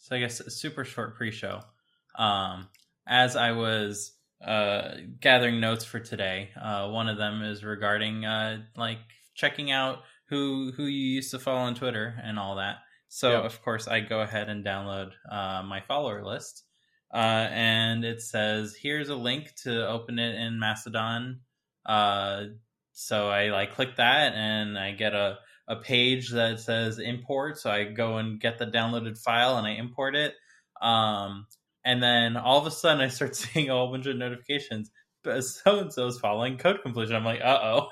So 0.00 0.16
I 0.16 0.18
guess 0.18 0.40
a 0.40 0.50
super 0.50 0.84
short 0.84 1.14
pre-show. 1.16 1.60
Um, 2.18 2.68
as 3.06 3.36
I 3.36 3.52
was 3.52 4.12
uh, 4.44 4.92
gathering 5.20 5.60
notes 5.60 5.84
for 5.84 6.00
today, 6.00 6.50
uh, 6.60 6.88
one 6.88 7.08
of 7.08 7.18
them 7.18 7.42
is 7.42 7.62
regarding 7.62 8.24
uh, 8.24 8.62
like 8.76 8.98
checking 9.34 9.70
out 9.70 9.98
who 10.28 10.72
who 10.76 10.84
you 10.84 11.14
used 11.16 11.30
to 11.32 11.38
follow 11.38 11.58
on 11.60 11.74
Twitter 11.74 12.18
and 12.22 12.38
all 12.38 12.56
that. 12.56 12.76
So 13.08 13.30
Yeah. 13.32 13.38
of 13.40 13.60
course 13.62 13.88
I 13.88 14.00
go 14.00 14.20
ahead 14.20 14.48
and 14.48 14.64
download 14.64 15.10
uh, 15.30 15.62
my 15.62 15.80
follower 15.80 16.24
list, 16.24 16.64
uh, 17.12 17.16
and 17.50 18.04
it 18.04 18.22
says 18.22 18.74
here's 18.80 19.08
a 19.10 19.16
link 19.16 19.52
to 19.64 19.86
open 19.86 20.18
it 20.18 20.34
in 20.34 20.58
Mastodon. 20.58 21.40
Uh, 21.84 22.44
so 22.92 23.28
I 23.28 23.50
like 23.50 23.74
click 23.74 23.96
that 23.96 24.32
and 24.34 24.78
I 24.78 24.92
get 24.92 25.14
a 25.14 25.38
a 25.70 25.76
page 25.76 26.30
that 26.30 26.58
says 26.58 26.98
import. 26.98 27.56
So 27.56 27.70
I 27.70 27.84
go 27.84 28.16
and 28.16 28.40
get 28.40 28.58
the 28.58 28.66
downloaded 28.66 29.16
file 29.16 29.56
and 29.56 29.66
I 29.66 29.74
import 29.74 30.16
it. 30.16 30.34
Um, 30.82 31.46
and 31.84 32.02
then 32.02 32.36
all 32.36 32.58
of 32.58 32.66
a 32.66 32.72
sudden 32.72 33.00
I 33.00 33.08
start 33.08 33.36
seeing 33.36 33.70
a 33.70 33.72
whole 33.72 33.92
bunch 33.92 34.06
of 34.06 34.16
notifications. 34.16 34.90
So 35.24 35.78
and 35.78 35.92
so 35.92 36.06
is 36.08 36.18
following 36.18 36.58
code 36.58 36.82
completion. 36.82 37.14
I'm 37.14 37.24
like, 37.24 37.40
uh 37.40 37.58
oh. 37.62 37.88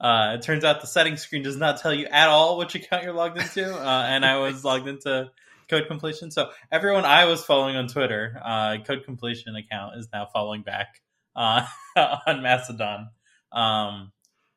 Uh, 0.00 0.36
it 0.36 0.42
turns 0.42 0.64
out 0.64 0.80
the 0.80 0.86
settings 0.86 1.20
screen 1.20 1.42
does 1.42 1.56
not 1.56 1.80
tell 1.80 1.92
you 1.92 2.06
at 2.06 2.28
all 2.28 2.56
which 2.56 2.74
account 2.74 3.04
you're 3.04 3.12
logged 3.12 3.38
into. 3.38 3.72
Uh, 3.72 4.04
and 4.08 4.24
I 4.24 4.38
was 4.38 4.64
logged 4.64 4.88
into 4.88 5.30
code 5.68 5.86
completion. 5.86 6.30
So 6.30 6.50
everyone 6.72 7.04
I 7.04 7.26
was 7.26 7.44
following 7.44 7.76
on 7.76 7.88
Twitter, 7.88 8.40
uh, 8.42 8.78
code 8.86 9.04
completion 9.04 9.54
account 9.54 9.96
is 9.98 10.08
now 10.12 10.28
following 10.32 10.62
back 10.62 10.88
uh, 11.36 11.66
on 12.26 12.42
Mastodon. 12.42 13.10
Um, 13.52 14.11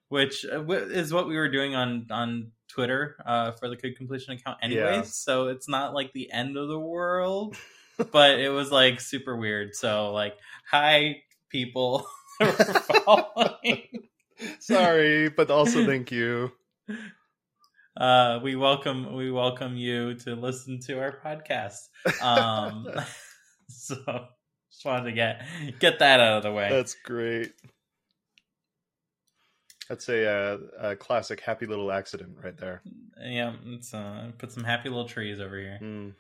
which 0.10 0.46
uh, 0.46 0.64
is 0.70 1.14
what 1.14 1.28
we 1.28 1.36
were 1.36 1.50
doing 1.50 1.76
on 1.76 2.08
on 2.12 2.52
Twitter 2.68 3.16
uh, 3.26 3.52
for 3.52 3.70
the 3.70 3.76
code 3.76 3.96
completion 3.98 4.34
account, 4.34 4.58
anyways. 4.62 4.96
Yeah. 4.96 5.02
So 5.04 5.48
it's 5.48 5.70
not 5.70 5.94
like 5.94 6.14
the 6.14 6.32
end 6.32 6.58
of 6.58 6.68
the 6.68 6.80
world, 6.80 7.56
but 8.12 8.40
it 8.40 8.50
was 8.50 8.72
like 8.72 9.00
super 9.02 9.36
weird. 9.36 9.76
So 9.76 10.12
like, 10.12 10.38
hi 10.70 11.22
people 11.50 12.06
following. 13.06 14.08
Sorry, 14.60 15.30
but 15.30 15.50
also 15.50 15.86
thank 15.88 16.12
you. 16.12 16.52
Uh, 17.96 18.40
we 18.44 18.56
welcome 18.56 19.16
we 19.16 19.32
welcome 19.32 19.78
you 19.78 20.16
to 20.16 20.36
listen 20.36 20.80
to 20.82 21.00
our 21.00 21.18
podcast. 21.24 21.78
Um, 22.22 22.88
so 23.70 23.96
just 24.70 24.86
wanted 24.86 25.06
to 25.06 25.12
get 25.14 25.46
get 25.80 26.00
that 26.00 26.20
out 26.20 26.38
of 26.38 26.44
the 26.44 26.52
way. 26.52 26.70
That's 26.70 26.96
great. 27.06 27.54
That's 29.90 30.10
a, 30.10 30.28
uh, 30.28 30.58
a 30.80 30.96
classic 30.96 31.42
happy 31.42 31.68
little 31.68 31.92
accident 31.92 32.38
right 32.44 32.58
there. 32.58 32.82
yeah, 33.22 33.54
it's 33.68 33.94
uh, 33.94 34.32
put 34.38 34.52
some 34.52 34.64
happy 34.64 34.90
little 34.90 35.08
trees 35.08 35.40
over 35.40 35.60
here. 35.60 35.80
Mm. 35.82 36.14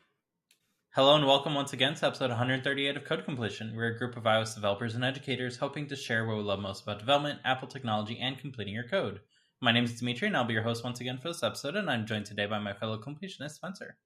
Hello 0.91 1.15
and 1.15 1.25
welcome 1.25 1.55
once 1.55 1.73
again 1.73 1.95
to 1.95 2.05
episode 2.05 2.29
138 2.29 2.95
of 2.95 3.03
Code 3.03 3.25
Completion. 3.25 3.75
We're 3.75 3.87
a 3.87 3.97
group 3.97 4.15
of 4.15 4.23
iOS 4.23 4.53
developers 4.53 4.93
and 4.93 5.03
educators 5.03 5.57
hoping 5.57 5.87
to 5.87 5.95
share 5.95 6.25
what 6.25 6.37
we 6.37 6.43
love 6.43 6.59
most 6.59 6.83
about 6.83 6.99
development, 6.99 7.39
Apple 7.43 7.67
technology, 7.67 8.19
and 8.21 8.37
completing 8.37 8.73
your 8.73 8.87
code. 8.87 9.19
My 9.61 9.71
name 9.71 9.83
is 9.83 9.99
Dimitri, 9.99 10.27
and 10.27 10.37
I'll 10.37 10.45
be 10.45 10.53
your 10.53 10.63
host 10.63 10.83
once 10.83 11.01
again 11.01 11.17
for 11.17 11.29
this 11.29 11.43
episode, 11.43 11.75
and 11.75 11.89
I'm 11.89 12.05
joined 12.05 12.27
today 12.27 12.45
by 12.45 12.59
my 12.59 12.73
fellow 12.73 12.97
completionist, 12.97 13.55
Spencer. 13.55 13.97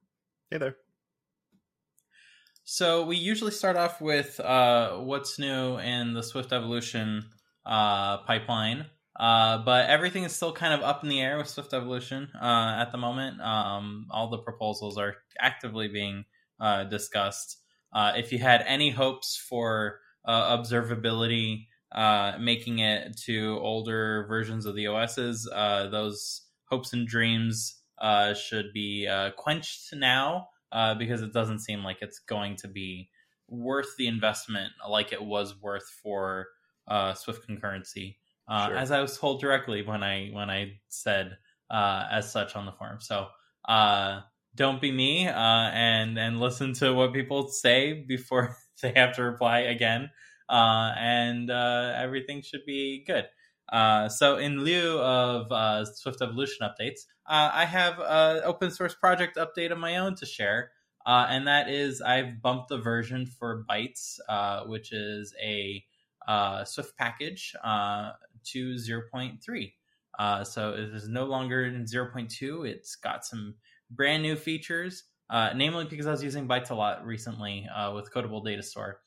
Hey 0.50 0.58
there. 0.58 0.78
So 2.64 3.04
we 3.04 3.18
usually 3.18 3.52
start 3.52 3.76
off 3.76 4.00
with 4.00 4.40
uh, 4.40 4.98
what's 5.00 5.38
new 5.38 5.78
in 5.80 6.14
the 6.14 6.24
Swift 6.24 6.54
Evolution 6.54 7.26
uh, 7.66 8.20
pipeline, 8.20 8.86
uh, 9.20 9.58
but 9.58 9.90
everything 9.90 10.24
is 10.24 10.34
still 10.34 10.54
kind 10.54 10.74
of 10.74 10.82
up 10.82 11.04
in 11.04 11.10
the 11.10 11.20
air 11.20 11.38
with 11.38 11.50
Swift 11.50 11.74
Evolution 11.74 12.30
uh, 12.42 12.78
at 12.80 12.94
the 12.94 12.98
moment. 12.98 13.42
Um, 13.42 14.08
all 14.10 14.30
the 14.30 14.38
proposals 14.38 14.98
are 14.98 15.16
actively 15.38 15.90
being 15.90 16.24
uh, 16.60 16.86
discussed. 16.86 17.58
Uh, 17.92 18.14
if 18.16 18.32
you 18.32 18.40
had 18.40 18.64
any 18.66 18.92
hopes 18.92 19.36
for 19.36 20.00
uh, 20.24 20.58
observability, 20.58 21.66
making 22.40 22.80
it 22.80 23.18
to 23.26 23.60
older 23.62 24.26
versions 24.30 24.66
of 24.66 24.76
the 24.76 24.88
OSs, 24.88 25.50
those 25.92 26.44
hopes 26.66 26.94
and 26.94 27.06
dreams 27.06 27.82
should 28.36 28.72
be 28.74 29.06
quenched 29.36 29.94
now 29.94 30.48
because 30.98 31.22
it 31.22 31.34
doesn't 31.34 31.60
seem 31.60 31.84
like 31.84 31.98
it's 32.02 32.20
going 32.20 32.56
to 32.56 32.70
be 32.70 33.10
worth 33.50 33.98
the 33.98 34.08
investment 34.08 34.72
like 34.88 35.12
it 35.12 35.22
was 35.22 35.60
worth 35.62 35.90
for 36.02 36.48
Swift 37.16 37.46
concurrency. 37.50 38.16
Uh, 38.50 38.68
Sure. 38.68 38.78
As 38.78 38.92
I 38.92 39.02
was 39.02 39.18
told 39.18 39.42
directly 39.42 39.84
when 39.84 40.02
I 40.04 40.30
when 40.34 40.50
I 40.50 40.80
said 40.90 41.38
uh, 41.70 42.06
as 42.12 42.32
such 42.32 42.56
on 42.56 42.66
the 42.66 42.72
forum. 42.72 43.00
So 43.00 43.28
uh, 43.68 44.22
don't 44.56 44.82
be 44.82 44.92
me 44.92 45.28
uh, 45.28 45.32
and 45.34 46.18
and 46.18 46.40
listen 46.40 46.74
to 46.76 46.94
what 46.94 47.14
people 47.14 47.48
say 47.50 48.04
before 48.08 48.58
they 48.82 48.94
have 48.96 49.16
to 49.16 49.24
reply 49.24 49.60
again. 49.60 50.10
Uh, 50.50 50.94
and 50.98 51.52
uh, 51.52 51.94
everything 51.96 52.42
should 52.42 52.66
be 52.66 53.04
good. 53.06 53.26
Uh, 53.72 54.10
so 54.10 54.38
in 54.38 54.64
lieu 54.64 54.98
of 55.00 55.52
uh, 55.52 55.86
Swift 55.86 56.24
Evolution 56.24 56.68
updates, 56.68 57.02
uh, 57.28 57.52
I 57.54 57.66
have 57.66 58.00
an 58.00 58.42
open 58.44 58.72
source 58.72 58.96
project 58.96 59.38
update 59.38 59.72
of 59.72 59.78
my 59.78 59.98
own 59.98 60.16
to 60.16 60.26
share, 60.26 60.72
uh, 61.06 61.28
and 61.30 61.48
that 61.48 61.70
is 61.70 62.02
I've 62.02 62.42
bumped 62.42 62.70
the 62.70 62.80
version 62.80 63.28
for 63.28 63.64
Bytes, 63.70 64.18
uh, 64.28 64.64
which 64.64 64.92
is 64.92 65.36
a 65.40 65.86
uh, 66.28 66.64
Swift 66.66 66.98
package, 66.98 67.56
uh, 67.64 68.14
to 68.52 68.76
0.3. 68.76 69.74
Uh, 70.18 70.44
so 70.44 70.72
it 70.74 70.94
is 70.94 71.08
no 71.08 71.26
longer 71.26 71.66
in 71.66 71.86
0.2. 71.86 72.68
It's 72.68 72.96
got 72.96 73.26
some 73.26 73.56
brand 73.92 74.24
new 74.24 74.36
features, 74.36 75.04
uh, 75.30 75.52
namely 75.56 75.86
because 75.86 76.08
I 76.08 76.12
was 76.12 76.24
using 76.24 76.48
Bytes 76.48 76.72
a 76.72 76.76
lot 76.76 77.06
recently 77.06 77.68
uh, 77.74 77.94
with 77.94 78.12
Codable 78.14 78.44
Data 78.44 78.64
Store 78.64 79.00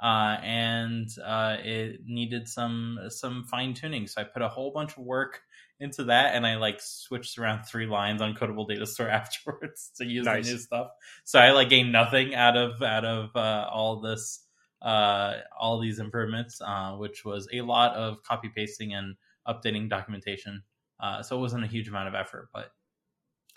uh, 0.00 0.36
and 0.42 1.08
uh, 1.24 1.56
it 1.62 2.00
needed 2.06 2.48
some 2.48 2.98
some 3.08 3.44
fine 3.44 3.74
tuning. 3.74 4.06
So 4.06 4.20
I 4.20 4.24
put 4.24 4.42
a 4.42 4.48
whole 4.48 4.70
bunch 4.72 4.92
of 4.96 4.98
work 5.04 5.40
into 5.80 6.04
that, 6.04 6.34
and 6.34 6.46
I 6.46 6.56
like 6.56 6.80
switched 6.80 7.38
around 7.38 7.64
three 7.64 7.86
lines 7.86 8.22
on 8.22 8.34
Codable 8.34 8.68
Data 8.68 8.86
Store 8.86 9.08
afterwards 9.10 9.90
to 9.96 10.06
use 10.06 10.24
Nice. 10.24 10.46
the 10.46 10.52
new 10.52 10.58
stuff. 10.58 10.88
So 11.24 11.40
I 11.40 11.50
like 11.50 11.68
gained 11.68 11.92
nothing 11.92 12.34
out 12.34 12.56
of 12.56 12.80
out 12.82 13.04
of 13.04 13.34
uh, 13.34 13.68
all 13.72 14.00
this 14.00 14.44
uh, 14.82 15.34
all 15.58 15.80
these 15.80 15.98
improvements, 15.98 16.60
uh, 16.64 16.92
which 16.92 17.24
was 17.24 17.48
a 17.52 17.62
lot 17.62 17.94
of 17.94 18.22
copy 18.22 18.50
pasting 18.54 18.94
and 18.94 19.16
updating 19.46 19.88
documentation. 19.88 20.62
Uh, 21.00 21.22
so 21.22 21.36
it 21.36 21.40
wasn't 21.40 21.64
a 21.64 21.68
huge 21.68 21.88
amount 21.88 22.08
of 22.08 22.14
effort, 22.14 22.48
but 22.52 22.70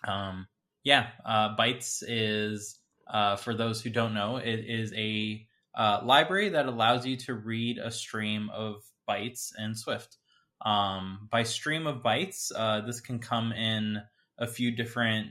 um, 0.07 0.47
yeah, 0.83 1.07
uh, 1.25 1.55
Bytes 1.55 2.03
is 2.07 2.79
uh, 3.11 3.35
for 3.35 3.53
those 3.53 3.81
who 3.81 3.89
don't 3.89 4.13
know, 4.13 4.37
it 4.37 4.65
is 4.67 4.93
a 4.93 5.45
uh, 5.75 6.01
library 6.03 6.49
that 6.49 6.65
allows 6.65 7.05
you 7.05 7.17
to 7.17 7.33
read 7.33 7.77
a 7.77 7.91
stream 7.91 8.49
of 8.53 8.83
bytes 9.09 9.51
in 9.59 9.75
Swift. 9.75 10.17
Um, 10.65 11.27
by 11.31 11.43
stream 11.43 11.87
of 11.87 12.03
bytes, 12.03 12.49
this 12.85 12.99
can 13.01 13.19
come 13.19 13.51
in 13.51 14.01
a 14.37 14.47
few 14.47 14.71
different 14.71 15.27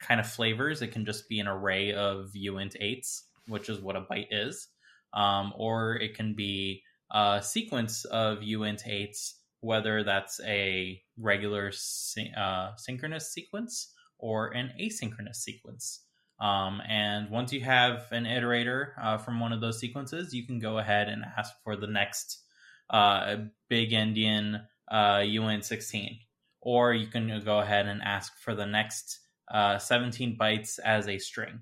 kind 0.00 0.20
of 0.20 0.26
flavors. 0.26 0.82
It 0.82 0.92
can 0.92 1.04
just 1.04 1.28
be 1.28 1.40
an 1.40 1.48
array 1.48 1.92
of 1.92 2.32
uint 2.34 2.76
eights, 2.80 3.24
which 3.46 3.68
is 3.68 3.80
what 3.80 3.96
a 3.96 4.00
byte 4.00 4.28
is, 4.30 4.68
um, 5.12 5.52
or 5.56 5.96
it 5.96 6.14
can 6.14 6.34
be 6.34 6.82
a 7.10 7.40
sequence 7.42 8.04
of 8.04 8.38
uint 8.38 8.86
eights, 8.86 9.40
whether 9.60 10.04
that's 10.04 10.40
a 10.44 11.00
regular 11.16 11.70
sy- 11.72 12.32
uh, 12.36 12.76
synchronous 12.76 13.32
sequence 13.32 13.92
or 14.18 14.48
an 14.48 14.72
asynchronous 14.80 15.36
sequence. 15.36 16.04
Um, 16.40 16.80
and 16.88 17.30
once 17.30 17.52
you 17.52 17.60
have 17.62 18.06
an 18.12 18.24
iterator 18.24 18.90
uh, 19.02 19.18
from 19.18 19.40
one 19.40 19.52
of 19.52 19.60
those 19.60 19.80
sequences, 19.80 20.32
you 20.32 20.46
can 20.46 20.60
go 20.60 20.78
ahead 20.78 21.08
and 21.08 21.24
ask 21.36 21.52
for 21.64 21.76
the 21.76 21.86
next 21.86 22.42
uh, 22.90 23.36
big 23.68 23.90
endian 23.90 24.62
uh, 24.90 25.18
uint 25.18 25.64
16. 25.64 26.20
Or 26.60 26.92
you 26.92 27.06
can 27.06 27.42
go 27.44 27.58
ahead 27.60 27.86
and 27.86 28.02
ask 28.02 28.36
for 28.38 28.54
the 28.54 28.66
next 28.66 29.20
uh, 29.50 29.78
17 29.78 30.36
bytes 30.38 30.78
as 30.78 31.08
a 31.08 31.18
string. 31.18 31.60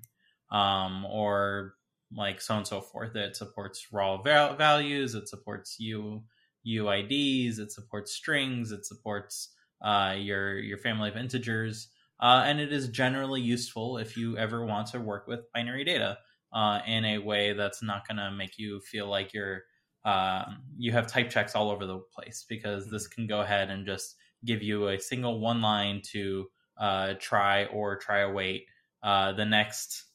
Um, 0.51 1.05
or 1.05 1.73
like 2.15 2.41
so 2.41 2.57
and 2.57 2.67
so 2.67 2.81
forth. 2.81 3.15
It 3.15 3.35
supports 3.35 3.87
raw 3.91 4.21
val- 4.21 4.55
values, 4.55 5.15
it 5.15 5.27
supports 5.27 5.77
U- 5.79 6.23
UIDs, 6.65 7.59
it 7.59 7.71
supports 7.71 8.13
strings, 8.13 8.71
it 8.71 8.85
supports 8.85 9.49
uh, 9.81 10.15
your, 10.17 10.59
your 10.59 10.77
family 10.77 11.09
of 11.09 11.17
integers. 11.17 11.89
Uh, 12.19 12.43
and 12.45 12.59
it 12.59 12.73
is 12.73 12.89
generally 12.89 13.41
useful 13.41 13.97
if 13.97 14.17
you 14.17 14.37
ever 14.37 14.65
want 14.65 14.87
to 14.87 14.99
work 14.99 15.27
with 15.27 15.51
binary 15.53 15.83
data 15.83 16.17
uh, 16.51 16.79
in 16.87 17.05
a 17.05 17.19
way 17.19 17.53
that's 17.53 17.83
not 17.83 18.07
going 18.07 18.17
to 18.17 18.31
make 18.31 18.57
you 18.57 18.79
feel 18.81 19.07
like 19.07 19.33
you're 19.33 19.63
uh, 20.05 20.45
you 20.77 20.93
have 20.93 21.05
type 21.05 21.29
checks 21.29 21.53
all 21.53 21.69
over 21.69 21.85
the 21.85 21.99
place 22.15 22.45
because 22.47 22.89
this 22.89 23.07
can 23.07 23.27
go 23.27 23.41
ahead 23.41 23.69
and 23.69 23.85
just 23.85 24.15
give 24.45 24.63
you 24.63 24.87
a 24.87 24.99
single 24.99 25.39
one 25.41 25.61
line 25.61 26.01
to 26.01 26.47
uh, 26.79 27.13
try 27.19 27.65
or 27.65 27.97
try 27.97 28.19
await 28.19 28.67
uh, 29.03 29.33
the 29.33 29.45
next 29.45 30.05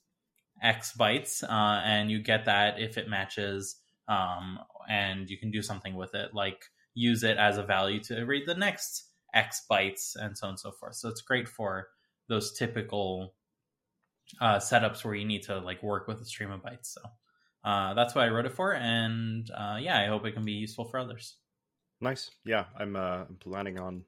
X 0.62 0.93
bytes, 0.99 1.43
uh, 1.43 1.82
and 1.85 2.11
you 2.11 2.23
get 2.23 2.44
that 2.44 2.81
if 2.81 2.97
it 2.97 3.09
matches, 3.09 3.76
um, 4.09 4.59
and 4.88 5.29
you 5.29 5.37
can 5.37 5.50
do 5.50 5.62
something 5.62 5.94
with 5.94 6.14
it, 6.14 6.35
like 6.35 6.64
use 6.94 7.25
it 7.25 7.37
as 7.37 7.59
a 7.59 7.62
value 7.62 8.00
to 8.05 8.25
read 8.25 8.47
the 8.47 8.55
next 8.55 9.09
X 9.35 9.64
bytes, 9.70 10.14
and 10.14 10.37
so 10.37 10.47
on 10.47 10.50
and 10.50 10.61
so 10.61 10.70
forth. 10.70 10.94
So 10.94 11.09
it's 11.09 11.23
great 11.23 11.49
for 11.49 11.88
those 12.29 12.56
typical 12.56 13.35
uh, 14.41 14.59
setups 14.59 15.05
where 15.05 15.14
you 15.14 15.25
need 15.25 15.43
to 15.44 15.59
like 15.59 15.82
work 15.82 16.06
with 16.06 16.20
a 16.20 16.25
stream 16.25 16.53
of 16.53 16.62
bytes. 16.62 16.87
So 16.87 17.00
uh, 17.65 17.94
that's 17.94 18.15
what 18.15 18.25
I 18.25 18.29
wrote 18.29 18.47
it 18.47 18.53
for, 18.53 18.75
and 18.75 19.50
uh, 19.50 19.79
yeah, 19.81 20.00
I 20.00 20.06
hope 20.06 20.25
it 20.26 20.32
can 20.32 20.44
be 20.44 20.53
useful 20.53 20.85
for 20.85 20.99
others. 20.99 21.37
Nice. 22.00 22.31
Yeah, 22.44 22.65
I'm, 22.76 22.97
uh, 22.97 23.25
planning 23.38 23.79
on 23.79 24.05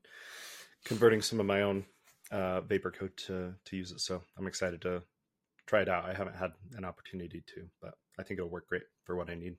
converting 0.85 1.23
some 1.23 1.39
of 1.39 1.47
my 1.47 1.63
own 1.63 1.85
uh, 2.33 2.61
Vapor 2.63 2.91
code 2.91 3.17
to 3.27 3.55
to 3.65 3.77
use 3.77 3.93
it. 3.93 4.01
So 4.01 4.23
I'm 4.37 4.47
excited 4.47 4.83
to 4.83 5.03
try 5.67 5.83
it 5.83 5.89
out. 5.89 6.05
I 6.05 6.15
haven't 6.15 6.37
had 6.37 6.53
an 6.77 6.85
opportunity 6.85 7.43
to, 7.55 7.67
but 7.81 7.95
I 8.19 8.23
think 8.23 8.39
it'll 8.39 8.51
work 8.51 8.69
great 8.69 8.83
for 9.05 9.17
what 9.17 9.31
I 9.31 9.35
need. 9.35 9.57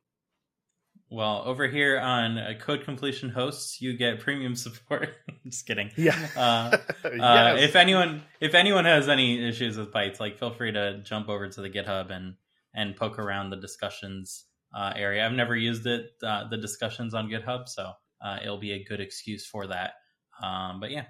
Well, 1.10 1.44
over 1.46 1.68
here 1.68 2.00
on 2.00 2.38
uh, 2.38 2.54
Code 2.60 2.84
Completion 2.84 3.30
Hosts, 3.30 3.82
you 3.82 3.96
get 3.98 4.20
premium 4.20 4.56
support. 4.56 5.10
Just 5.46 5.68
kidding. 5.68 5.92
Yeah. 5.98 6.18
Uh, 6.36 6.78
uh, 7.06 7.56
If 7.60 7.76
anyone 7.76 8.24
if 8.40 8.56
anyone 8.56 8.86
has 8.86 9.08
any 9.10 9.48
issues 9.48 9.78
with 9.78 9.92
bytes, 9.92 10.20
like 10.20 10.40
feel 10.40 10.52
free 10.52 10.72
to 10.72 11.02
jump 11.04 11.30
over 11.30 11.48
to 11.48 11.62
the 11.62 11.70
GitHub 11.70 12.12
and 12.12 12.36
and 12.74 12.96
poke 12.96 13.20
around 13.20 13.50
the 13.50 13.58
discussions 13.58 14.46
uh, 14.74 14.94
area. 14.96 15.26
I've 15.26 15.32
never 15.32 15.56
used 15.56 15.88
it, 15.88 16.08
uh, 16.22 16.50
the 16.50 16.58
discussions 16.58 17.14
on 17.14 17.30
GitHub, 17.30 17.70
so 17.70 17.94
uh, 18.22 18.38
it'll 18.44 18.60
be 18.60 18.74
a 18.74 18.84
good 18.84 19.00
excuse 19.00 19.46
for 19.46 19.68
that. 19.68 19.94
Um, 20.44 20.80
but 20.82 20.92
yeah. 20.92 21.06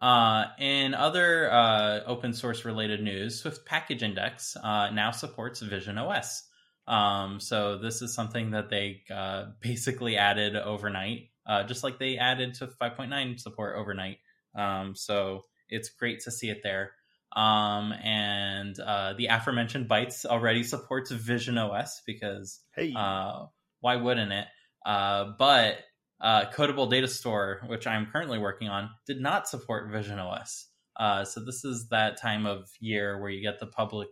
Uh, 0.00 0.46
in 0.58 0.94
other 0.94 1.50
uh, 1.52 2.00
open 2.06 2.32
source 2.32 2.64
related 2.64 3.02
news, 3.02 3.40
Swift 3.40 3.66
Package 3.66 4.02
Index 4.02 4.56
uh, 4.56 4.90
now 4.90 5.10
supports 5.10 5.60
Vision 5.60 5.98
OS. 5.98 6.44
Um, 6.86 7.38
so 7.38 7.78
this 7.78 8.02
is 8.02 8.14
something 8.14 8.52
that 8.52 8.70
they 8.70 9.02
uh, 9.14 9.46
basically 9.60 10.16
added 10.16 10.56
overnight, 10.56 11.30
uh, 11.46 11.64
just 11.64 11.84
like 11.84 11.98
they 11.98 12.16
added 12.16 12.54
to 12.54 12.66
5.9 12.66 13.38
support 13.38 13.76
overnight. 13.76 14.18
Um, 14.54 14.94
so 14.96 15.44
it's 15.68 15.90
great 15.90 16.20
to 16.20 16.30
see 16.30 16.48
it 16.48 16.62
there. 16.62 16.92
Um, 17.34 17.92
and 17.92 18.78
uh, 18.80 19.12
the 19.16 19.26
aforementioned 19.26 19.88
Bytes 19.88 20.24
already 20.24 20.64
supports 20.64 21.12
Vision 21.12 21.58
OS 21.58 22.02
because 22.04 22.60
hey, 22.74 22.92
uh, 22.96 23.46
why 23.80 23.96
wouldn't 23.96 24.32
it? 24.32 24.46
Uh, 24.84 25.32
but 25.38 25.76
uh, 26.20 26.50
Codable 26.50 26.90
Data 26.90 27.08
Store, 27.08 27.62
which 27.66 27.86
I'm 27.86 28.06
currently 28.06 28.38
working 28.38 28.68
on, 28.68 28.90
did 29.06 29.20
not 29.20 29.48
support 29.48 29.90
Vision 29.90 30.18
OS. 30.18 30.66
Uh, 30.98 31.24
so 31.24 31.40
this 31.44 31.64
is 31.64 31.88
that 31.88 32.20
time 32.20 32.46
of 32.46 32.68
year 32.78 33.20
where 33.20 33.30
you 33.30 33.42
get 33.42 33.58
the 33.58 33.66
public, 33.66 34.08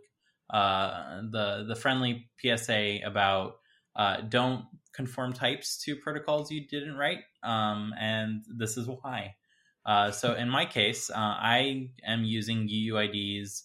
uh, 0.51 1.21
the 1.29 1.65
the 1.67 1.75
friendly 1.75 2.29
PSA 2.41 2.99
about 3.05 3.57
uh, 3.95 4.21
don't 4.21 4.65
conform 4.93 5.33
types 5.33 5.77
to 5.83 5.95
protocols 5.95 6.51
you 6.51 6.67
didn't 6.67 6.95
write, 6.95 7.19
um, 7.43 7.93
and 7.99 8.43
this 8.57 8.75
is 8.77 8.87
why. 8.87 9.35
Uh, 9.85 10.11
so 10.11 10.33
in 10.33 10.49
my 10.49 10.65
case, 10.65 11.09
uh, 11.09 11.15
I 11.17 11.89
am 12.05 12.23
using 12.23 12.69
UUIDs 12.69 13.63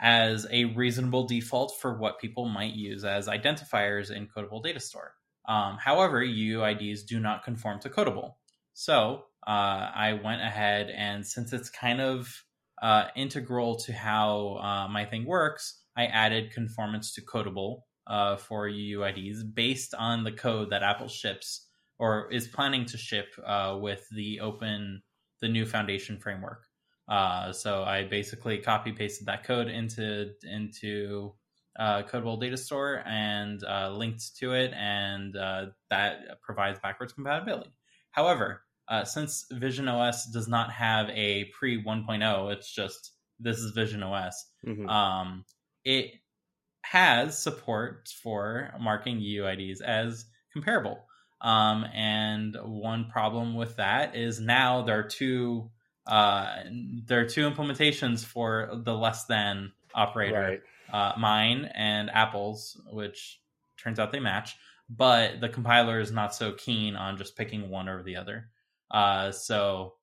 as 0.00 0.46
a 0.50 0.64
reasonable 0.66 1.26
default 1.26 1.74
for 1.80 1.96
what 1.98 2.20
people 2.20 2.48
might 2.48 2.74
use 2.74 3.04
as 3.04 3.28
identifiers 3.28 4.10
in 4.10 4.26
Codable 4.26 4.62
Data 4.62 4.80
Store. 4.80 5.14
Um, 5.46 5.78
however, 5.78 6.24
UUIDs 6.24 7.06
do 7.06 7.20
not 7.20 7.44
conform 7.44 7.80
to 7.80 7.88
Codable. 7.88 8.34
So 8.74 9.24
uh, 9.46 9.90
I 9.94 10.20
went 10.22 10.42
ahead 10.42 10.90
and 10.90 11.26
since 11.26 11.52
it's 11.52 11.68
kind 11.68 12.00
of 12.00 12.44
uh, 12.80 13.06
integral 13.16 13.76
to 13.76 13.92
how 13.92 14.58
uh, 14.62 14.88
my 14.88 15.04
thing 15.04 15.24
works, 15.26 15.80
I 15.96 16.06
added 16.06 16.52
conformance 16.52 17.14
to 17.14 17.22
Codable 17.22 17.80
uh, 18.06 18.36
for 18.36 18.68
UUIDs 18.68 19.42
based 19.54 19.94
on 19.94 20.24
the 20.24 20.32
code 20.32 20.70
that 20.70 20.82
Apple 20.82 21.08
ships 21.08 21.66
or 21.98 22.32
is 22.32 22.48
planning 22.48 22.84
to 22.86 22.98
ship 22.98 23.28
uh, 23.44 23.76
with 23.80 24.06
the 24.10 24.40
open, 24.40 25.02
the 25.40 25.48
new 25.48 25.66
Foundation 25.66 26.18
framework. 26.18 26.64
Uh, 27.08 27.52
so 27.52 27.82
I 27.82 28.04
basically 28.04 28.58
copy 28.58 28.92
pasted 28.92 29.26
that 29.26 29.44
code 29.44 29.68
into 29.68 30.32
into 30.42 31.34
uh, 31.78 32.02
Codable 32.02 32.40
Data 32.40 32.56
Store 32.56 33.02
and 33.06 33.62
uh, 33.64 33.90
linked 33.90 34.36
to 34.38 34.52
it, 34.52 34.72
and 34.74 35.36
uh, 35.36 35.66
that 35.90 36.40
provides 36.42 36.78
backwards 36.80 37.12
compatibility. 37.12 37.70
However, 38.10 38.62
uh, 38.88 39.04
since 39.04 39.46
Vision 39.50 39.88
OS 39.88 40.26
does 40.26 40.48
not 40.48 40.70
have 40.72 41.08
a 41.10 41.46
pre 41.58 41.82
1.0, 41.82 42.52
it's 42.52 42.72
just 42.72 43.12
this 43.40 43.58
is 43.58 43.72
Vision 43.72 44.02
OS. 44.02 44.46
Mhm. 44.66 44.88
Um, 44.88 45.44
it 45.84 46.12
has 46.82 47.42
support 47.42 48.08
for 48.22 48.74
marking 48.78 49.20
UIDs 49.20 49.80
as 49.80 50.26
comparable. 50.52 51.04
Um, 51.40 51.84
and 51.92 52.56
one 52.62 53.06
problem 53.10 53.54
with 53.56 53.76
that 53.76 54.14
is 54.14 54.40
now 54.40 54.82
there 54.82 54.98
are 54.98 55.08
two 55.08 55.70
uh, 56.06 56.56
there 57.06 57.20
are 57.20 57.28
two 57.28 57.48
implementations 57.48 58.24
for 58.24 58.70
the 58.84 58.92
less 58.92 59.26
than 59.26 59.72
operator 59.94 60.40
right. 60.40 60.60
Uh, 60.92 61.12
mine 61.18 61.70
and 61.74 62.10
Apple's, 62.10 62.80
which 62.90 63.40
turns 63.82 63.98
out 63.98 64.12
they 64.12 64.20
match. 64.20 64.56
But 64.88 65.40
the 65.40 65.48
compiler 65.48 66.00
is 66.00 66.12
not 66.12 66.34
so 66.34 66.52
keen 66.52 66.96
on 66.96 67.16
just 67.16 67.36
picking 67.36 67.70
one 67.70 67.88
or 67.88 68.02
the 68.02 68.16
other. 68.16 68.50
Uh, 68.90 69.32
so 69.32 69.94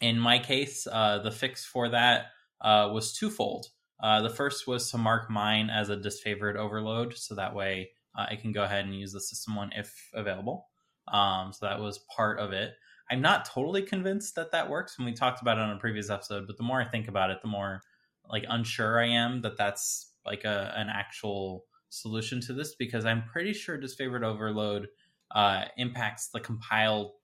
in 0.00 0.18
my 0.18 0.38
case, 0.38 0.86
uh, 0.90 1.18
the 1.18 1.30
fix 1.30 1.64
for 1.64 1.88
that 1.88 2.26
uh, 2.60 2.90
was 2.92 3.12
twofold. 3.12 3.66
Uh, 4.02 4.20
the 4.20 4.28
first 4.28 4.66
was 4.66 4.90
to 4.90 4.98
mark 4.98 5.30
mine 5.30 5.70
as 5.70 5.88
a 5.88 5.96
disfavored 5.96 6.56
overload, 6.56 7.16
so 7.16 7.36
that 7.36 7.54
way 7.54 7.90
uh, 8.18 8.26
I 8.28 8.36
can 8.36 8.52
go 8.52 8.64
ahead 8.64 8.84
and 8.84 8.98
use 8.98 9.12
the 9.12 9.20
system 9.20 9.54
one 9.54 9.70
if 9.74 10.10
available. 10.12 10.66
Um, 11.08 11.52
so 11.52 11.66
that 11.66 11.80
was 11.80 12.00
part 12.14 12.38
of 12.38 12.52
it. 12.52 12.74
I'm 13.10 13.20
not 13.20 13.44
totally 13.44 13.82
convinced 13.82 14.34
that 14.34 14.52
that 14.52 14.68
works. 14.68 14.98
When 14.98 15.06
we 15.06 15.12
talked 15.12 15.40
about 15.40 15.58
it 15.58 15.62
on 15.62 15.70
a 15.70 15.78
previous 15.78 16.10
episode, 16.10 16.46
but 16.46 16.56
the 16.56 16.62
more 16.62 16.80
I 16.80 16.84
think 16.84 17.08
about 17.08 17.30
it, 17.30 17.42
the 17.42 17.48
more 17.48 17.82
like 18.32 18.44
unsure 18.48 19.00
I 19.00 19.08
am 19.08 19.42
that 19.42 19.56
that's 19.56 20.12
like 20.26 20.44
a 20.44 20.72
an 20.76 20.88
actual 20.88 21.66
solution 21.90 22.40
to 22.40 22.54
this 22.54 22.74
because 22.74 23.04
I'm 23.04 23.24
pretty 23.24 23.52
sure 23.52 23.78
disfavored 23.78 24.24
overload 24.24 24.88
uh, 25.30 25.66
impacts 25.76 26.30
the 26.30 26.40
compile 26.40 27.14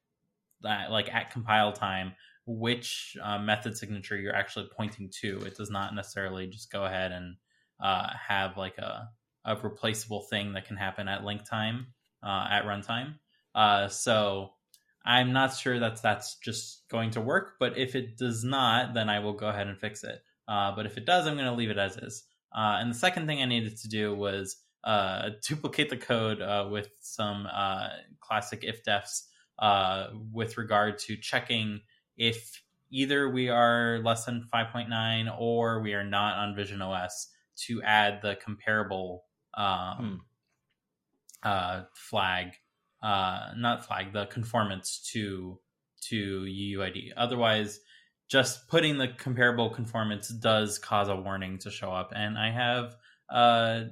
that 0.63 0.91
like 0.91 1.13
at 1.13 1.31
compile 1.31 1.73
time 1.73 2.13
which 2.49 3.15
uh, 3.23 3.39
method 3.39 3.77
signature 3.77 4.17
you're 4.17 4.35
actually 4.35 4.69
pointing 4.75 5.11
to. 5.21 5.39
It 5.43 5.57
does 5.57 5.71
not 5.71 5.95
necessarily 5.95 6.47
just 6.47 6.73
go 6.73 6.87
ahead 6.87 7.13
and 7.13 7.37
uh, 7.79 8.09
have 8.27 8.57
like 8.57 8.79
a, 8.79 9.11
a 9.45 9.55
replaceable 9.57 10.23
thing 10.23 10.55
that 10.55 10.67
can 10.67 10.79
happen 10.79 11.09
at 11.09 11.25
link 11.25 11.45
time 11.49 11.89
uh, 12.23 12.47
at 12.51 12.65
runtime. 12.65 13.17
Uh, 13.55 13.89
so 13.89 14.55
I'm 15.05 15.35
not 15.35 15.55
sure 15.57 15.79
that 15.79 16.01
that's 16.01 16.37
just 16.37 16.85
going 16.91 17.11
to 17.13 17.21
work, 17.21 17.57
but 17.61 17.77
if 17.77 17.95
it 17.95 18.17
does 18.17 18.45
not, 18.45 18.95
then 18.95 19.11
I 19.11 19.19
will 19.19 19.35
go 19.35 19.49
ahead 19.49 19.67
and 19.67 19.79
fix 19.79 20.03
it. 20.03 20.23
Uh, 20.49 20.75
but 20.75 20.87
if 20.87 20.97
it 20.97 21.05
does, 21.05 21.27
I'm 21.27 21.35
going 21.35 21.47
to 21.47 21.53
leave 21.53 21.71
it 21.71 21.79
as 21.79 21.97
is. 21.97 22.25
Uh, 22.53 22.79
and 22.81 22.91
the 22.91 22.99
second 22.99 23.27
thing 23.27 23.43
I 23.43 23.45
needed 23.45 23.77
to 23.79 23.89
do 23.89 24.15
was 24.15 24.57
uh, 24.85 25.31
duplicate 25.47 25.91
the 25.91 25.97
code 25.97 26.41
uh, 26.41 26.69
with 26.71 26.89
some 27.01 27.47
uh, 27.53 27.89
classic 28.21 28.65
if 28.65 28.83
defs 28.85 29.25
uh, 29.59 30.09
with 30.33 30.57
regard 30.57 30.99
to 30.99 31.17
checking 31.17 31.81
if 32.17 32.63
either 32.91 33.29
we 33.29 33.49
are 33.49 34.01
less 34.03 34.25
than 34.25 34.49
5.9 34.53 35.37
or 35.39 35.81
we 35.81 35.93
are 35.93 36.05
not 36.05 36.39
on 36.39 36.57
Vision 36.57 36.81
OS 36.81 37.29
to 37.67 37.83
add 37.83 38.21
the 38.23 38.37
comparable 38.37 39.25
um, 39.55 40.23
uh, 41.43 41.83
flag, 41.95 42.53
uh, 43.03 43.51
not 43.57 43.87
flag, 43.87 44.13
the 44.13 44.27
conformance 44.27 45.07
to 45.13 45.59
to 46.01 46.43
UUID. 46.43 47.11
Otherwise, 47.17 47.81
just 48.29 48.69
putting 48.69 48.99
the 48.99 49.09
comparable 49.09 49.71
conformance 49.71 50.29
does 50.29 50.79
cause 50.79 51.09
a 51.09 51.17
warning 51.17 51.59
to 51.59 51.71
show 51.71 51.91
up, 51.91 52.13
and 52.15 52.39
I 52.39 52.51
have 52.51 52.97
uh, 53.31 53.85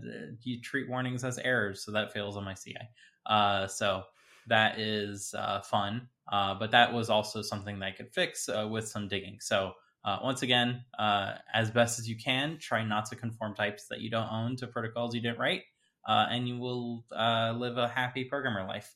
you 0.43 0.61
treat 0.61 0.89
warnings 0.89 1.25
as 1.25 1.39
errors, 1.39 1.83
so 1.85 1.93
that 1.93 2.13
fails 2.13 2.37
on 2.37 2.45
my 2.45 2.55
CI. 2.55 2.77
Uh, 3.25 3.67
so 3.67 4.05
that 4.47 4.79
is 4.79 5.35
uh, 5.37 5.61
fun, 5.63 6.09
uh, 6.31 6.55
but 6.55 6.71
that 6.71 6.93
was 6.93 7.11
also 7.11 7.43
something 7.43 7.79
that 7.79 7.87
I 7.87 7.91
could 7.91 8.13
fix 8.13 8.49
uh, 8.49 8.69
with 8.71 8.89
some 8.89 9.09
digging. 9.09 9.39
So 9.41 9.73
uh, 10.05 10.19
once 10.23 10.43
again, 10.43 10.85
as 10.99 11.71
best 11.71 11.99
as 11.99 12.09
you 12.09 12.17
can, 12.17 12.59
try 12.59 12.85
not 12.85 13.07
to 13.07 13.17
conform 13.17 13.55
types 13.55 13.89
that 13.89 14.01
you 14.01 14.11
don't 14.11 14.31
own 14.31 14.57
to 14.57 14.67
protocols 14.67 15.15
you 15.15 15.21
didn't 15.21 15.39
write, 15.39 15.63
and 16.07 16.47
you 16.47 16.59
will 16.59 17.05
live 17.11 17.77
a 17.79 17.89
happy 17.89 18.25
programmer 18.25 18.67
life. 18.67 18.95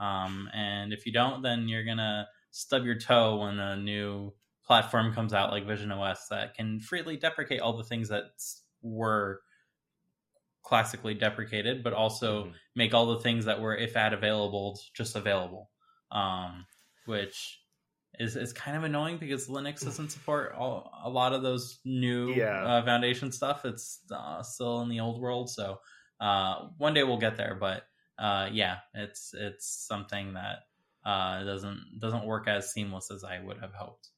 Um, 0.00 0.48
and 0.54 0.92
if 0.92 1.04
you 1.04 1.12
don't, 1.12 1.42
then 1.42 1.68
you're 1.68 1.84
gonna 1.84 2.28
stub 2.50 2.84
your 2.84 2.98
toe 2.98 3.38
when 3.38 3.58
a 3.58 3.76
new 3.76 4.32
platform 4.64 5.12
comes 5.14 5.32
out 5.32 5.50
like 5.50 5.66
Vision 5.66 5.90
OS 5.92 6.28
that 6.28 6.54
can 6.54 6.80
freely 6.80 7.16
deprecate 7.16 7.60
all 7.60 7.76
the 7.76 7.84
things 7.84 8.08
that 8.10 8.24
were 8.82 9.40
classically 10.62 11.14
deprecated, 11.14 11.82
but 11.82 11.92
also 11.92 12.44
Mhm. 12.46 12.54
make 12.76 12.94
all 12.94 13.06
the 13.06 13.20
things 13.20 13.44
that 13.46 13.60
were 13.60 13.76
if 13.76 13.96
at 13.96 14.12
available 14.12 14.78
just 14.94 15.16
available. 15.16 15.70
Um, 16.10 16.66
which 17.06 17.58
is 18.18 18.36
is 18.36 18.52
kind 18.52 18.76
of 18.76 18.84
annoying 18.84 19.16
because 19.18 19.48
Linux 19.48 19.82
doesn't 19.84 20.10
support 20.10 20.52
all, 20.54 20.92
a 21.02 21.08
lot 21.08 21.32
of 21.32 21.42
those 21.42 21.80
new 21.84 22.34
Yeah. 22.34 22.62
uh, 22.62 22.84
foundation 22.84 23.32
stuff. 23.32 23.64
It's 23.64 24.00
uh, 24.10 24.42
still 24.42 24.82
in 24.82 24.88
the 24.90 25.00
old 25.00 25.20
world, 25.20 25.50
so 25.50 25.80
uh, 26.20 26.68
one 26.76 26.94
day 26.94 27.02
we'll 27.02 27.16
get 27.18 27.36
there. 27.36 27.54
But 27.56 27.88
uh, 28.18 28.50
yeah, 28.52 28.80
it's 28.94 29.32
it's 29.34 29.66
something 29.66 30.34
that 30.34 30.68
uh, 31.04 31.42
doesn't 31.44 31.98
doesn't 31.98 32.26
work 32.26 32.46
as 32.46 32.70
seamless 32.72 33.10
as 33.10 33.24
I 33.24 33.40
would 33.40 33.58
have 33.58 33.72
hoped. 33.74 34.10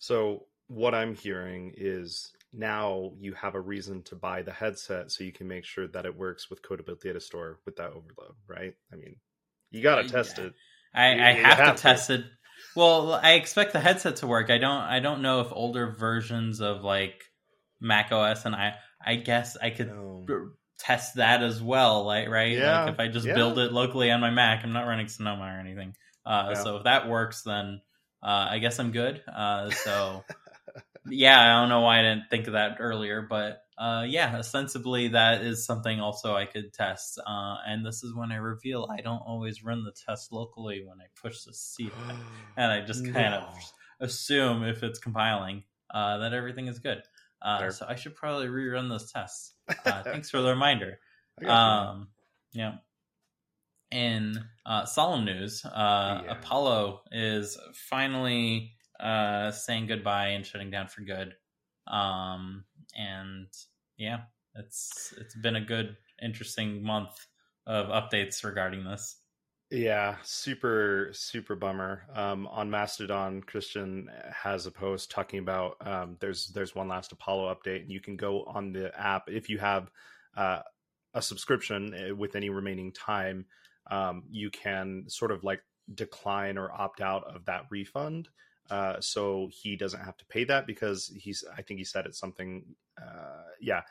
So 0.00 0.46
what 0.66 0.94
I'm 0.94 1.14
hearing 1.14 1.72
is 1.76 2.32
now 2.52 3.12
you 3.20 3.34
have 3.34 3.54
a 3.54 3.60
reason 3.60 4.02
to 4.04 4.16
buy 4.16 4.42
the 4.42 4.52
headset 4.52 5.10
so 5.12 5.22
you 5.24 5.30
can 5.32 5.46
make 5.46 5.64
sure 5.64 5.86
that 5.88 6.06
it 6.06 6.16
works 6.16 6.50
with 6.50 6.62
Codable 6.62 6.98
Data 7.00 7.20
Store 7.20 7.60
with 7.64 7.76
that 7.76 7.90
overload, 7.90 8.34
right? 8.48 8.74
I 8.92 8.96
mean, 8.96 9.16
you 9.70 9.82
got 9.82 10.02
to 10.02 10.08
test 10.08 10.38
it. 10.38 10.52
I, 10.94 11.12
You- 11.14 11.22
I 11.22 11.30
you 11.36 11.44
have, 11.44 11.58
have 11.58 11.76
to 11.76 11.82
test 11.82 12.10
it. 12.10 12.24
Well, 12.74 13.12
I 13.12 13.32
expect 13.34 13.72
the 13.72 13.80
headset 13.80 14.16
to 14.16 14.26
work. 14.26 14.50
I 14.50 14.58
don't. 14.58 14.70
I 14.82 15.00
don't 15.00 15.22
know 15.22 15.40
if 15.40 15.48
older 15.52 15.90
versions 15.92 16.60
of 16.60 16.82
like 16.82 17.22
Mac 17.80 18.10
OS 18.12 18.44
and 18.44 18.54
I. 18.54 18.74
I 19.04 19.14
guess 19.16 19.56
I 19.56 19.70
could 19.70 19.88
No. 19.88 20.26
test 20.78 21.16
that 21.16 21.42
as 21.42 21.62
well. 21.62 22.04
Like 22.04 22.28
right, 22.28 22.52
Yeah, 22.52 22.84
like 22.84 22.94
if 22.94 23.00
I 23.00 23.08
just 23.08 23.26
yeah. 23.26 23.34
build 23.34 23.58
it 23.58 23.72
locally 23.72 24.10
on 24.10 24.20
my 24.20 24.30
Mac, 24.30 24.62
I'm 24.64 24.72
not 24.72 24.86
running 24.86 25.08
Sonoma 25.08 25.44
or 25.44 25.58
anything. 25.60 25.94
Uh, 26.26 26.48
Yeah. 26.50 26.62
So 26.62 26.76
if 26.76 26.84
that 26.84 27.08
works, 27.08 27.42
then 27.42 27.80
uh, 28.22 28.48
I 28.50 28.58
guess 28.58 28.78
I'm 28.78 28.92
good. 28.92 29.22
Uh, 29.26 29.70
so 29.70 30.24
yeah, 31.08 31.40
I 31.40 31.60
don't 31.60 31.68
know 31.68 31.80
why 31.80 32.00
I 32.00 32.02
didn't 32.02 32.30
think 32.30 32.46
of 32.46 32.52
that 32.54 32.76
earlier, 32.80 33.26
but 33.28 33.62
uh, 33.78 34.04
yeah, 34.06 34.36
ostensibly 34.36 35.08
that 35.08 35.42
is 35.42 35.64
something 35.64 36.00
also 36.00 36.34
I 36.34 36.44
could 36.44 36.72
test. 36.72 37.18
Uh, 37.26 37.56
and 37.66 37.84
this 37.84 38.02
is 38.02 38.14
when 38.14 38.30
I 38.32 38.36
reveal 38.36 38.88
I 38.90 39.00
don't 39.00 39.22
always 39.26 39.64
run 39.64 39.84
the 39.84 39.92
test 39.92 40.32
locally 40.32 40.82
when 40.84 40.98
I 41.00 41.06
push 41.20 41.42
the 41.44 41.54
C 41.54 41.90
and 42.56 42.72
I 42.72 42.82
just 42.82 43.04
kind 43.12 43.34
of 43.34 43.44
assume 44.00 44.64
if 44.64 44.82
it's 44.82 44.98
compiling 44.98 45.64
uh, 45.92 46.18
that 46.18 46.32
everything 46.32 46.66
is 46.66 46.78
good. 46.78 47.02
Uh, 47.42 47.70
so 47.70 47.86
I 47.88 47.94
should 47.94 48.14
probably 48.14 48.48
rerun 48.48 48.88
those 48.88 49.10
tests. 49.10 49.54
Uh, 49.86 50.02
thanks 50.02 50.28
for 50.28 50.42
the 50.42 50.48
reminder. 50.48 50.98
I 51.40 51.44
got 51.44 51.48
you. 51.48 51.90
Um, 51.90 52.08
yeah. 52.52 52.72
In 53.90 54.44
uh, 54.64 54.84
solemn 54.84 55.24
news, 55.24 55.64
uh, 55.64 56.22
Yeah. 56.24 56.32
Apollo 56.32 57.02
is 57.10 57.58
finally 57.74 58.72
uh, 59.00 59.50
saying 59.50 59.86
goodbye 59.86 60.28
and 60.28 60.46
shutting 60.46 60.70
down 60.70 60.86
for 60.86 61.02
good. 61.02 61.34
Um, 61.86 62.64
and 62.96 63.48
yeah, 63.96 64.22
it's 64.54 65.12
it's 65.18 65.34
been 65.34 65.56
a 65.56 65.60
good, 65.60 65.96
interesting 66.22 66.82
month 66.82 67.26
of 67.66 67.86
updates 67.86 68.44
regarding 68.44 68.84
this. 68.84 69.16
Yeah, 69.70 70.16
super 70.22 71.10
super 71.12 71.54
bummer. 71.54 72.04
Um, 72.14 72.46
on 72.48 72.70
Mastodon, 72.70 73.42
Christian 73.42 74.10
has 74.32 74.66
a 74.66 74.70
post 74.70 75.10
talking 75.10 75.38
about 75.38 75.76
um, 75.86 76.16
there's 76.20 76.48
there's 76.48 76.74
one 76.74 76.88
last 76.88 77.12
Apollo 77.12 77.54
update, 77.54 77.82
and 77.82 77.90
you 77.90 78.00
can 78.00 78.16
go 78.16 78.44
on 78.44 78.72
the 78.72 78.92
app 78.98 79.28
if 79.28 79.48
you 79.48 79.58
have 79.58 79.90
uh, 80.36 80.60
a 81.14 81.22
subscription 81.22 81.94
uh, 81.94 82.14
with 82.14 82.34
any 82.34 82.50
remaining 82.50 82.92
time. 82.92 83.46
Um, 83.90 84.24
you 84.30 84.50
can 84.50 85.04
sort 85.08 85.30
of 85.32 85.44
like 85.44 85.62
decline 85.94 86.58
or 86.58 86.70
opt 86.72 87.00
out 87.00 87.24
of 87.24 87.44
that 87.46 87.66
refund, 87.70 88.28
uh, 88.70 89.00
so 89.00 89.48
he 89.52 89.76
doesn't 89.76 90.00
have 90.04 90.16
to 90.18 90.26
pay 90.26 90.44
that 90.44 90.66
because 90.66 91.12
he's 91.16 91.44
I 91.56 91.62
think 91.62 91.78
he 91.78 91.84
said 91.84 92.06
it's 92.06 92.18
something. 92.18 92.64
Uh, 93.00 93.44
yeah, 93.60 93.82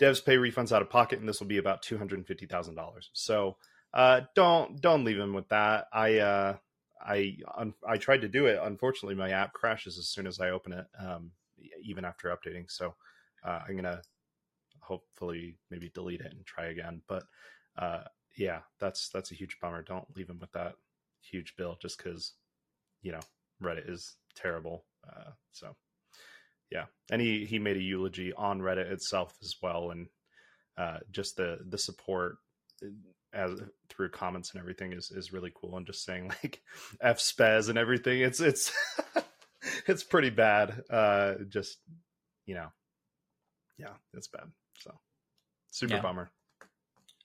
devs 0.00 0.24
pay 0.24 0.36
refunds 0.36 0.72
out 0.72 0.82
of 0.82 0.90
pocket, 0.90 1.18
and 1.20 1.28
this 1.28 1.40
will 1.40 1.46
be 1.46 1.58
about 1.58 1.82
two 1.82 1.98
hundred 1.98 2.26
fifty 2.26 2.46
thousand 2.46 2.74
dollars. 2.74 3.10
So 3.12 3.56
uh 3.94 4.20
don't 4.34 4.80
don't 4.80 5.04
leave 5.04 5.18
him 5.18 5.32
with 5.32 5.48
that 5.48 5.86
i 5.92 6.18
uh 6.18 6.56
i 7.04 7.36
un- 7.56 7.74
i 7.86 7.96
tried 7.96 8.20
to 8.20 8.28
do 8.28 8.46
it 8.46 8.58
unfortunately 8.62 9.14
my 9.14 9.30
app 9.30 9.52
crashes 9.52 9.98
as 9.98 10.08
soon 10.08 10.26
as 10.26 10.40
i 10.40 10.50
open 10.50 10.72
it 10.72 10.86
um 10.98 11.30
even 11.82 12.04
after 12.04 12.28
updating 12.28 12.70
so 12.70 12.94
uh 13.44 13.60
i'm 13.66 13.76
gonna 13.76 14.00
hopefully 14.80 15.56
maybe 15.70 15.90
delete 15.94 16.20
it 16.20 16.32
and 16.32 16.44
try 16.44 16.66
again 16.66 17.00
but 17.08 17.24
uh 17.78 18.02
yeah 18.38 18.60
that's 18.80 19.08
that's 19.10 19.30
a 19.32 19.34
huge 19.34 19.58
bummer. 19.60 19.82
Don't 19.82 20.06
leave 20.16 20.30
him 20.30 20.38
with 20.38 20.52
that 20.52 20.76
huge 21.20 21.54
bill 21.56 21.76
just 21.82 21.98
because 21.98 22.32
you 23.02 23.12
know 23.12 23.20
reddit 23.62 23.90
is 23.90 24.16
terrible 24.36 24.84
uh 25.06 25.30
so 25.52 25.74
yeah. 26.70 26.84
And 27.10 27.20
he 27.20 27.44
he 27.44 27.58
made 27.58 27.76
a 27.76 27.82
eulogy 27.82 28.32
on 28.34 28.60
reddit 28.60 28.90
itself 28.90 29.34
as 29.42 29.54
well 29.62 29.90
and 29.90 30.06
uh 30.76 30.98
just 31.10 31.36
the 31.36 31.58
the 31.68 31.78
support 31.78 32.36
as 33.32 33.60
through 33.88 34.10
comments 34.10 34.52
and 34.52 34.60
everything 34.60 34.92
is 34.92 35.10
is 35.10 35.32
really 35.32 35.52
cool 35.54 35.76
and 35.76 35.86
just 35.86 36.04
saying 36.04 36.28
like 36.42 36.62
f 37.00 37.18
spez 37.18 37.68
and 37.68 37.76
everything 37.78 38.20
it's 38.20 38.40
it's 38.40 38.72
it's 39.86 40.04
pretty 40.04 40.30
bad 40.30 40.82
uh 40.90 41.34
just 41.48 41.78
you 42.46 42.54
know 42.54 42.68
yeah 43.76 43.94
it's 44.14 44.28
bad 44.28 44.50
so 44.78 44.92
super 45.70 45.94
Yeah. 45.94 46.02
bummer 46.02 46.30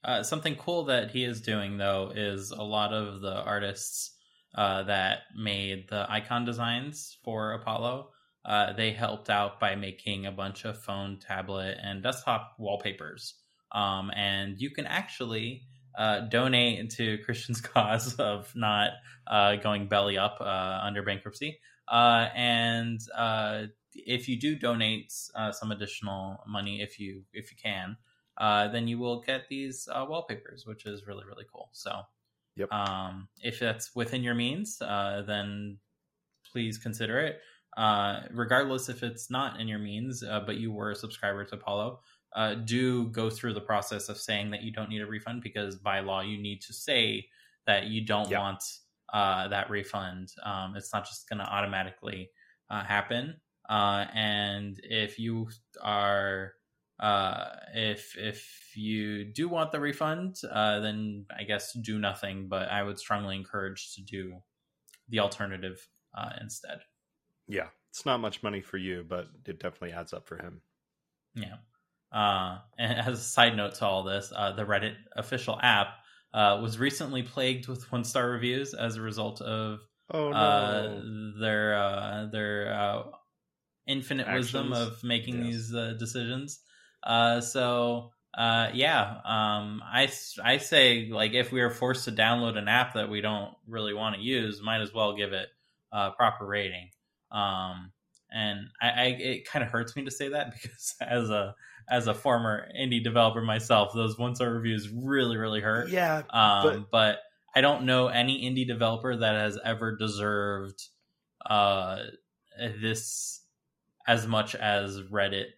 Uh, 0.04 0.22
something 0.22 0.56
cool 0.56 0.86
that 0.86 1.12
he 1.12 1.24
is 1.24 1.42
doing 1.42 1.78
though 1.78 2.12
is 2.14 2.52
a 2.52 2.62
lot 2.62 2.94
of 2.94 3.22
the 3.22 3.34
artists 3.34 4.12
uh, 4.56 4.84
that 4.84 5.20
made 5.36 5.88
the 5.90 6.06
icon 6.12 6.46
designs 6.46 7.18
for 7.24 7.54
Apollo. 7.54 8.10
Uh, 8.46 8.74
they 8.74 8.92
helped 8.92 9.30
out 9.30 9.60
by 9.60 9.76
making 9.76 10.26
a 10.26 10.32
bunch 10.32 10.66
of 10.66 10.78
phone, 10.78 11.18
tablet, 11.20 11.78
and 11.82 12.04
desktop 12.04 12.56
wallpapers. 12.60 13.36
Um, 13.72 14.12
and 14.16 14.60
you 14.60 14.70
can 14.70 14.86
actually 14.86 15.64
uh, 15.98 16.22
donate 16.22 16.90
to 16.92 17.18
Christian's 17.20 17.62
cause 17.62 18.16
of 18.16 18.52
not 18.56 18.92
uh, 19.26 19.56
going 19.56 19.88
belly 19.88 20.18
up 20.18 20.38
uh, 20.42 20.80
under 20.84 21.02
bankruptcy. 21.02 21.60
And 21.90 23.00
if 23.96 24.28
you 24.28 24.40
do 24.40 24.56
donate 24.56 25.12
some 25.12 25.72
additional 25.72 26.44
money, 26.46 26.82
if 26.82 27.00
you 27.00 27.24
if 27.32 27.52
you 27.52 27.58
can, 27.62 27.96
uh, 28.38 28.68
then 28.70 28.88
you 28.88 29.00
will 29.00 29.22
get 29.22 29.48
these 29.50 29.88
uh, 29.92 30.06
wallpapers, 30.08 30.66
which 30.66 30.86
is 30.86 31.08
really 31.08 31.26
really 31.26 31.46
cool. 31.52 31.70
So, 31.74 32.02
Yep. 32.56 32.70
um, 32.72 33.28
if 33.42 33.60
that's 33.60 33.96
within 33.96 34.24
your 34.24 34.36
means, 34.36 34.82
uh, 34.82 35.24
then 35.28 35.80
please 36.52 36.78
consider 36.78 37.20
it. 37.20 37.40
Uh, 37.76 38.22
regardless 38.32 38.90
if 38.90 39.02
it's 39.02 39.32
not 39.32 39.60
in 39.60 39.68
your 39.68 39.80
means, 39.80 40.24
uh, 40.24 40.40
but 40.46 40.58
you 40.58 40.72
were 40.72 40.92
a 40.92 40.96
subscriber 40.96 41.44
to 41.44 41.56
Apollo, 41.56 42.00
uh, 42.36 42.54
do 42.56 43.08
go 43.10 43.30
through 43.30 43.54
the 43.54 43.62
process 43.62 44.10
of 44.10 44.18
saying 44.18 44.52
that 44.52 44.62
you 44.62 44.72
don't 44.72 44.90
need 44.90 45.02
a 45.02 45.06
refund 45.06 45.42
because 45.42 45.76
by 45.76 46.00
law 46.00 46.22
you 46.22 46.38
need 46.42 46.62
to 46.62 46.74
say 46.74 47.26
that 47.66 47.86
you 47.86 48.06
don't 48.06 48.30
Yeah. 48.30 48.40
want 48.40 48.64
uh, 49.12 49.48
that 49.48 49.70
refund. 49.70 50.30
Um, 50.44 50.76
it's 50.76 50.94
not 50.94 51.06
just 51.06 51.28
going 51.30 51.40
to 51.40 51.46
automatically 51.46 52.30
uh, 52.70 52.84
happen. 52.84 53.36
Uh, 53.70 54.06
and 54.14 54.80
if 54.84 55.18
you 55.20 55.48
are 55.82 56.54
uh, 57.00 57.46
if 57.74 58.16
if 58.18 58.72
you 58.76 59.26
do 59.26 59.50
want 59.50 59.72
the 59.72 59.80
refund, 59.80 60.38
uh, 60.50 60.80
then 60.80 61.26
I 61.38 61.44
guess 61.44 61.74
do 61.74 62.00
nothing. 62.00 62.48
But 62.48 62.70
I 62.70 62.84
would 62.84 63.00
strongly 63.00 63.36
encourage 63.36 63.94
to 63.96 64.02
do 64.02 64.42
the 65.10 65.20
alternative 65.20 65.88
uh, 66.18 66.30
instead. 66.40 66.80
yeah 67.48 67.68
it's 67.90 68.06
not 68.06 68.20
much 68.20 68.42
money 68.42 68.62
for 68.62 68.78
you 68.78 69.06
but 69.08 69.28
it 69.46 69.60
definitely 69.60 69.92
adds 69.92 70.14
up 70.14 70.26
for 70.28 70.38
him 70.38 70.62
Yeah. 71.36 71.58
Uh, 72.12 72.60
and 72.78 73.00
as 73.00 73.20
a 73.20 73.24
side 73.24 73.58
note 73.58 73.76
to 73.76 73.86
all 73.86 74.04
this, 74.04 74.32
uh, 74.36 74.52
the 74.54 74.64
Reddit 74.64 74.96
official 75.16 75.60
app 75.62 75.88
uh, 76.34 76.60
was 76.62 76.78
recently 76.80 77.24
plagued 77.24 77.68
with 77.68 77.92
one 77.92 78.04
star 78.04 78.30
reviews 78.30 78.74
as 78.74 78.96
a 78.96 79.02
result 79.02 79.42
of 79.42 79.80
oh 80.12 80.32
no 80.32 80.38
uh, 80.38 81.02
their 81.40 81.76
uh, 81.76 82.26
their 82.32 82.74
uh, 82.74 83.04
infinite 83.88 84.32
wisdom 84.32 84.74
of 84.74 85.04
making 85.04 85.42
these 85.42 85.74
uh, 85.74 85.94
decisions. 86.00 86.62
Uh, 87.06 87.42
so 87.42 88.12
uh, 88.38 88.70
yeah, 88.74 89.20
um, 89.26 89.82
I 89.86 90.12
I 90.44 90.58
say 90.58 91.10
like 91.12 91.34
if 91.34 91.52
we 91.52 91.62
are 91.62 91.70
forced 91.70 92.06
to 92.06 92.12
download 92.12 92.58
an 92.58 92.68
app 92.68 92.96
that 92.96 93.10
we 93.10 93.22
don't 93.22 93.54
really 93.68 93.94
want 93.94 94.16
to 94.16 94.22
use, 94.22 94.62
might 94.62 94.82
as 94.82 94.94
well 94.94 95.16
give 95.16 95.34
it 95.34 95.50
a 95.92 96.12
proper 96.12 96.46
rating. 96.46 96.90
Um, 97.32 97.92
and 98.32 98.70
I, 98.82 98.90
I 98.90 99.04
it 99.20 99.48
kind 99.48 99.64
of 99.64 99.72
hurts 99.72 99.96
me 99.96 100.06
to 100.06 100.12
say 100.12 100.30
that 100.30 100.52
because 100.62 100.96
as 101.00 101.30
a 101.30 101.54
as 101.90 102.08
a 102.08 102.14
former 102.14 102.68
indie 102.80 103.04
developer 103.04 103.42
myself, 103.42 103.94
those 103.94 104.18
one 104.18 104.36
star 104.36 104.52
reviews 104.52 104.90
really 104.90 105.38
really 105.38 105.62
hurt. 105.62 105.90
yeah 105.90 106.24
Um, 106.30 106.88
but, 106.92 107.20
I 107.56 107.62
don't 107.62 107.84
know 107.84 108.08
any 108.08 108.50
indie 108.50 108.68
developer 108.68 109.16
that 109.16 109.36
has 109.36 109.60
ever 109.64 109.96
deserved 109.96 110.88
uh, 111.46 112.00
this 112.82 113.42
as 114.08 114.26
much 114.26 114.56
as 114.56 115.00
Reddit 115.00 115.50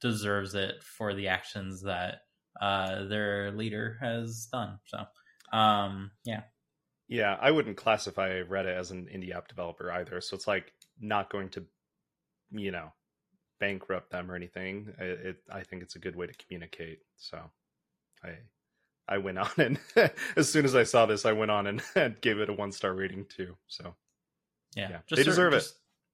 deserves 0.00 0.54
it 0.54 0.82
for 0.82 1.14
the 1.14 1.28
actions 1.28 1.82
that 1.82 2.22
uh, 2.60 3.04
their 3.04 3.52
leader 3.52 3.98
has 4.00 4.48
done. 4.52 4.78
So, 4.86 5.04
um, 5.56 6.10
yeah, 6.24 6.42
Yeah, 7.08 7.36
I 7.40 7.50
wouldn't 7.50 7.76
classify 7.76 8.42
Reddit 8.42 8.76
as 8.76 8.90
an 8.90 9.08
indie 9.12 9.34
app 9.34 9.48
developer 9.48 9.90
either. 9.92 10.20
So 10.20 10.36
it's 10.36 10.46
like 10.46 10.72
not 11.00 11.30
going 11.30 11.48
to, 11.50 11.64
you 12.50 12.70
know, 12.70 12.92
bankrupt 13.60 14.10
them 14.10 14.30
or 14.30 14.34
anything. 14.36 14.94
It, 14.98 15.26
it 15.26 15.36
I 15.50 15.62
think 15.62 15.82
it's 15.82 15.96
a 15.96 16.00
good 16.00 16.16
way 16.16 16.26
to 16.26 16.34
communicate. 16.34 17.00
So 17.16 17.38
I 18.24 18.30
I 19.08 19.18
went 19.18 19.38
on 19.38 19.50
and 19.58 19.78
as 20.36 20.50
soon 20.50 20.64
as 20.64 20.74
I 20.76 20.84
saw 20.84 21.06
this, 21.06 21.24
I 21.24 21.32
went 21.32 21.50
on 21.50 21.66
and, 21.66 21.82
and 21.94 22.20
gave 22.20 22.38
it 22.38 22.50
a 22.50 22.52
one 22.52 22.72
star 22.72 22.94
rating 22.94 23.26
too. 23.26 23.56
So 23.68 23.94
yeah, 24.76 24.88
Yeah, 24.90 24.98
they 25.10 25.24
deserve 25.24 25.54
it. 25.54 25.64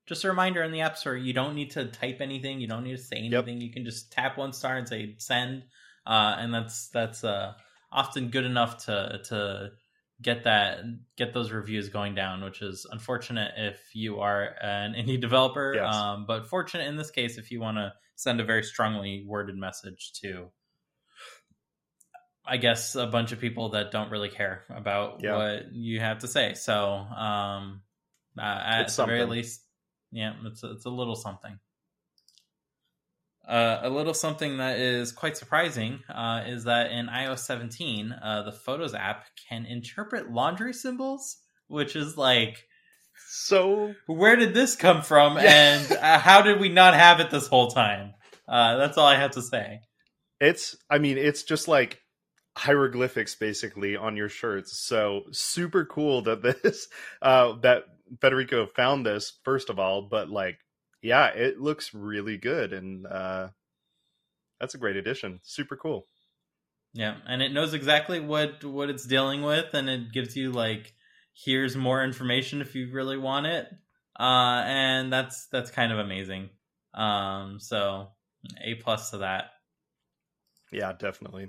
Just, 0.06 0.24
a 0.24 0.28
reminder 0.28 0.62
in 0.62 0.72
the 0.72 0.80
App 0.82 0.96
Store, 0.96 1.16
you 1.16 1.32
don't 1.32 1.54
need 1.54 1.72
to 1.72 1.86
type 1.86 2.18
anything. 2.20 2.60
You 2.60 2.66
don't 2.68 2.84
need 2.84 2.96
to 2.96 3.02
say 3.02 3.18
Yep. 3.18 3.44
anything. 3.44 3.60
You 3.60 3.72
can 3.72 3.84
just 3.84 4.12
tap 4.12 4.36
one 4.36 4.52
star 4.52 4.76
and 4.76 4.88
say 4.88 5.14
send, 5.18 5.64
uh, 6.06 6.36
and 6.38 6.52
that's 6.52 6.88
that's 6.88 7.24
uh, 7.24 7.54
often 7.90 8.28
good 8.30 8.44
enough 8.44 8.84
to 8.86 9.20
to 9.28 9.70
get 10.22 10.44
that 10.44 10.80
get 11.16 11.32
those 11.32 11.50
reviews 11.50 11.88
going 11.88 12.14
down. 12.14 12.44
Which 12.44 12.62
is 12.62 12.86
unfortunate 12.90 13.52
if 13.56 13.94
you 13.94 14.20
are 14.20 14.54
an 14.62 14.94
indie 14.98 15.20
developer, 15.20 15.74
Yes. 15.74 15.94
um, 15.94 16.26
but 16.26 16.46
fortunate 16.46 16.86
in 16.86 16.96
this 16.96 17.10
case 17.10 17.38
if 17.38 17.50
you 17.50 17.60
want 17.60 17.78
to 17.78 17.92
send 18.16 18.40
a 18.40 18.44
very 18.44 18.62
strongly 18.62 19.24
worded 19.26 19.56
message 19.56 20.12
to 20.22 20.50
I 22.46 22.58
guess 22.58 22.94
a 22.94 23.06
bunch 23.06 23.32
of 23.32 23.40
people 23.40 23.70
that 23.70 23.90
don't 23.90 24.10
really 24.10 24.28
care 24.28 24.64
about 24.68 25.22
Yeah. 25.22 25.36
what 25.36 25.72
you 25.72 26.00
have 26.00 26.18
to 26.18 26.28
say. 26.28 26.54
So, 26.54 26.76
um, 26.92 27.82
uh, 28.38 28.42
at 28.42 28.94
the 28.94 29.06
very 29.06 29.24
least, 29.24 29.63
yeah, 30.14 30.32
it's 30.46 30.62
a, 30.62 30.70
it's 30.70 30.84
a 30.86 30.90
little 30.90 31.16
something. 31.16 31.58
Uh, 33.46 33.80
a 33.82 33.90
little 33.90 34.14
something 34.14 34.56
that 34.56 34.78
is 34.78 35.12
quite 35.12 35.36
surprising 35.36 36.00
uh, 36.08 36.44
is 36.46 36.64
that 36.64 36.90
in 36.90 37.06
iOS 37.08 37.40
17, 37.40 38.10
uh, 38.12 38.42
the 38.44 38.52
Photos 38.52 38.94
app 38.94 39.26
can 39.50 39.66
interpret 39.66 40.30
laundry 40.30 40.72
symbols, 40.72 41.36
which 41.66 41.94
is 41.94 42.16
like, 42.16 42.64
So 43.28 43.94
where 44.06 44.36
did 44.36 44.54
this 44.54 44.76
come 44.76 45.02
from, 45.02 45.36
Yeah. 45.36 45.52
and 45.52 45.92
uh, 45.92 46.18
how 46.18 46.40
did 46.40 46.58
we 46.58 46.70
not 46.70 46.94
have 46.94 47.20
it 47.20 47.30
this 47.30 47.46
whole 47.46 47.68
time? 47.68 48.14
Uh, 48.48 48.78
that's 48.78 48.96
all 48.96 49.06
I 49.06 49.16
have 49.16 49.32
to 49.32 49.42
say. 49.42 49.80
it's 50.40 50.76
I 50.90 50.98
mean 50.98 51.18
it's 51.18 51.42
just 51.42 51.68
like 51.68 52.00
hieroglyphics 52.56 53.34
basically 53.34 53.96
on 53.96 54.16
your 54.16 54.28
shirts. 54.28 54.78
So 54.78 55.22
super 55.32 55.84
cool 55.84 56.22
that 56.22 56.42
this 56.42 56.88
uh 57.22 57.54
that 57.62 57.84
Federico 58.20 58.66
found 58.66 59.04
this 59.04 59.32
first 59.44 59.70
of 59.70 59.78
all, 59.78 60.02
but 60.02 60.28
like 60.30 60.58
yeah, 61.02 61.28
it 61.28 61.60
looks 61.60 61.94
really 61.94 62.36
good 62.36 62.72
and 62.72 63.06
uh 63.06 63.48
that's 64.60 64.74
a 64.74 64.78
great 64.78 64.96
addition. 64.96 65.40
Super 65.42 65.76
cool. 65.76 66.06
Yeah, 66.94 67.16
and 67.26 67.42
it 67.42 67.52
knows 67.52 67.74
exactly 67.74 68.20
what 68.20 68.64
what 68.64 68.88
it's 68.88 69.04
dealing 69.04 69.42
with, 69.42 69.74
and 69.74 69.90
it 69.90 70.12
gives 70.12 70.36
you 70.36 70.52
like 70.52 70.94
here's 71.34 71.76
more 71.76 72.04
information 72.04 72.60
if 72.60 72.74
you 72.76 72.90
really 72.92 73.18
want 73.18 73.46
it, 73.46 73.66
uh, 74.18 74.62
and 74.64 75.12
that's 75.12 75.48
that's 75.50 75.72
kind 75.72 75.92
of 75.92 75.98
amazing. 75.98 76.50
Um, 76.94 77.58
so 77.58 78.10
a 78.64 78.74
plus 78.76 79.10
to 79.10 79.18
that. 79.18 79.50
Yeah, 80.70 80.92
definitely. 80.92 81.48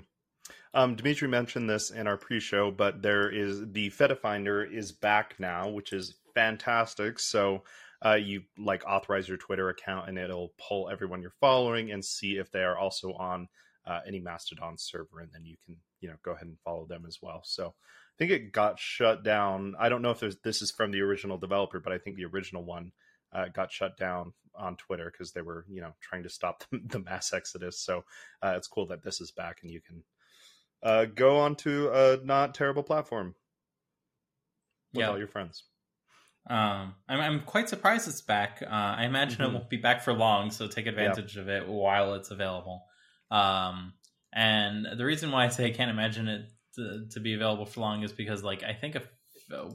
Um, 0.74 0.96
Dimitri 0.96 1.28
mentioned 1.28 1.70
this 1.70 1.90
in 1.90 2.06
our 2.06 2.16
pre-show, 2.16 2.70
but 2.70 3.00
there 3.00 3.30
is 3.30 3.60
the 3.72 3.90
Fedifinder 3.90 4.70
is 4.70 4.92
back 4.92 5.36
now, 5.38 5.68
which 5.68 5.92
is 5.92 6.16
fantastic. 6.36 7.18
So 7.18 7.64
uh, 8.04 8.14
you 8.14 8.42
like 8.58 8.84
authorize 8.86 9.26
your 9.28 9.38
Twitter 9.38 9.70
account, 9.70 10.08
and 10.08 10.18
it'll 10.18 10.52
pull 10.68 10.88
everyone 10.88 11.22
you're 11.22 11.32
following 11.40 11.90
and 11.90 12.04
see 12.04 12.36
if 12.36 12.52
they 12.52 12.62
are 12.62 12.78
also 12.78 13.14
on 13.14 13.48
uh, 13.86 14.00
any 14.06 14.20
Mastodon 14.20 14.76
server, 14.78 15.20
and 15.20 15.30
then 15.32 15.44
you 15.44 15.56
can 15.64 15.76
you 16.00 16.08
know 16.08 16.16
go 16.22 16.32
ahead 16.32 16.46
and 16.46 16.60
follow 16.64 16.86
them 16.86 17.04
as 17.08 17.18
well. 17.22 17.42
So 17.44 17.68
I 17.68 18.14
think 18.18 18.30
it 18.30 18.52
got 18.52 18.78
shut 18.78 19.24
down. 19.24 19.74
I 19.78 19.88
don't 19.88 20.02
know 20.02 20.10
if 20.10 20.20
there's, 20.20 20.36
this 20.44 20.62
is 20.62 20.70
from 20.70 20.90
the 20.90 21.00
original 21.00 21.38
developer, 21.38 21.80
but 21.80 21.92
I 21.92 21.98
think 21.98 22.16
the 22.16 22.26
original 22.26 22.64
one 22.64 22.92
uh, 23.32 23.48
got 23.48 23.72
shut 23.72 23.96
down 23.96 24.32
on 24.54 24.76
Twitter 24.76 25.10
because 25.12 25.32
they 25.32 25.42
were, 25.42 25.66
you 25.68 25.82
know, 25.82 25.92
trying 26.00 26.22
to 26.22 26.30
stop 26.30 26.64
the, 26.70 26.80
the 26.86 26.98
mass 27.00 27.32
exodus. 27.32 27.78
So 27.80 28.04
uh, 28.42 28.54
it's 28.56 28.68
cool 28.68 28.86
that 28.86 29.02
this 29.02 29.20
is 29.20 29.32
back 29.32 29.58
and 29.62 29.70
you 29.70 29.80
can 29.80 30.04
uh, 30.82 31.06
go 31.06 31.38
onto 31.38 31.90
a 31.92 32.18
not 32.24 32.54
terrible 32.54 32.82
platform 32.82 33.34
with 34.94 35.00
Yeah. 35.02 35.10
all 35.10 35.18
your 35.18 35.28
friends. 35.28 35.64
Um, 36.48 36.94
I'm 37.08 37.20
I'm 37.20 37.40
quite 37.40 37.68
surprised 37.68 38.06
it's 38.08 38.20
back. 38.22 38.62
Uh, 38.62 38.68
I 38.70 39.04
imagine 39.04 39.38
Mhm. 39.38 39.48
it 39.48 39.52
won't 39.52 39.70
be 39.70 39.78
back 39.78 40.02
for 40.02 40.12
long, 40.12 40.50
so 40.50 40.68
take 40.68 40.86
advantage 40.86 41.36
of 41.36 41.48
it 41.48 41.66
while 41.66 42.14
it's 42.14 42.30
available. 42.30 42.86
Um, 43.30 43.94
and 44.32 44.86
the 44.96 45.04
reason 45.04 45.30
why 45.32 45.44
I 45.44 45.48
say 45.48 45.66
I 45.66 45.70
can't 45.70 45.90
imagine 45.90 46.28
it 46.28 46.50
to, 46.76 47.06
to 47.10 47.20
be 47.20 47.34
available 47.34 47.66
for 47.66 47.80
long 47.80 48.02
is 48.04 48.12
because, 48.12 48.42
like, 48.44 48.62
I 48.62 48.74
think 48.74 48.94
if, 48.96 49.08
uh, 49.52 49.70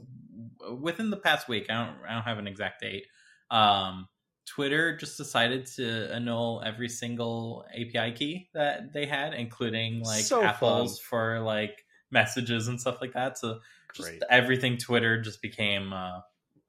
within 0.79 1.09
the 1.09 1.17
past 1.17 1.49
week, 1.49 1.69
I 1.69 1.73
don't 1.85 1.97
I 2.07 2.13
don't 2.13 2.23
have 2.23 2.37
an 2.37 2.47
exact 2.47 2.81
date. 2.81 3.05
Um, 3.49 4.07
Twitter 4.45 4.95
just 4.97 5.17
decided 5.17 5.65
to 5.75 6.13
annul 6.13 6.61
every 6.65 6.89
single 6.89 7.65
API 7.73 8.13
key 8.13 8.49
that 8.53 8.93
they 8.93 9.05
had, 9.05 9.33
including 9.33 10.01
like 10.01 10.23
So 10.23 10.43
Apple's 10.43 10.99
fun. 10.99 11.07
for 11.09 11.39
like 11.41 11.85
messages 12.11 12.67
and 12.67 12.79
stuff 12.79 12.99
like 13.01 13.13
that. 13.13 13.37
So 13.37 13.59
just 13.93 14.09
Great. 14.09 14.23
everything 14.29 14.77
Twitter 14.77 15.21
just 15.21 15.41
became 15.41 15.93
uh, 15.93 16.19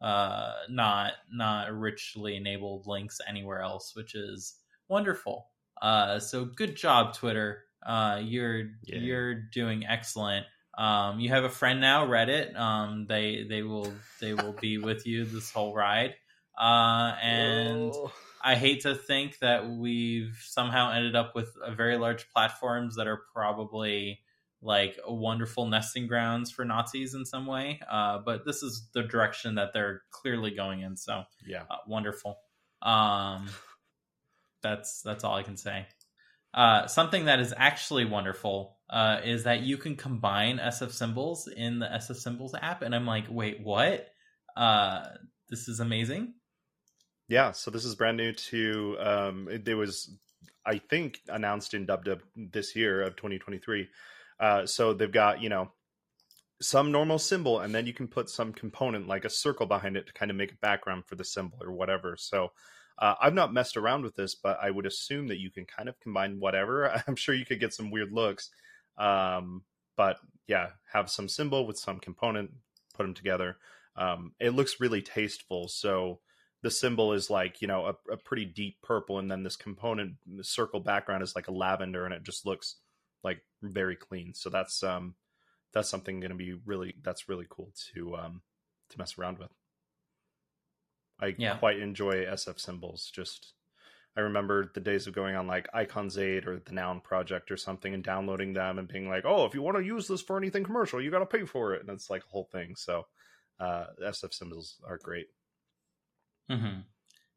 uh, 0.03 0.53
not 0.69 1.13
not 1.33 1.73
richly 1.73 2.37
enabled 2.37 2.87
links 2.87 3.21
anywhere 3.29 3.61
else, 3.63 3.95
which 3.95 4.15
is 4.15 4.57
wonderful. 4.89 5.47
Uh, 5.81 6.19
so 6.19 6.45
good 6.45 6.77
job, 6.77 7.15
Twitter. 7.15 7.65
Uh, 7.85 8.21
you're 8.23 8.61
Yeah. 8.85 8.97
you're 8.99 9.35
doing 9.35 9.87
excellent. 9.87 10.47
Um, 10.77 11.21
you 11.21 11.29
have 11.31 11.45
a 11.45 11.49
friend 11.51 11.81
now, 11.81 12.07
Reddit. 12.07 12.57
Um, 12.57 13.07
they 13.07 13.45
they 13.49 13.63
will 13.63 13.93
they 14.21 14.35
will 14.35 14.55
be 14.55 14.79
with 14.79 15.07
you 15.07 15.25
this 15.25 15.51
whole 15.53 15.75
ride. 15.75 16.15
Uh, 16.59 17.15
and 17.23 17.93
Oh. 17.95 18.13
I 18.45 18.57
hate 18.57 18.81
to 18.83 18.95
think 18.95 19.39
that 19.39 19.69
we've 19.69 20.37
somehow 20.43 20.91
ended 20.93 21.15
up 21.15 21.35
with 21.35 21.55
a 21.65 21.73
very 21.75 21.97
large 21.97 22.29
platforms 22.31 22.97
that 22.97 23.07
are 23.07 23.23
probably 23.33 24.21
like 24.63 24.99
a 25.05 25.13
wonderful 25.13 25.67
nesting 25.67 26.07
grounds 26.07 26.51
for 26.53 26.65
Nazis 26.65 27.15
in 27.15 27.27
some 27.27 27.47
way. 27.47 27.81
Uh, 27.91 28.19
but 28.25 28.47
this 28.47 28.63
is 28.63 28.89
the 28.95 29.03
direction 29.03 29.57
that 29.57 29.73
they're 29.73 30.03
clearly 30.11 30.53
going 30.53 30.81
in. 30.81 30.97
So 30.97 31.25
yeah, 31.47 31.65
uh, 31.69 31.77
wonderful. 31.87 32.39
Um, 32.81 33.49
that's 34.63 35.03
that's 35.03 35.25
all 35.25 35.35
I 35.35 35.43
can 35.43 35.57
say. 35.57 35.87
Uh, 36.55 36.87
something 36.87 37.25
that 37.25 37.41
is 37.41 37.55
actually 37.57 38.05
wonderful 38.05 38.77
uh, 38.91 39.21
is 39.25 39.45
that 39.45 39.63
you 39.63 39.79
can 39.79 39.97
combine 39.97 40.59
SF 40.59 40.93
symbols 40.93 41.49
in 41.49 41.79
the 41.79 41.87
SF 41.87 42.17
symbols 42.17 42.55
app, 42.61 42.83
and 42.83 42.95
I'm 42.95 43.07
like, 43.07 43.25
wait, 43.31 43.61
what? 43.63 44.07
Uh, 44.57 45.05
this 45.49 45.67
is 45.69 45.81
amazing. 45.81 46.35
yeah. 47.29 47.53
So 47.53 47.71
this 47.71 47.85
is 47.85 47.95
brand 47.95 48.17
new 48.19 48.33
to. 48.33 48.97
Um, 49.01 49.49
it, 49.51 49.67
it 49.67 49.75
was, 49.75 50.15
I 50.65 50.79
think, 50.79 51.21
announced 51.29 51.75
in 51.75 51.87
Dub 51.87 52.05
Dub 52.05 52.21
this 52.37 52.77
year 52.77 53.03
of 53.03 53.17
2023. 53.17 53.89
Uh, 54.43 54.67
so 54.67 54.93
they've 54.93 55.13
got 55.13 55.41
you 55.41 55.49
know 55.49 55.71
some 56.61 56.91
normal 56.93 57.19
symbol, 57.19 57.61
and 57.61 57.75
then 57.75 57.87
you 57.87 57.95
can 57.95 58.09
put 58.09 58.29
some 58.29 58.53
component 58.53 59.07
like 59.07 59.25
a 59.25 59.31
circle 59.31 59.67
behind 59.67 59.97
it 59.97 60.07
to 60.09 60.13
kind 60.13 60.31
of 60.31 60.37
make 60.37 60.53
a 60.53 60.57
background 60.57 61.05
for 61.07 61.15
the 61.15 61.25
symbol 61.25 61.59
or 61.63 61.73
whatever. 61.73 62.17
So. 62.19 62.51
Uh, 62.99 63.15
I've 63.23 63.33
not 63.33 63.55
messed 63.55 63.79
around 63.79 64.05
with 64.05 64.17
this, 64.17 64.35
but 64.35 64.59
I 64.63 64.71
would 64.71 64.85
assume 64.85 65.29
that 65.29 65.41
you 65.41 65.51
can 65.51 65.65
kind 65.65 65.89
of 65.89 65.99
combine 65.99 66.39
whatever. 66.39 67.03
I'm 67.09 67.17
sure 67.17 67.35
you 67.35 67.47
could 67.47 67.59
get 67.59 67.73
some 67.73 67.91
weird 67.91 68.13
looks, 68.13 68.51
um, 68.99 69.63
but 69.97 70.19
yeah, 70.47 70.69
have 70.93 71.11
some 71.11 71.27
symbol 71.27 71.67
with 71.67 71.79
some 71.79 71.99
component, 71.99 72.51
put 72.95 73.05
them 73.05 73.15
together. 73.15 73.57
Um, 73.97 74.33
it 74.39 74.51
looks 74.51 74.79
really 74.79 75.01
tasteful. 75.01 75.69
So 75.69 76.21
the 76.63 76.71
symbol 76.71 77.13
is 77.13 77.31
like 77.31 77.61
you 77.61 77.69
know 77.69 77.87
a, 77.87 78.13
a 78.13 78.17
pretty 78.17 78.45
deep 78.45 78.77
purple, 78.83 79.19
and 79.19 79.31
then 79.31 79.43
this 79.43 79.57
component 79.57 80.15
circle 80.43 80.81
background 80.81 81.23
is 81.23 81.35
like 81.35 81.49
a 81.49 81.53
lavender, 81.53 82.05
and 82.05 82.15
it 82.15 82.23
just 82.23 82.47
looks 82.47 82.77
like 83.25 83.43
very 83.63 83.97
clean. 83.97 84.35
So 84.35 84.51
that's 84.51 84.83
um, 84.83 85.15
that's 85.73 85.91
something 85.91 86.21
going 86.21 86.31
to 86.31 86.37
be 86.37 86.55
really 86.67 86.95
that's 87.03 87.29
really 87.29 87.47
cool 87.49 87.73
to 87.95 88.17
um, 88.17 88.43
to 88.91 88.99
mess 88.99 89.19
around 89.19 89.39
with. 89.39 89.51
I 91.21 91.39
Yeah. 91.39 91.59
quite 91.59 91.79
enjoy 91.79 92.27
SF 92.27 92.59
symbols. 92.61 93.11
Just 93.11 93.55
I 94.17 94.21
remember 94.21 94.71
the 94.75 94.81
days 94.81 95.07
of 95.07 95.15
going 95.15 95.37
on 95.37 95.47
like 95.47 95.71
Icons8 95.73 96.47
or 96.47 96.61
the 96.61 96.73
Noun 96.73 97.01
Project 97.01 97.51
or 97.51 97.57
something 97.57 97.95
and 97.95 98.05
downloading 98.05 98.53
them 98.55 98.79
and 98.79 98.89
being 98.89 99.09
like, 99.09 99.25
oh, 99.27 99.47
if 99.47 99.55
you 99.55 99.63
want 99.63 99.79
to 99.79 99.85
use 99.85 100.09
this 100.09 100.23
for 100.23 100.37
anything 100.39 100.65
commercial, 100.65 101.01
you 101.03 101.11
got 101.11 101.21
to 101.21 101.27
pay 101.27 101.45
for 101.47 101.75
it, 101.75 101.83
and 101.83 101.91
it's 101.91 102.11
like 102.11 102.25
a 102.25 102.29
whole 102.31 102.49
thing. 102.53 102.77
So 102.77 103.07
uh, 103.61 103.87
SF 104.03 104.35
symbols 104.35 104.81
are 104.87 104.99
great. 104.99 105.29
hmm 106.49 106.85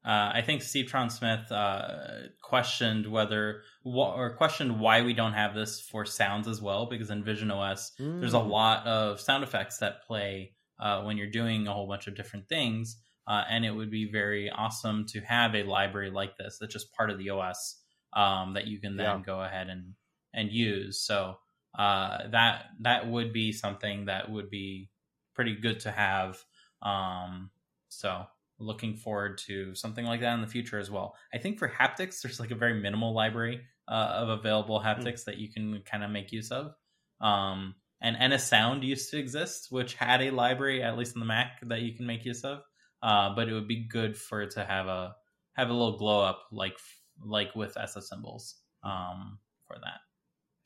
Uh, 0.05 0.31
I 0.35 0.43
think 0.45 0.61
Steve 0.61 0.85
Troughton-Smith 0.85 1.51
uh, 1.51 2.27
questioned 2.43 3.11
whether 3.11 3.63
wh- 3.83 4.13
or 4.15 4.35
questioned 4.37 4.79
why 4.79 5.01
we 5.01 5.13
don't 5.13 5.33
have 5.33 5.55
this 5.55 5.81
for 5.81 6.05
sounds 6.05 6.47
as 6.47 6.61
well, 6.61 6.85
because 6.85 7.09
in 7.09 7.23
Vision 7.23 7.49
OS 7.49 7.91
there's 7.97 8.35
a 8.35 8.37
Mm. 8.37 8.49
lot 8.49 8.85
of 8.85 9.19
sound 9.19 9.43
effects 9.43 9.79
that 9.79 10.03
play 10.03 10.53
uh, 10.79 11.01
when 11.03 11.17
you're 11.17 11.31
doing 11.31 11.67
a 11.67 11.73
whole 11.73 11.87
bunch 11.87 12.05
of 12.07 12.15
different 12.15 12.47
things, 12.47 13.01
uh, 13.27 13.43
and 13.49 13.65
it 13.65 13.71
would 13.71 13.89
be 13.89 14.11
very 14.11 14.49
awesome 14.51 15.05
to 15.07 15.21
have 15.21 15.55
a 15.55 15.63
library 15.63 16.11
like 16.11 16.37
this 16.37 16.57
that's 16.59 16.73
just 16.73 16.93
part 16.93 17.09
of 17.09 17.17
the 17.17 17.29
OS 17.31 17.81
um, 18.13 18.53
that 18.53 18.67
you 18.67 18.79
can 18.79 18.97
then 18.97 19.05
Yeah. 19.05 19.21
go 19.25 19.41
ahead 19.41 19.69
and 19.69 19.95
and 20.33 20.51
use. 20.51 21.01
So 21.01 21.39
uh, 21.79 22.27
that 22.27 22.65
that 22.81 23.07
would 23.07 23.33
be 23.33 23.51
something 23.53 24.05
that 24.05 24.29
would 24.29 24.49
be 24.51 24.89
pretty 25.33 25.55
good 25.55 25.79
to 25.81 25.91
have. 25.91 26.37
Um, 26.81 27.49
so 27.89 28.25
looking 28.59 28.95
forward 28.95 29.37
to 29.37 29.75
something 29.75 30.05
like 30.05 30.21
that 30.21 30.33
in 30.33 30.41
the 30.41 30.47
future 30.47 30.79
as 30.79 30.89
well. 30.89 31.15
I 31.33 31.37
think 31.37 31.59
for 31.59 31.67
haptics, 31.67 32.21
there's 32.21 32.39
like 32.39 32.51
a 32.51 32.55
very 32.55 32.79
minimal 32.79 33.13
library 33.13 33.61
uh, 33.87 33.91
of 34.17 34.29
available 34.29 34.79
haptics 34.79 35.25
that 35.25 35.37
you 35.37 35.51
can 35.51 35.81
kind 35.85 36.03
of 36.03 36.11
make 36.11 36.31
use 36.31 36.51
of. 36.51 36.73
Um, 37.21 37.75
and 38.01 38.33
NS 38.33 38.47
Sound 38.47 38.83
used 38.83 39.09
to 39.11 39.19
exist, 39.19 39.67
which 39.71 39.95
had 39.95 40.21
a 40.21 40.31
library, 40.31 40.83
at 40.83 40.97
least 40.97 41.15
on 41.15 41.19
the 41.19 41.25
Mac, 41.25 41.59
that 41.63 41.81
you 41.81 41.93
can 41.93 42.05
make 42.05 42.25
use 42.25 42.43
of. 42.43 42.59
Uh, 43.01 43.35
but 43.35 43.49
it 43.49 43.53
would 43.53 43.67
be 43.67 43.87
good 43.87 44.17
for 44.17 44.41
it 44.41 44.51
to 44.51 44.63
have 44.65 44.87
a 44.87 45.15
have 45.53 45.69
a 45.69 45.73
little 45.73 45.97
glow 45.97 46.21
up, 46.21 46.43
like 46.51 46.77
like 47.23 47.55
with 47.55 47.75
SF 47.75 48.03
symbols, 48.03 48.55
um, 48.83 49.39
for 49.67 49.77
that. 49.79 49.99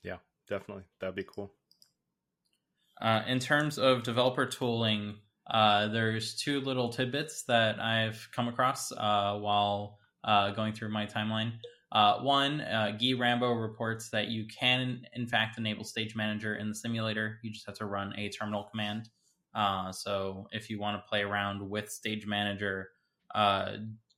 Yeah, 0.04 0.18
definitely, 0.48 0.84
that'd 1.00 1.16
be 1.16 1.26
cool. 1.28 1.54
Uh, 3.02 3.22
in 3.28 3.40
terms 3.40 3.78
of 3.78 4.04
developer 4.04 4.46
tooling, 4.46 5.16
uh, 5.50 5.88
there's 5.88 6.36
two 6.36 6.62
little 6.62 6.90
tidbits 6.90 7.44
that 7.44 7.80
I've 7.80 8.28
come 8.34 8.48
across 8.48 8.92
uh, 8.92 9.38
while 9.40 9.98
uh, 10.24 10.52
going 10.52 10.74
through 10.74 10.90
my 10.90 11.06
timeline. 11.06 11.54
Uh, 11.92 12.20
one, 12.20 12.62
uh, 12.62 12.96
Gui 13.00 13.16
Rambo 13.16 13.54
reports 13.54 14.10
that 14.12 14.28
you 14.28 14.46
can, 14.46 15.02
in 15.14 15.26
fact, 15.26 15.58
enable 15.58 15.84
Stage 15.84 16.16
Manager 16.16 16.56
in 16.56 16.70
the 16.70 16.76
simulator. 16.76 17.40
You 17.42 17.52
just 17.52 17.66
have 17.66 17.78
to 17.80 17.86
run 17.86 18.14
a 18.16 18.30
terminal 18.30 18.64
command. 18.64 19.10
So 19.96 20.48
if 20.52 20.70
you 20.70 20.80
want 20.80 21.02
to 21.02 21.10
play 21.10 21.22
around 21.22 21.68
with 21.68 21.90
Stage 21.90 22.28
Manager, 22.28 22.90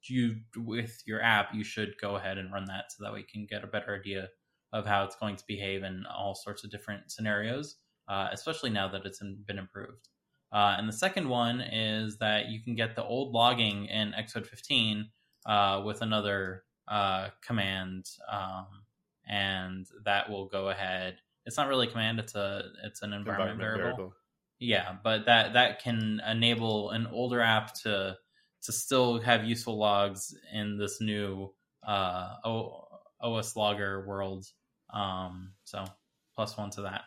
you 0.07 0.35
with 0.57 1.01
your 1.05 1.21
app, 1.21 1.53
you 1.53 1.63
should 1.63 1.93
go 2.01 2.17
ahead 2.17 2.37
and 2.37 2.51
run 2.51 2.65
that 2.65 2.91
so 2.91 3.05
that 3.05 3.17
you 3.17 3.23
can 3.31 3.45
get 3.45 3.63
a 3.63 3.67
better 3.67 3.95
idea 3.95 4.27
of 4.73 4.85
how 4.85 5.05
it's 5.05 5.15
going 5.15 5.37
to 5.37 5.43
behave 5.47 5.83
in 5.83 6.03
all 6.13 6.35
sorts 6.35 6.65
of 6.65 6.71
different 6.71 7.09
scenarios, 7.09 7.77
especially 8.09 8.69
now 8.69 8.89
that 8.89 9.05
it's 9.05 9.21
been 9.45 9.59
improved. 9.59 10.09
Uh, 10.51 10.75
and 10.77 10.87
the 10.87 10.93
second 10.93 11.29
one 11.29 11.61
is 11.61 12.17
that 12.17 12.49
you 12.49 12.61
can 12.61 12.75
get 12.75 12.95
the 12.95 13.03
old 13.03 13.33
logging 13.33 13.85
in 13.85 14.11
Xcode 14.11 14.45
15 14.45 15.09
uh, 15.45 15.81
with 15.85 16.01
another 16.01 16.63
uh, 16.87 17.29
command, 17.45 18.05
um, 18.29 18.67
and 19.27 19.87
that 20.03 20.29
will 20.29 20.47
go 20.47 20.69
ahead. 20.69 21.17
It's 21.45 21.57
not 21.57 21.67
really 21.67 21.87
a 21.87 21.89
command; 21.89 22.19
it's 22.19 22.35
a 22.35 22.63
it's 22.83 23.01
an 23.01 23.13
environment, 23.13 23.51
environment 23.51 23.59
variable. 23.59 23.83
variable. 23.83 24.13
Yeah, 24.59 24.95
but 25.03 25.25
that 25.25 25.53
that 25.53 25.81
can 25.81 26.21
enable 26.29 26.91
an 26.91 27.07
older 27.07 27.41
app 27.41 27.73
to 27.83 28.17
to 28.63 28.71
still 28.71 29.19
have 29.21 29.45
useful 29.45 29.77
logs 29.77 30.35
in 30.53 30.77
this 30.77 31.01
new 31.01 31.51
uh, 31.87 32.35
o- 32.45 32.87
OS 33.19 33.55
logger 33.55 34.05
world. 34.05 34.45
Um, 34.93 35.53
so 35.63 35.85
plus 36.35 36.57
one 36.57 36.69
to 36.71 36.83
that. 36.83 37.03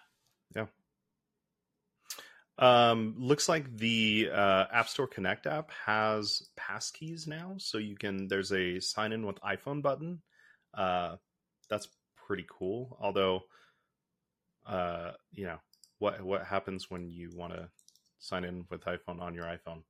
Um, 2.57 3.17
looks 3.19 3.49
like 3.49 3.77
the 3.77 4.31
uh, 4.33 4.65
App 4.73 4.89
Store 4.89 5.09
Connect 5.09 5.47
app 5.47 5.71
has 5.87 6.49
passkeys 6.59 7.27
now, 7.27 7.55
so 7.59 7.79
you 7.79 7.97
can. 7.97 8.29
There's 8.29 8.53
a 8.53 8.81
sign 8.81 9.13
in 9.13 9.27
with 9.27 9.41
iPhone 9.41 9.83
button. 9.83 10.23
Uh, 10.73 11.17
that's 11.69 11.89
pretty 12.27 12.47
cool. 12.49 12.97
Although, 13.01 13.41
uh, 14.67 15.13
you 15.33 15.47
know, 15.47 15.59
what 15.99 16.23
what 16.23 16.45
happens 16.45 16.89
when 16.89 17.11
you 17.11 17.31
want 17.35 17.55
to 17.55 17.69
sign 18.21 18.45
in 18.45 18.67
with 18.71 18.85
iPhone 18.85 19.21
on 19.21 19.35
your 19.35 19.47
iPhone? 19.47 19.83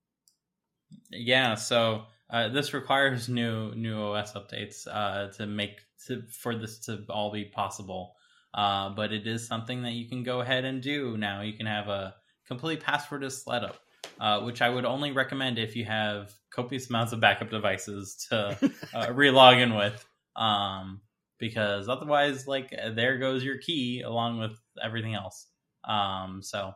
Yeah, 1.11 1.57
so 1.57 2.05
uh, 2.31 2.49
this 2.49 2.73
requires 2.73 3.29
new 3.29 3.75
new 3.75 4.01
OS 4.01 4.33
updates 4.33 4.87
uh, 4.91 5.31
to 5.33 5.47
make 5.47 5.81
to 6.07 6.23
for 6.31 6.57
this 6.57 6.79
to 6.87 7.05
all 7.11 7.31
be 7.31 7.45
possible. 7.45 8.15
Uh, 8.55 8.91
but 8.91 9.13
it 9.13 9.27
is 9.27 9.49
something 9.49 9.83
that 9.83 9.93
you 9.93 10.09
can 10.09 10.23
go 10.23 10.41
ahead 10.41 10.65
and 10.65 10.81
do 10.81 11.17
now. 11.17 11.41
You 11.41 11.55
can 11.55 11.67
have 11.67 11.89
a 11.89 12.15
complete 12.47 12.83
passwordless 12.83 13.45
setup, 13.45 13.79
uh, 14.21 14.41
which 14.41 14.63
I 14.63 14.71
would 14.71 14.85
only 14.85 15.13
recommend 15.13 15.59
if 15.59 15.77
you 15.77 15.85
have 15.85 16.33
copious 16.51 16.89
amounts 16.89 17.13
of 17.13 17.21
backup 17.21 17.51
devices 17.51 18.27
to 18.31 18.57
uh, 18.95 19.07
relog 19.09 19.61
in 19.61 19.75
with. 19.75 20.05
Um, 20.37 21.01
because 21.39 21.89
otherwise, 21.89 22.47
like 22.47 22.71
there 22.95 23.19
goes 23.19 23.45
your 23.45 23.59
key 23.59 24.03
along 24.03 24.39
with 24.39 24.53
everything 24.83 25.15
else. 25.15 25.47
Um, 25.87 26.41
so 26.43 26.73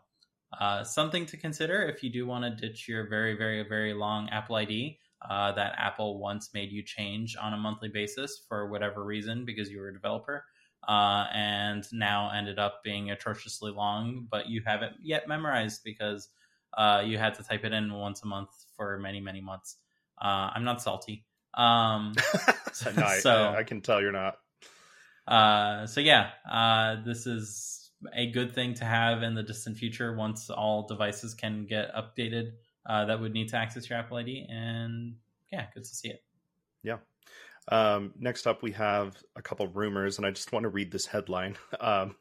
uh, 0.58 0.84
something 0.84 1.26
to 1.26 1.36
consider 1.36 1.82
if 1.82 2.02
you 2.02 2.10
do 2.10 2.26
want 2.26 2.44
to 2.44 2.68
ditch 2.68 2.88
your 2.88 3.08
very, 3.08 3.36
very, 3.36 3.66
very 3.66 3.94
long 3.94 4.28
Apple 4.30 4.56
ID 4.56 4.98
uh, 5.28 5.52
that 5.52 5.74
Apple 5.76 6.18
once 6.18 6.50
made 6.54 6.70
you 6.70 6.82
change 6.82 7.36
on 7.40 7.54
a 7.54 7.56
monthly 7.56 7.88
basis 7.88 8.44
for 8.48 8.70
whatever 8.70 9.04
reason 9.04 9.44
because 9.44 9.70
you 9.70 9.80
were 9.80 9.88
a 9.88 9.92
developer. 9.92 10.44
Uh, 10.86 11.26
and 11.34 11.84
now 11.92 12.30
ended 12.34 12.58
up 12.58 12.82
being 12.82 13.10
atrociously 13.10 13.70
long, 13.70 14.26
but 14.30 14.48
you 14.48 14.62
haven't 14.64 14.94
yet 15.02 15.28
memorized 15.28 15.82
because 15.84 16.28
uh, 16.76 17.02
you 17.04 17.18
had 17.18 17.34
to 17.34 17.42
type 17.42 17.64
it 17.64 17.72
in 17.72 17.92
once 17.92 18.22
a 18.22 18.26
month 18.26 18.50
for 18.76 18.98
many, 18.98 19.20
many 19.20 19.40
months. 19.40 19.76
Uh, 20.20 20.50
I'm 20.54 20.64
not 20.64 20.80
salty. 20.80 21.24
Um, 21.54 22.14
no, 22.96 23.08
so 23.20 23.32
I, 23.32 23.58
I, 23.58 23.62
can 23.64 23.80
tell 23.80 24.00
you're 24.00 24.12
not. 24.12 24.38
Uh, 25.26 25.86
so 25.86 26.00
yeah, 26.00 26.30
uh, 26.50 26.96
this 27.04 27.26
is 27.26 27.90
a 28.14 28.30
good 28.30 28.54
thing 28.54 28.74
to 28.74 28.84
have 28.84 29.22
in 29.22 29.34
the 29.34 29.42
distant 29.42 29.76
future 29.76 30.14
once 30.14 30.48
all 30.50 30.86
devices 30.86 31.34
can 31.34 31.66
get 31.66 31.92
updated 31.94 32.52
uh, 32.86 33.04
that 33.04 33.20
would 33.20 33.32
need 33.32 33.48
to 33.50 33.56
access 33.56 33.88
your 33.88 33.98
Apple 33.98 34.16
ID. 34.16 34.46
And 34.48 35.16
yeah, 35.52 35.66
good 35.74 35.84
to 35.84 35.94
see 35.94 36.08
it. 36.08 36.22
Yeah. 36.82 36.98
Um, 37.70 38.12
next 38.18 38.46
up, 38.46 38.62
we 38.62 38.72
have 38.72 39.16
a 39.36 39.42
couple 39.42 39.66
rumors, 39.68 40.16
and 40.16 40.26
I 40.26 40.30
just 40.30 40.52
want 40.52 40.64
to 40.64 40.70
read 40.70 40.90
this 40.90 41.06
headline. 41.06 41.56
Um, 41.80 42.16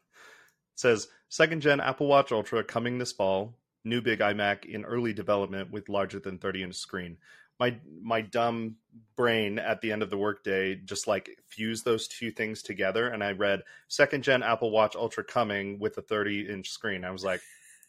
says 0.78 1.08
second 1.28 1.60
gen 1.60 1.80
Apple 1.80 2.06
Watch 2.06 2.32
Ultra 2.32 2.62
coming 2.62 2.98
this 2.98 3.12
fall. 3.12 3.54
New 3.84 4.00
big 4.00 4.20
iMac 4.20 4.64
in 4.64 4.84
early 4.84 5.12
development 5.12 5.70
with 5.70 5.88
larger 5.88 6.20
than 6.20 6.38
30 6.38 6.62
inch 6.62 6.74
screen. 6.76 7.16
My 7.58 7.76
my 8.00 8.20
dumb 8.20 8.76
brain 9.16 9.58
at 9.58 9.80
the 9.80 9.90
end 9.90 10.02
of 10.02 10.10
the 10.10 10.16
workday 10.16 10.76
just 10.76 11.08
like 11.08 11.30
fused 11.48 11.84
those 11.84 12.06
two 12.06 12.30
things 12.30 12.62
together 12.62 13.08
and 13.08 13.22
i 13.22 13.32
read 13.32 13.62
second 13.88 14.22
gen 14.22 14.42
apple 14.42 14.70
watch 14.70 14.96
ultra 14.96 15.24
coming 15.24 15.78
with 15.78 15.98
a 15.98 16.02
30 16.02 16.48
inch 16.48 16.70
screen. 16.70 17.04
I 17.04 17.10
was 17.10 17.24
like 17.24 17.40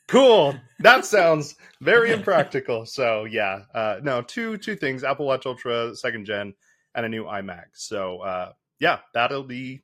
cool. 0.08 0.56
That 0.80 1.06
sounds 1.06 1.56
very 1.82 2.12
impractical. 2.12 2.86
So 2.88 3.26
yeah 3.26 3.64
uh, 3.76 4.00
no 4.02 4.24
two 4.24 4.58
two 4.58 4.76
things. 4.76 5.04
Apple 5.04 5.28
watch 5.28 5.46
ultra 5.46 5.96
second 5.96 6.26
gen 6.26 6.56
and 7.00 7.14
a 7.14 7.18
new 7.18 7.26
imac 7.26 7.66
so 7.74 8.20
uh, 8.22 8.52
yeah 8.80 9.00
that'll 9.14 9.44
be 9.44 9.82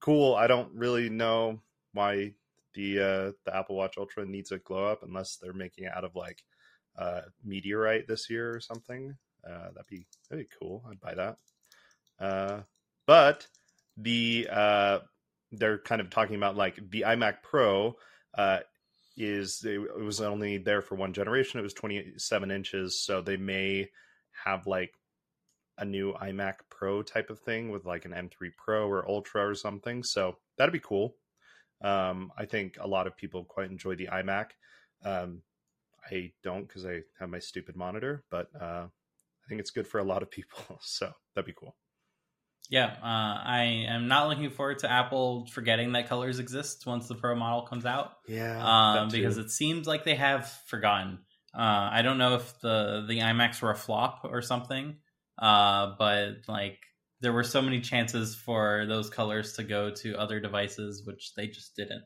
cool 0.00 0.34
i 0.34 0.46
don't 0.46 0.72
really 0.74 1.08
know 1.08 1.60
why 1.92 2.32
the 2.74 2.98
uh, 2.98 3.32
the 3.44 3.54
apple 3.56 3.76
watch 3.76 3.98
ultra 3.98 4.24
needs 4.24 4.52
a 4.52 4.58
glow 4.58 4.86
up 4.86 5.02
unless 5.02 5.36
they're 5.36 5.52
making 5.52 5.84
it 5.84 5.92
out 5.94 6.04
of 6.04 6.14
like 6.14 6.42
uh, 6.98 7.22
meteorite 7.44 8.06
this 8.06 8.28
year 8.30 8.54
or 8.54 8.60
something. 8.60 9.16
Uh, 9.46 9.70
that'd 9.72 9.86
be 9.88 10.06
that'd 10.28 10.44
be 10.44 10.56
cool. 10.60 10.84
I'd 10.88 11.00
buy 11.00 11.14
that. 11.14 11.36
Uh, 12.18 12.60
but 13.06 13.46
the 13.96 14.48
uh, 14.50 14.98
they're 15.52 15.78
kind 15.78 16.00
of 16.00 16.10
talking 16.10 16.36
about 16.36 16.56
like 16.56 16.78
the 16.90 17.02
iMac 17.06 17.42
Pro 17.42 17.96
uh, 18.36 18.60
is 19.16 19.64
it, 19.64 19.80
it 19.80 20.04
was 20.04 20.20
only 20.20 20.58
there 20.58 20.82
for 20.82 20.94
one 20.94 21.12
generation. 21.12 21.58
It 21.58 21.64
was 21.64 21.74
27 21.74 22.50
inches, 22.50 23.02
so 23.02 23.20
they 23.20 23.36
may 23.36 23.88
have 24.44 24.66
like 24.66 24.92
a 25.80 25.84
new 25.84 26.12
iMac 26.12 26.54
Pro 26.68 27.02
type 27.02 27.30
of 27.30 27.40
thing 27.40 27.70
with 27.70 27.84
like 27.84 28.04
an 28.04 28.12
M3 28.12 28.50
Pro 28.56 28.86
or 28.88 29.08
Ultra 29.08 29.48
or 29.48 29.54
something. 29.54 30.04
So 30.04 30.36
that'd 30.56 30.72
be 30.72 30.78
cool. 30.78 31.16
Um, 31.82 32.30
I 32.36 32.44
think 32.44 32.76
a 32.78 32.86
lot 32.86 33.06
of 33.06 33.16
people 33.16 33.44
quite 33.44 33.70
enjoy 33.70 33.96
the 33.96 34.08
iMac. 34.12 34.50
Um, 35.04 35.42
I 36.10 36.32
don't 36.44 36.68
because 36.68 36.84
I 36.84 37.00
have 37.18 37.30
my 37.30 37.38
stupid 37.38 37.76
monitor, 37.76 38.24
but 38.30 38.48
uh, 38.60 38.86
I 38.86 39.48
think 39.48 39.60
it's 39.60 39.70
good 39.70 39.88
for 39.88 39.98
a 39.98 40.04
lot 40.04 40.22
of 40.22 40.30
people. 40.30 40.58
So 40.82 41.10
that'd 41.34 41.46
be 41.46 41.54
cool. 41.58 41.74
Yeah, 42.68 42.94
uh, 43.02 43.42
I 43.44 43.86
am 43.88 44.06
not 44.06 44.28
looking 44.28 44.48
forward 44.50 44.78
to 44.80 44.90
Apple 44.90 45.46
forgetting 45.46 45.92
that 45.92 46.08
colors 46.08 46.38
exist 46.38 46.86
once 46.86 47.08
the 47.08 47.16
Pro 47.16 47.34
model 47.34 47.62
comes 47.62 47.84
out. 47.84 48.12
Yeah, 48.28 48.62
um, 48.62 49.08
because 49.08 49.38
it 49.38 49.50
seems 49.50 49.88
like 49.88 50.04
they 50.04 50.14
have 50.14 50.48
forgotten. 50.66 51.18
Uh, 51.52 51.90
I 51.92 52.02
don't 52.02 52.18
know 52.18 52.36
if 52.36 52.60
the 52.60 53.04
the 53.08 53.18
iMacs 53.18 53.60
were 53.60 53.72
a 53.72 53.76
flop 53.76 54.20
or 54.22 54.40
something, 54.40 54.96
uh, 55.40 55.94
but 55.98 56.36
like 56.48 56.78
there 57.20 57.32
were 57.32 57.44
so 57.44 57.60
many 57.60 57.80
chances 57.80 58.34
for 58.34 58.86
those 58.88 59.10
colors 59.10 59.54
to 59.54 59.62
go 59.62 59.90
to 59.90 60.16
other 60.16 60.40
devices, 60.40 61.02
which 61.04 61.34
they 61.34 61.46
just 61.46 61.76
didn't. 61.76 62.04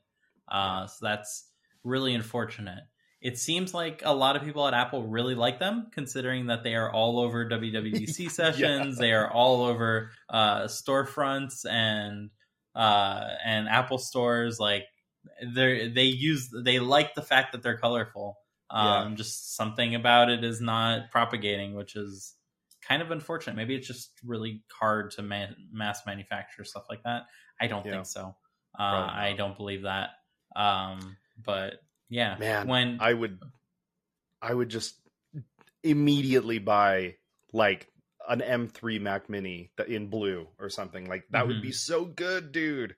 Uh, 0.50 0.86
so 0.86 1.06
that's 1.06 1.48
really 1.84 2.14
unfortunate 2.14 2.84
it 3.24 3.38
seems 3.38 3.72
like 3.72 4.02
a 4.04 4.14
lot 4.14 4.36
of 4.36 4.42
people 4.42 4.68
at 4.68 4.74
Apple 4.74 5.02
really 5.02 5.34
like 5.34 5.58
them, 5.58 5.86
considering 5.92 6.48
that 6.48 6.62
they 6.62 6.74
are 6.74 6.92
all 6.92 7.18
over 7.18 7.48
WWDC 7.48 8.30
sessions. 8.30 8.96
yeah. 8.96 9.00
They 9.00 9.12
are 9.12 9.32
all 9.32 9.64
over 9.64 10.10
uh, 10.28 10.64
storefronts 10.64 11.64
and 11.68 12.28
uh, 12.76 13.24
and 13.42 13.66
Apple 13.66 13.96
stores. 13.96 14.60
Like 14.60 14.84
they 15.42 15.88
they 15.88 16.04
use 16.04 16.50
they 16.54 16.80
like 16.80 17.14
the 17.14 17.22
fact 17.22 17.52
that 17.52 17.62
they're 17.62 17.78
colorful. 17.78 18.36
Um, 18.68 19.12
yeah. 19.12 19.16
Just 19.16 19.56
something 19.56 19.94
about 19.94 20.28
it 20.28 20.44
is 20.44 20.60
not 20.60 21.10
propagating, 21.10 21.74
which 21.74 21.96
is 21.96 22.34
kind 22.86 23.02
of 23.02 23.10
unfortunate. 23.10 23.56
Maybe 23.56 23.74
it's 23.74 23.86
just 23.86 24.10
really 24.24 24.62
hard 24.72 25.12
to 25.12 25.22
man- 25.22 25.56
mass 25.72 26.02
manufacture 26.06 26.64
stuff 26.64 26.84
like 26.88 27.02
that. 27.04 27.22
I 27.60 27.66
don't 27.66 27.84
yeah. 27.84 27.92
think 27.92 28.06
so. 28.06 28.34
Uh, 28.78 28.82
I 28.82 29.34
don't 29.36 29.56
believe 29.56 29.82
that. 29.82 30.10
Um, 30.56 31.16
but 31.42 31.74
yeah, 32.08 32.36
man. 32.38 32.68
When 32.68 32.98
I 33.00 33.12
would, 33.12 33.40
I 34.42 34.52
would 34.52 34.68
just 34.68 34.94
immediately 35.82 36.58
buy 36.58 37.16
like 37.52 37.88
an 38.28 38.40
M3 38.40 39.00
Mac 39.00 39.28
Mini 39.28 39.70
in 39.86 40.08
blue 40.08 40.48
or 40.58 40.68
something 40.68 41.08
like 41.08 41.24
that. 41.30 41.40
Mm-hmm. 41.40 41.48
Would 41.48 41.62
be 41.62 41.68
mm-hmm. 41.68 41.74
so 41.74 42.04
good, 42.04 42.52
dude. 42.52 42.96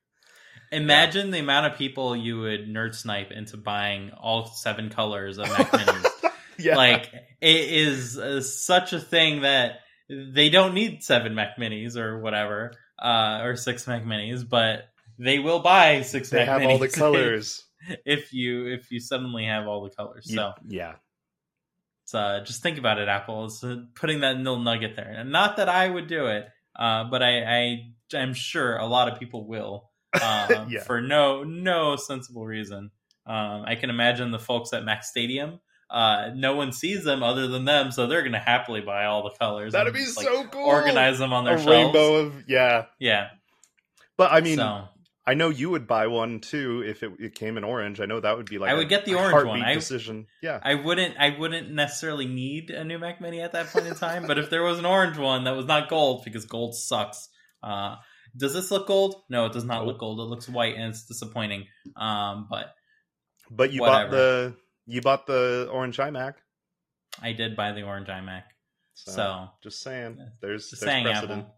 Imagine 0.73 1.27
yeah. 1.27 1.33
the 1.33 1.39
amount 1.41 1.67
of 1.67 1.79
people 1.79 2.17
you 2.17 2.41
would 2.41 2.69
nerd 2.69 2.95
snipe 2.95 3.31
into 3.31 3.57
buying 3.57 4.11
all 4.11 4.47
seven 4.47 4.91
colors 4.91 5.39
of 5.39 5.49
Mac 5.49 5.71
Minis. 5.71 6.06
Yeah. 6.67 6.77
Like 6.77 7.11
it 7.41 7.71
is 7.71 8.19
uh, 8.19 8.41
such 8.43 8.93
a 8.93 9.01
thing 9.01 9.43
that 9.43 9.81
they 10.09 10.51
don't 10.51 10.75
need 10.75 11.03
seven 11.03 11.35
Mac 11.35 11.57
Minis 11.59 11.97
or 11.97 12.21
whatever, 12.21 12.73
uh, 12.99 13.41
or 13.43 13.57
six 13.57 13.87
Mac 13.87 14.05
Minis, 14.05 14.49
but 14.49 14.85
they 15.19 15.39
will 15.39 15.61
buy 15.61 16.03
six. 16.03 16.31
They 16.31 16.39
Mac 16.39 16.49
have 16.49 16.61
Minis. 16.63 16.71
all 16.71 16.79
the 16.79 16.89
colors. 17.03 17.65
if 18.05 18.33
you 18.33 18.67
if 18.67 18.91
you 18.91 19.01
suddenly 19.01 19.45
have 19.47 19.67
all 19.67 19.85
the 19.85 19.91
colors. 19.91 20.27
So 20.33 20.53
yeah. 20.69 20.95
So 22.05 22.19
uh, 22.21 22.45
just 22.45 22.63
think 22.63 22.79
about 22.79 22.99
it, 22.99 23.09
Apple 23.09 23.47
is 23.47 23.65
uh, 23.65 23.79
putting 23.97 24.21
that 24.21 24.37
little 24.37 24.61
nugget 24.61 24.95
there, 24.95 25.13
and 25.19 25.33
not 25.33 25.57
that 25.57 25.69
I 25.69 25.89
would 25.89 26.07
do 26.07 26.27
it, 26.27 26.47
uh, 26.79 27.05
but 27.11 27.21
I, 27.23 27.43
I 27.43 27.77
I'm 28.15 28.33
sure 28.33 28.77
a 28.77 28.87
lot 28.87 29.09
of 29.11 29.19
people 29.19 29.47
will 29.49 29.91
um, 30.23 30.67
Yeah. 30.71 30.85
for 30.85 31.01
no 31.01 31.43
no 31.43 31.97
sensible 31.97 32.47
reason. 32.47 32.91
Um, 33.27 33.65
I 33.67 33.75
can 33.75 33.91
imagine 33.91 34.31
the 34.31 34.39
folks 34.39 34.73
at 34.73 34.85
Mac 34.85 35.03
Stadium. 35.03 35.59
Uh, 35.89 36.31
no 36.35 36.57
one 36.57 36.73
sees 36.73 37.05
them 37.05 37.23
other 37.23 37.47
than 37.47 37.65
them, 37.65 37.93
so 37.93 38.07
they're 38.07 38.29
to 38.29 38.39
happily 38.39 38.81
buy 38.81 39.05
all 39.05 39.23
the 39.23 39.31
colors. 39.39 39.73
That'd 39.73 39.89
and 39.89 39.95
be 39.95 40.05
just, 40.05 40.17
like, 40.17 40.27
so 40.27 40.45
cool. 40.45 40.67
Organize 40.67 41.19
them 41.19 41.33
on 41.33 41.45
their 41.45 41.55
a 41.55 41.59
shelves. 41.59 41.71
rainbow 41.71 42.15
of 42.17 42.45
yeah. 42.49 42.87
Yeah. 42.99 43.29
But 44.17 44.33
I 44.33 44.41
mean, 44.41 44.57
so 44.57 44.89
I 45.27 45.35
know 45.35 45.49
you 45.49 45.71
would 45.71 45.87
buy 45.87 46.07
one 46.07 46.41
too 46.41 46.83
if 46.87 47.03
it, 47.03 47.13
it 47.19 47.35
came 47.35 47.57
in 47.57 47.65
orange. 47.65 48.01
I 48.01 48.07
know 48.07 48.21
that 48.21 48.37
would 48.37 48.49
be 48.49 48.59
like 48.59 48.71
I 48.71 48.75
would 48.75 48.89
get 48.89 49.05
the 49.05 49.15
orange 49.15 49.47
one. 49.47 49.63
I- 49.63 49.75
decision. 49.75 50.27
Yeah, 50.43 50.61
I 50.63 50.75
wouldn't 50.75 51.17
I 51.19 51.37
wouldn't 51.39 51.71
necessarily 51.71 52.27
need 52.27 52.71
a 52.71 52.85
new 52.85 52.99
Mac 52.99 53.21
Mini 53.21 53.41
at 53.41 53.53
that 53.53 53.67
point 53.69 53.87
in 53.87 53.95
time, 53.95 54.27
but 54.27 54.39
if 54.39 54.51
there 54.51 54.63
was 54.63 54.79
an 54.79 54.87
orange 54.87 55.19
one 55.19 55.45
that 55.45 55.57
was 55.57 55.67
not 55.67 55.89
gold 55.89 56.25
because 56.25 56.47
gold 56.47 56.75
sucks. 56.75 57.29
Uh, 57.63 57.97
does 58.37 58.53
this 58.53 58.71
look 58.71 58.87
gold? 58.87 59.23
No, 59.29 59.47
it 59.47 59.53
does 59.53 59.65
not 59.65 59.87
look 59.87 59.99
gold. 59.99 60.21
It 60.21 60.25
looks 60.25 60.49
white 60.49 60.77
and 60.77 60.91
it's 60.91 61.07
disappointing. 61.07 61.67
Um, 61.97 62.47
but 62.51 62.75
but 63.51 63.73
you 63.73 63.81
bought 63.81 64.11
the 64.11 64.55
you 64.87 65.01
bought 65.01 65.27
the 65.27 65.69
orange 65.73 65.99
iMac. 65.99 66.35
I 67.21 67.33
did 67.33 67.57
buy 67.57 67.73
the 67.73 67.83
orange 67.83 68.09
iMac. 68.09 68.43
So, 68.95 69.13
So, 69.13 69.49
just 69.63 69.83
saying, 69.83 70.19
there's 70.41 70.71
just 70.71 70.83
there's 70.83 70.93
saying, 70.93 71.05
precedent. 71.05 71.43
Apple. 71.43 71.55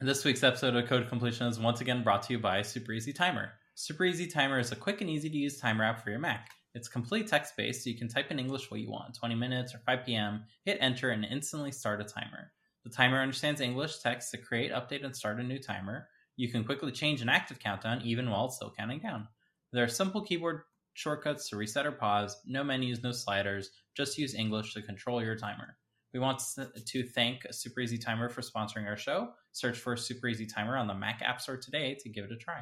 This 0.00 0.24
week's 0.24 0.42
episode 0.42 0.74
of 0.74 0.88
Code 0.88 1.08
Completion 1.08 1.46
is 1.46 1.60
once 1.60 1.80
again 1.80 2.02
brought 2.02 2.24
to 2.24 2.32
you 2.32 2.38
by 2.40 2.62
Super 2.62 2.92
Easy 2.92 3.12
Timer. 3.12 3.52
Super 3.74 4.04
Easy 4.04 4.26
Timer 4.26 4.58
is 4.58 4.72
a 4.72 4.76
quick 4.76 5.00
and 5.00 5.08
easy 5.08 5.30
to 5.30 5.36
use 5.36 5.58
timer 5.58 5.84
app 5.84 6.02
for 6.02 6.10
your 6.10 6.18
Mac. 6.18 6.50
It's 6.74 6.88
complete 6.88 7.28
text 7.28 7.54
based, 7.56 7.84
so 7.84 7.90
you 7.90 7.98
can 7.98 8.08
type 8.08 8.30
in 8.30 8.38
English 8.38 8.70
what 8.70 8.80
you 8.80 8.90
want 8.90 9.14
20 9.14 9.34
minutes 9.34 9.74
or 9.74 9.78
5 9.86 10.04
p.m., 10.04 10.44
hit 10.64 10.78
enter, 10.80 11.10
and 11.10 11.24
instantly 11.24 11.70
start 11.70 12.00
a 12.00 12.04
timer. 12.04 12.50
The 12.84 12.90
timer 12.90 13.20
understands 13.20 13.60
English 13.60 13.98
text 14.00 14.30
to 14.32 14.38
create, 14.38 14.72
update, 14.72 15.04
and 15.04 15.14
start 15.14 15.38
a 15.38 15.42
new 15.44 15.58
timer. 15.58 16.08
You 16.36 16.50
can 16.50 16.64
quickly 16.64 16.90
change 16.90 17.20
an 17.22 17.28
active 17.28 17.60
countdown 17.60 18.02
even 18.02 18.30
while 18.30 18.46
it's 18.46 18.56
still 18.56 18.72
counting 18.76 18.98
down. 18.98 19.28
There 19.72 19.84
are 19.84 19.88
simple 19.88 20.22
keyboard 20.22 20.62
shortcuts 20.94 21.48
to 21.48 21.56
reset 21.56 21.86
or 21.86 21.92
pause, 21.92 22.36
no 22.46 22.62
menus, 22.62 23.02
no 23.02 23.12
sliders, 23.12 23.70
just 23.96 24.18
use 24.18 24.34
English 24.34 24.74
to 24.74 24.82
control 24.82 25.22
your 25.22 25.36
timer. 25.36 25.76
We 26.12 26.20
want 26.20 26.42
to 26.86 27.02
thank 27.08 27.46
Super 27.50 27.80
Easy 27.80 27.96
Timer 27.96 28.28
for 28.28 28.42
sponsoring 28.42 28.86
our 28.86 28.96
show. 28.96 29.30
Search 29.52 29.78
for 29.78 29.96
Super 29.96 30.28
Easy 30.28 30.46
Timer 30.46 30.76
on 30.76 30.86
the 30.86 30.94
Mac 30.94 31.22
App 31.22 31.40
Store 31.40 31.56
today 31.56 31.96
to 32.00 32.10
give 32.10 32.26
it 32.26 32.32
a 32.32 32.36
try. 32.36 32.60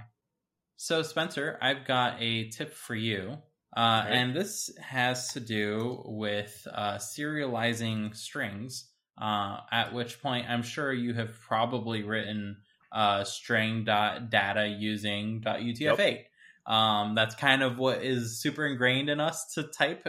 So, 0.77 1.03
Spencer, 1.03 1.59
I've 1.61 1.85
got 1.85 2.21
a 2.21 2.49
tip 2.51 2.73
for 2.73 2.95
you. 2.95 3.39
Uh, 3.77 4.03
Right. 4.05 4.13
And 4.13 4.35
this 4.35 4.71
has 4.81 5.33
to 5.35 5.41
do 5.41 6.03
with 6.05 6.67
uh, 6.73 6.97
serializing 6.97 8.17
strings, 8.17 8.89
uh, 9.21 9.59
at 9.71 9.93
which 9.93 10.21
point 10.21 10.49
I'm 10.49 10.63
sure 10.63 10.93
you 10.93 11.15
have 11.15 11.39
probably 11.41 12.03
written 12.03 12.57
uh, 12.93 13.25
string.data 13.25 14.67
using 14.79 15.41
.utf8. 15.43 16.25
Um, 16.67 17.15
that's 17.15 17.35
kind 17.35 17.63
of 17.63 17.79
what 17.79 18.05
is 18.05 18.41
super 18.41 18.67
ingrained 18.67 19.09
in 19.11 19.21
us 19.21 19.53
to 19.55 19.65
type, 19.65 20.07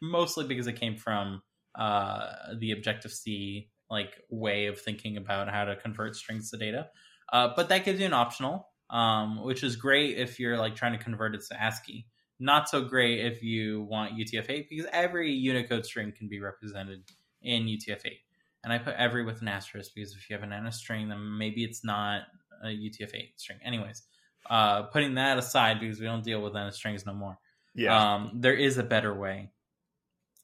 mostly 0.00 0.46
because 0.46 0.66
it 0.66 0.78
came 0.78 0.96
from 0.96 1.42
uh, 1.78 2.32
the 2.58 2.72
Objective 2.72 3.12
C 3.12 3.70
like 3.90 4.20
way 4.30 4.66
of 4.66 4.80
thinking 4.80 5.16
about 5.16 5.48
how 5.48 5.64
to 5.64 5.76
convert 5.76 6.16
strings 6.16 6.50
to 6.50 6.56
data. 6.56 6.88
Uh, 7.32 7.50
but 7.54 7.68
that 7.68 7.84
gives 7.84 8.00
you 8.00 8.06
an 8.06 8.12
optional, 8.12 8.68
um, 8.90 9.42
which 9.44 9.62
is 9.62 9.76
great 9.76 10.18
if 10.18 10.38
you're 10.38 10.58
like 10.58 10.76
trying 10.76 10.96
to 10.96 11.02
convert 11.02 11.34
it 11.34 11.42
to 11.50 11.60
ASCII. 11.60 12.06
Not 12.40 12.68
so 12.68 12.82
great 12.82 13.24
if 13.24 13.42
you 13.42 13.82
want 13.82 14.14
UTF-8 14.14 14.66
because 14.68 14.86
every 14.92 15.32
Unicode 15.32 15.86
string 15.86 16.12
can 16.16 16.28
be 16.28 16.40
represented 16.40 17.02
in 17.42 17.64
UTF-8. 17.64 18.18
And 18.64 18.72
I 18.72 18.78
put 18.78 18.94
every 18.96 19.24
with 19.24 19.40
an 19.42 19.48
asterisk 19.48 19.92
because 19.94 20.14
if 20.14 20.28
you 20.28 20.36
have 20.36 20.42
an 20.42 20.64
NS 20.64 20.78
string, 20.78 21.08
then 21.08 21.38
maybe 21.38 21.64
it's 21.64 21.84
not 21.84 22.22
a 22.62 22.68
UTF-8 22.68 23.36
string. 23.36 23.58
Anyways, 23.64 24.02
uh, 24.48 24.82
putting 24.84 25.14
that 25.14 25.38
aside 25.38 25.80
because 25.80 25.98
we 25.98 26.06
don't 26.06 26.24
deal 26.24 26.42
with 26.42 26.54
NS 26.54 26.76
strings 26.76 27.06
no 27.06 27.14
more. 27.14 27.38
Yeah, 27.74 28.14
Um, 28.14 28.32
there 28.34 28.54
is 28.54 28.78
a 28.78 28.82
better 28.82 29.14
way. 29.14 29.50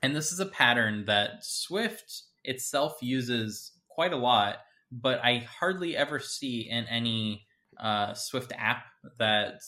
And 0.03 0.17
this 0.17 0.33
is 0.33 0.41
a 0.41 0.47
pattern 0.47 1.05
that 1.07 1.45
Swift 1.45 2.23
itself 2.43 2.99
uses 3.03 3.73
quite 3.89 4.13
a 4.13 4.17
lot, 4.17 4.57
but 4.91 5.21
I 5.23 5.47
hardly 5.61 5.97
ever 5.97 6.19
see 6.19 6.69
in 6.69 6.87
any 6.87 7.47
uh, 7.79 8.15
Swift 8.15 8.53
app 8.57 8.85
that 9.19 9.61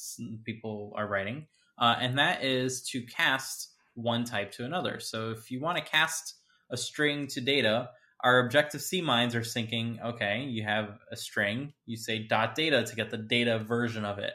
people 0.45 0.93
are 0.97 1.07
writing. 1.07 1.47
Uh, 1.79 1.97
and 1.99 2.19
that 2.19 2.45
is 2.45 2.83
to 2.91 3.03
cast 3.03 3.69
one 3.95 4.25
type 4.25 4.53
to 4.53 4.65
another. 4.65 5.01
So 5.01 5.31
if 5.31 5.51
you 5.51 5.61
want 5.61 5.79
to 5.79 5.85
cast 5.85 6.35
a 6.71 6.77
string 6.77 7.27
to 7.29 7.41
data, 7.41 7.91
our 8.23 8.39
Objective 8.47 8.81
C 8.83 9.01
minds 9.01 9.35
are 9.35 9.43
thinking, 9.45 9.99
okay, 10.05 10.45
you 10.45 10.63
have 10.63 10.99
a 11.11 11.17
string, 11.17 11.73
you 11.87 11.97
say 11.97 12.21
dot 12.27 12.55
data 12.55 12.85
to 12.85 12.95
get 12.97 13.11
the 13.11 13.19
data 13.19 13.59
version 13.59 14.05
of 14.05 14.19
it. 14.19 14.33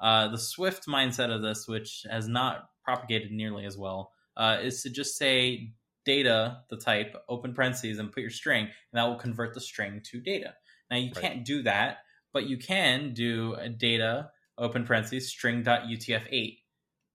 Uh, 0.00 0.28
the 0.28 0.38
Swift 0.38 0.86
mindset 0.86 1.34
of 1.34 1.42
this, 1.42 1.66
which 1.68 2.04
has 2.10 2.26
not 2.28 2.68
propagated 2.84 3.30
nearly 3.32 3.64
as 3.64 3.76
well, 3.76 4.12
uh, 4.36 4.58
is 4.62 4.82
to 4.82 4.90
just 4.90 5.16
say 5.16 5.72
data, 6.04 6.58
the 6.70 6.76
type, 6.76 7.14
open 7.28 7.54
parentheses, 7.54 7.98
and 7.98 8.12
put 8.12 8.20
your 8.22 8.30
string, 8.30 8.64
and 8.64 8.72
that 8.94 9.04
will 9.04 9.16
convert 9.16 9.54
the 9.54 9.60
string 9.60 10.00
to 10.04 10.20
data. 10.20 10.54
Now 10.90 10.96
you 10.96 11.12
Right. 11.14 11.22
can't 11.22 11.44
do 11.44 11.62
that, 11.62 11.98
but 12.32 12.46
you 12.48 12.56
can 12.56 13.12
do 13.14 13.54
a 13.54 13.68
data, 13.68 14.30
open 14.56 14.84
parentheses, 14.84 15.28
string.utf8, 15.28 16.58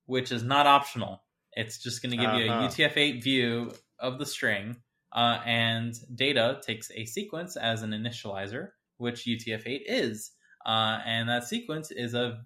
which 0.05 0.31
is 0.31 0.43
not 0.43 0.67
optional. 0.67 1.23
It's 1.53 1.81
just 1.81 2.01
going 2.01 2.12
to 2.12 2.17
give 2.17 2.33
you 2.33 2.45
a 2.45 2.49
Uh-huh. 2.49 2.67
UTF-8 2.67 3.23
view 3.23 3.71
of 3.99 4.19
the 4.19 4.25
string, 4.25 4.81
uh, 5.13 5.39
and 5.45 5.95
data 6.15 6.60
takes 6.65 6.91
a 6.91 7.06
sequence 7.06 7.56
as 7.58 7.82
an 7.84 7.91
initializer, 7.91 8.69
which 8.97 9.26
UTF-8 9.26 9.82
is, 9.86 10.32
uh, 10.65 10.99
and 11.06 11.30
that 11.30 11.43
sequence 11.45 11.91
is 11.91 12.13
of 12.13 12.38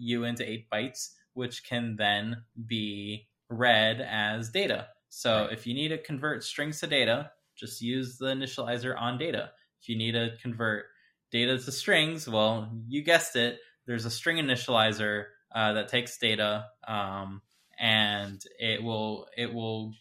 uint 0.00 0.40
8 0.40 0.68
bytes, 0.70 1.14
which 1.34 1.64
can 1.64 1.96
then 1.96 2.44
be 2.66 3.28
read 3.48 4.00
as 4.00 4.50
data. 4.50 4.88
So 5.08 5.44
Right. 5.44 5.52
if 5.52 5.66
you 5.66 5.74
need 5.74 5.88
to 5.88 5.98
convert 6.02 6.44
strings 6.44 6.80
to 6.80 6.86
data, 6.86 7.32
just 7.56 7.80
use 7.80 8.18
the 8.18 8.26
initializer 8.26 8.98
on 9.00 9.18
data. 9.18 9.52
If 9.80 9.88
you 9.88 9.96
need 9.96 10.12
to 10.12 10.36
convert 10.42 10.86
data 11.30 11.58
to 11.58 11.72
strings, 11.72 12.28
well, 12.28 12.70
you 12.88 13.02
guessed 13.02 13.36
it. 13.36 13.58
There's 13.86 14.04
a 14.04 14.10
string 14.10 14.36
initializer 14.38 15.26
uh, 15.54 15.72
that 15.74 15.88
takes 15.88 16.18
data, 16.18 16.66
um, 16.86 17.42
and 17.78 18.42
it 18.58 18.82
will 18.82 19.28
it 19.36 19.52
will 19.54 19.94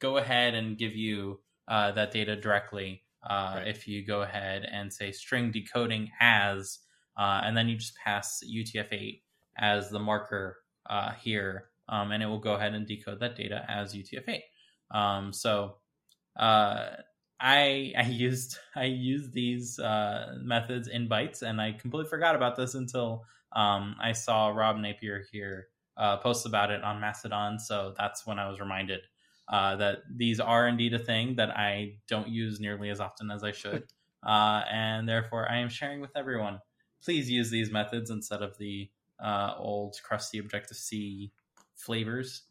go 0.00 0.16
ahead 0.16 0.54
and 0.54 0.78
give 0.78 0.96
you 0.96 1.40
uh, 1.68 1.92
that 1.92 2.10
data 2.10 2.36
directly. 2.36 3.02
Uh, 3.22 3.56
Right. 3.56 3.68
If 3.68 3.86
you 3.86 4.04
go 4.04 4.22
ahead 4.22 4.66
and 4.70 4.92
say 4.92 5.12
string 5.12 5.50
decoding 5.50 6.10
as, 6.20 6.78
uh, 7.18 7.42
and 7.44 7.54
then 7.54 7.68
you 7.68 7.76
just 7.76 7.94
pass 7.96 8.42
UTF-8 8.42 9.20
as 9.58 9.90
the 9.90 9.98
marker 9.98 10.56
uh, 10.88 11.12
here, 11.12 11.68
um, 11.88 12.12
and 12.12 12.22
it 12.22 12.26
will 12.26 12.38
go 12.38 12.54
ahead 12.54 12.72
and 12.72 12.86
decode 12.86 13.20
that 13.20 13.36
data 13.36 13.64
as 13.68 13.94
UTF-8. 13.94 14.40
Um, 14.90 15.32
so 15.34 15.76
uh, 16.38 16.96
I 17.38 17.92
I 17.96 18.02
used 18.08 18.58
I 18.74 18.84
used 18.84 19.32
these 19.32 19.78
uh, 19.78 20.36
methods 20.40 20.88
in 20.88 21.08
bytes, 21.08 21.42
and 21.42 21.60
I 21.60 21.72
completely 21.72 22.08
forgot 22.08 22.34
about 22.34 22.56
this 22.56 22.74
until 22.74 23.24
um, 23.52 23.96
I 24.00 24.12
saw 24.12 24.48
Rob 24.48 24.78
Napier 24.78 25.24
here 25.30 25.68
uh, 25.96 26.16
post 26.18 26.46
about 26.46 26.70
it 26.70 26.82
on 26.82 27.00
Mastodon. 27.00 27.58
So 27.58 27.94
that's 27.98 28.26
when 28.26 28.38
I 28.38 28.48
was 28.48 28.60
reminded 28.60 29.00
uh, 29.50 29.76
that 29.76 29.98
these 30.10 30.40
are 30.40 30.66
indeed 30.68 30.94
a 30.94 30.98
thing 30.98 31.36
that 31.36 31.50
I 31.50 31.98
don't 32.08 32.28
use 32.28 32.60
nearly 32.60 32.90
as 32.90 33.00
often 33.00 33.30
as 33.30 33.44
I 33.44 33.52
should, 33.52 33.86
uh, 34.26 34.64
and 34.70 35.08
therefore 35.08 35.50
I 35.50 35.58
am 35.58 35.68
sharing 35.68 36.00
with 36.00 36.16
everyone. 36.16 36.60
Please 37.02 37.30
use 37.30 37.50
these 37.50 37.70
methods 37.70 38.10
instead 38.10 38.42
of 38.42 38.56
the 38.58 38.90
uh, 39.18 39.54
old 39.58 39.96
crusty 40.02 40.38
Objective 40.38 40.76
C 40.76 41.32
flavors. 41.74 42.44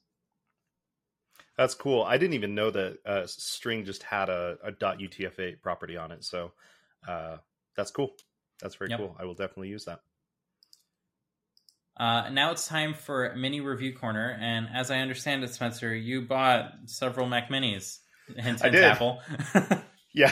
that's 1.57 1.75
cool. 1.75 2.03
I 2.03 2.17
didn't 2.17 2.33
even 2.35 2.55
know 2.55 2.71
that 2.71 2.99
uh, 3.05 3.27
string 3.27 3.85
just 3.85 4.03
had 4.03 4.29
a, 4.29 4.57
a 4.63 4.71
.utf8 4.71 5.61
property 5.61 5.97
on 5.97 6.11
it. 6.11 6.23
So 6.23 6.53
uh, 7.07 7.37
that's 7.75 7.91
cool. 7.91 8.15
That's 8.61 8.75
very 8.75 8.89
Yep. 8.89 8.91
cool. 8.91 9.15
I 9.19 9.25
will 9.25 9.35
definitely 9.35 9.69
use 9.69 9.85
that. 9.85 10.01
Uh, 11.99 12.29
now 12.29 12.51
it's 12.51 12.65
time 12.67 12.93
for 12.93 13.33
mini 13.35 13.59
review 13.59 13.93
corner, 13.93 14.37
and 14.39 14.67
as 14.73 14.89
I 14.89 14.99
understand 14.99 15.43
it, 15.43 15.53
Spencer, 15.53 15.93
you 15.93 16.21
bought 16.21 16.71
several 16.85 17.27
Mac 17.27 17.49
Minis. 17.49 17.99
Hint, 18.37 18.63
I 18.63 18.69
did. 18.69 18.83
Apple. 18.83 19.21
Yeah, 20.11 20.31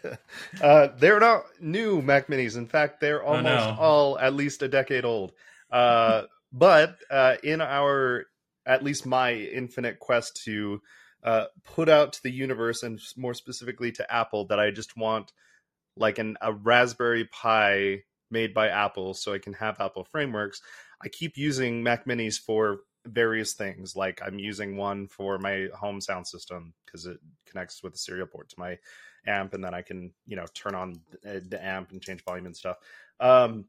uh, 0.62 0.88
they're 0.96 1.18
not 1.18 1.42
new 1.60 2.00
Mac 2.00 2.28
Minis. 2.28 2.56
In 2.56 2.66
fact, 2.66 3.00
they're 3.00 3.22
Oh, 3.22 3.34
almost 3.34 3.66
no. 3.66 3.76
all 3.78 4.18
at 4.18 4.32
least 4.32 4.62
a 4.62 4.68
decade 4.68 5.04
old. 5.04 5.32
Uh, 5.72 6.22
but 6.52 6.96
uh, 7.10 7.34
in 7.42 7.60
our, 7.60 8.26
at 8.64 8.84
least 8.84 9.06
my 9.06 9.34
infinite 9.34 9.98
quest 9.98 10.40
to 10.44 10.80
uh, 11.24 11.46
put 11.64 11.88
out 11.88 12.12
to 12.12 12.22
the 12.22 12.30
universe, 12.30 12.84
and 12.84 13.00
more 13.16 13.34
specifically 13.34 13.90
to 13.92 14.12
Apple, 14.12 14.46
that 14.46 14.60
I 14.60 14.70
just 14.70 14.96
want 14.96 15.32
like 15.96 16.18
an 16.18 16.36
a 16.40 16.52
Raspberry 16.52 17.24
Pi 17.24 18.04
made 18.30 18.54
by 18.54 18.68
Apple, 18.68 19.14
so 19.14 19.34
I 19.34 19.40
can 19.40 19.54
have 19.54 19.80
Apple 19.80 20.04
frameworks. 20.04 20.62
I 21.02 21.08
keep 21.08 21.36
using 21.36 21.82
Mac 21.82 22.06
Minis 22.06 22.38
for 22.38 22.80
various 23.06 23.54
things. 23.54 23.96
Like 23.96 24.20
I'm 24.24 24.38
using 24.38 24.76
one 24.76 25.08
for 25.08 25.38
my 25.38 25.68
home 25.74 26.00
sound 26.00 26.26
system 26.26 26.74
because 26.84 27.06
it 27.06 27.18
connects 27.46 27.82
with 27.82 27.92
the 27.92 27.98
serial 27.98 28.26
port 28.26 28.50
to 28.50 28.58
my 28.58 28.78
amp, 29.26 29.54
and 29.54 29.62
then 29.62 29.74
I 29.74 29.82
can 29.82 30.12
you 30.26 30.36
know 30.36 30.46
turn 30.54 30.74
on 30.74 31.00
the 31.22 31.58
amp 31.64 31.92
and 31.92 32.02
change 32.02 32.24
volume 32.24 32.46
and 32.46 32.56
stuff. 32.56 32.76
Um, 33.20 33.66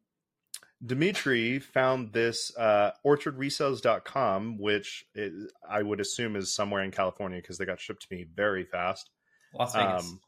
Dimitri 0.86 1.60
found 1.60 2.14
this 2.14 2.56
uh, 2.58 2.92
orchardresales.com, 3.06 4.58
which 4.58 5.06
is, 5.14 5.52
I 5.68 5.84
would 5.84 6.00
assume 6.00 6.38
is 6.38 6.54
somewhere 6.54 6.84
in 6.84 6.92
California 6.92 7.40
because 7.40 7.58
they 7.58 7.66
got 7.66 7.82
shipped 7.82 8.08
to 8.08 8.16
me 8.16 8.26
very 8.34 8.64
fast. 8.64 9.10
Las 9.54 9.76
Vegas. 9.76 10.06
Um, 10.06 10.20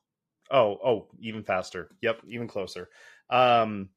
oh, 0.52 0.78
oh, 0.84 1.08
even 1.20 1.44
faster. 1.44 1.90
Yep, 2.02 2.24
even 2.28 2.48
closer. 2.48 2.90
Um, 3.30 3.90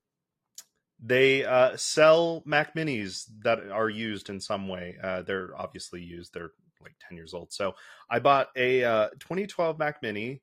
they 1.06 1.44
uh, 1.44 1.76
sell 1.76 2.42
Mac 2.46 2.74
Minis 2.74 3.26
that 3.42 3.58
are 3.70 3.90
used 3.90 4.30
in 4.30 4.40
some 4.40 4.68
way. 4.68 4.96
Uh, 5.02 5.20
they're 5.22 5.50
obviously 5.56 6.00
used. 6.02 6.32
They're 6.32 6.52
like 6.80 6.94
10 7.08 7.16
years 7.16 7.34
old. 7.34 7.52
So 7.52 7.74
I 8.08 8.20
bought 8.20 8.48
a 8.56 8.84
uh, 8.84 9.08
2012 9.20 9.78
Mac 9.78 10.02
Mini 10.02 10.40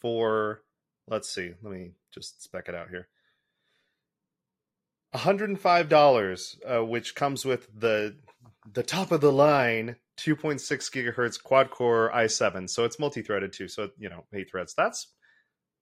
for, 0.00 0.62
let's 1.08 1.28
see, 1.28 1.52
let 1.62 1.72
me 1.72 1.92
just 2.12 2.42
spec 2.42 2.68
it 2.68 2.76
out 2.76 2.90
here. 2.90 3.08
$105, 5.14 6.56
uh, 6.64 6.84
which 6.84 7.14
comes 7.14 7.44
with 7.44 7.68
the 7.78 8.16
the 8.72 8.82
top 8.82 9.12
of 9.12 9.20
the 9.20 9.30
line 9.30 9.96
2.6 10.16 10.58
gigahertz 10.90 11.40
quad 11.40 11.70
core 11.70 12.10
i7. 12.14 12.68
So 12.68 12.84
it's 12.84 12.98
multi 12.98 13.20
threaded 13.20 13.52
too. 13.52 13.68
So, 13.68 13.90
you 13.98 14.08
know, 14.08 14.24
eight 14.32 14.50
threads. 14.50 14.74
That's 14.74 15.08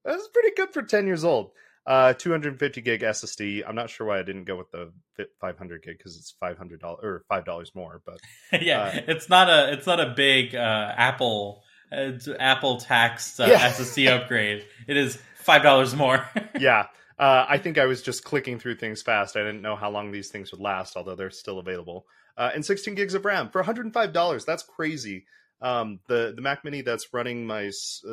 that's 0.03 0.27
pretty 0.27 0.51
good 0.55 0.73
for 0.73 0.81
10 0.81 1.07
years 1.07 1.23
old. 1.23 1.51
Uh, 1.85 2.13
250 2.13 2.79
gig 2.79 3.01
SSD. 3.01 3.61
I'm 3.67 3.75
not 3.75 3.89
sure 3.89 4.07
why 4.07 4.19
I 4.19 4.23
didn't 4.23 4.45
go 4.45 4.55
with 4.55 4.71
the 4.71 4.93
500 5.41 5.83
gig 5.83 5.97
because 5.97 6.15
it's 6.15 6.31
500 6.39 6.79
dollars 6.79 6.99
or 7.03 7.25
five 7.27 7.43
dollars 7.43 7.71
more. 7.75 8.01
But 8.05 8.21
yeah, 8.61 8.83
uh, 8.83 9.01
it's 9.07 9.27
not 9.27 9.49
a 9.49 9.73
it's 9.73 9.85
not 9.85 9.99
a 9.99 10.13
big 10.15 10.55
uh, 10.55 10.93
Apple 10.95 11.61
Apple 11.91 12.79
tax 12.79 13.37
uh, 13.37 13.47
yeah. 13.49 13.69
SSD 13.69 14.09
upgrade. 14.09 14.65
It 14.87 14.95
is 14.95 15.19
five 15.35 15.61
dollars 15.61 15.93
more. 15.93 16.25
yeah, 16.59 16.87
uh, 17.19 17.45
I 17.49 17.57
think 17.57 17.77
I 17.77 17.85
was 17.85 18.01
just 18.01 18.23
clicking 18.23 18.59
through 18.59 18.75
things 18.75 19.01
fast. 19.01 19.35
I 19.35 19.41
didn't 19.41 19.61
know 19.61 19.75
how 19.75 19.91
long 19.91 20.11
these 20.11 20.29
things 20.29 20.51
would 20.51 20.61
last, 20.61 20.95
although 20.95 21.15
they're 21.15 21.31
still 21.31 21.59
available. 21.59 22.05
Uh, 22.35 22.49
and 22.55 22.65
16 22.65 22.95
gigs 22.95 23.13
of 23.13 23.25
RAM 23.25 23.49
for 23.49 23.59
105 23.59 24.13
dollars. 24.13 24.45
That's 24.45 24.63
crazy. 24.63 25.25
Um, 25.61 25.99
the 26.07 26.33
the 26.33 26.41
Mac 26.41 26.63
Mini 26.63 26.81
that's 26.81 27.13
running 27.13 27.45
my 27.45 27.71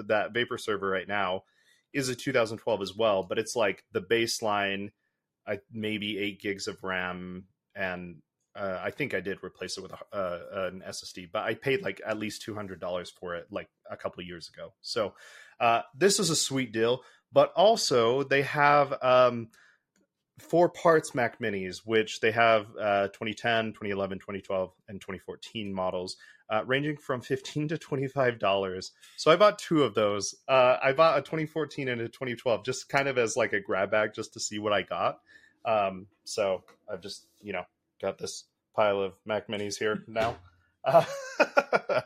that 0.08 0.32
Vapor 0.34 0.58
server 0.58 0.88
right 0.88 1.08
now 1.08 1.44
is 1.92 2.08
a 2.08 2.14
2012 2.14 2.82
as 2.82 2.94
well, 2.94 3.22
but 3.22 3.38
it's 3.38 3.56
like 3.56 3.84
the 3.92 4.00
baseline, 4.00 4.90
I 5.46 5.58
maybe 5.72 6.18
eight 6.18 6.40
gigs 6.40 6.68
of 6.68 6.82
RAM, 6.82 7.44
and 7.74 8.16
uh, 8.54 8.78
I 8.82 8.90
think 8.90 9.14
I 9.14 9.20
did 9.20 9.38
replace 9.44 9.78
it 9.78 9.82
with 9.82 9.92
a, 9.92 10.16
uh, 10.16 10.68
an 10.72 10.82
SSD, 10.86 11.30
but 11.32 11.44
I 11.44 11.54
paid 11.54 11.82
like 11.82 12.00
at 12.06 12.18
least 12.18 12.42
two 12.42 12.54
hundred 12.54 12.80
dollars 12.80 13.10
for 13.10 13.36
it 13.36 13.46
like 13.50 13.68
a 13.90 13.96
couple 13.96 14.22
years 14.24 14.50
ago. 14.52 14.72
So 14.80 15.14
uh, 15.60 15.82
this 15.94 16.18
is 16.18 16.30
a 16.30 16.36
sweet 16.36 16.72
deal, 16.72 17.02
but 17.32 17.52
also 17.54 18.22
they 18.22 18.42
have 18.42 18.94
um, 19.02 19.48
four 20.40 20.68
parts 20.68 21.14
Mac 21.14 21.38
Minis, 21.40 21.78
which 21.84 22.20
they 22.20 22.30
have 22.30 22.66
uh, 22.80 23.08
2010, 23.08 23.72
2011, 23.72 24.18
2012, 24.18 24.72
and 24.88 25.00
2014 25.00 25.72
models 25.72 26.16
uh, 26.50 26.62
ranging 26.66 26.96
from 26.96 27.20
15 27.20 27.68
to 27.68 27.78
25 27.78 28.38
dollars. 28.38 28.92
So 29.16 29.30
i 29.30 29.36
bought 29.36 29.58
two 29.58 29.84
of 29.84 29.94
those. 29.94 30.34
Uh, 30.48 30.76
i 30.82 30.92
bought 30.92 31.18
a 31.18 31.22
2014 31.22 31.88
and 31.88 32.00
a 32.00 32.08
2012 32.08 32.64
just 32.64 32.88
kind 32.88 33.08
of 33.08 33.16
as 33.16 33.36
like 33.36 33.52
a 33.52 33.60
grab 33.60 33.90
bag 33.92 34.10
just 34.14 34.34
to 34.34 34.40
see 34.40 34.58
what 34.58 34.72
i 34.72 34.82
got. 34.82 35.20
Um, 35.64 36.06
so 36.24 36.64
i've 36.92 37.00
just 37.00 37.26
you 37.40 37.52
know 37.52 37.64
got 38.02 38.18
this 38.18 38.44
pile 38.74 39.00
of 39.00 39.14
mac 39.24 39.48
minis 39.48 39.78
here 39.78 40.04
now. 40.08 40.36
Uh, 40.82 41.04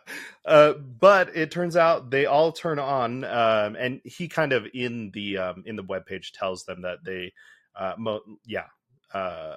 uh, 0.45 0.73
but 0.73 1.37
it 1.37 1.53
turns 1.53 1.77
out 1.77 2.11
they 2.11 2.27
all 2.27 2.51
turn 2.51 2.79
on 2.79 3.23
um, 3.25 3.77
and 3.77 4.01
he 4.05 4.27
kind 4.29 4.53
of 4.53 4.67
in 4.75 5.11
the 5.15 5.39
um, 5.39 5.63
in 5.65 5.77
the 5.77 5.83
web 5.83 6.05
page 6.07 6.33
tells 6.33 6.65
them 6.65 6.83
that 6.83 7.05
they 7.05 7.33
uh, 7.77 7.95
mo- 7.99 8.23
yeah 8.47 8.67
uh, 9.13 9.57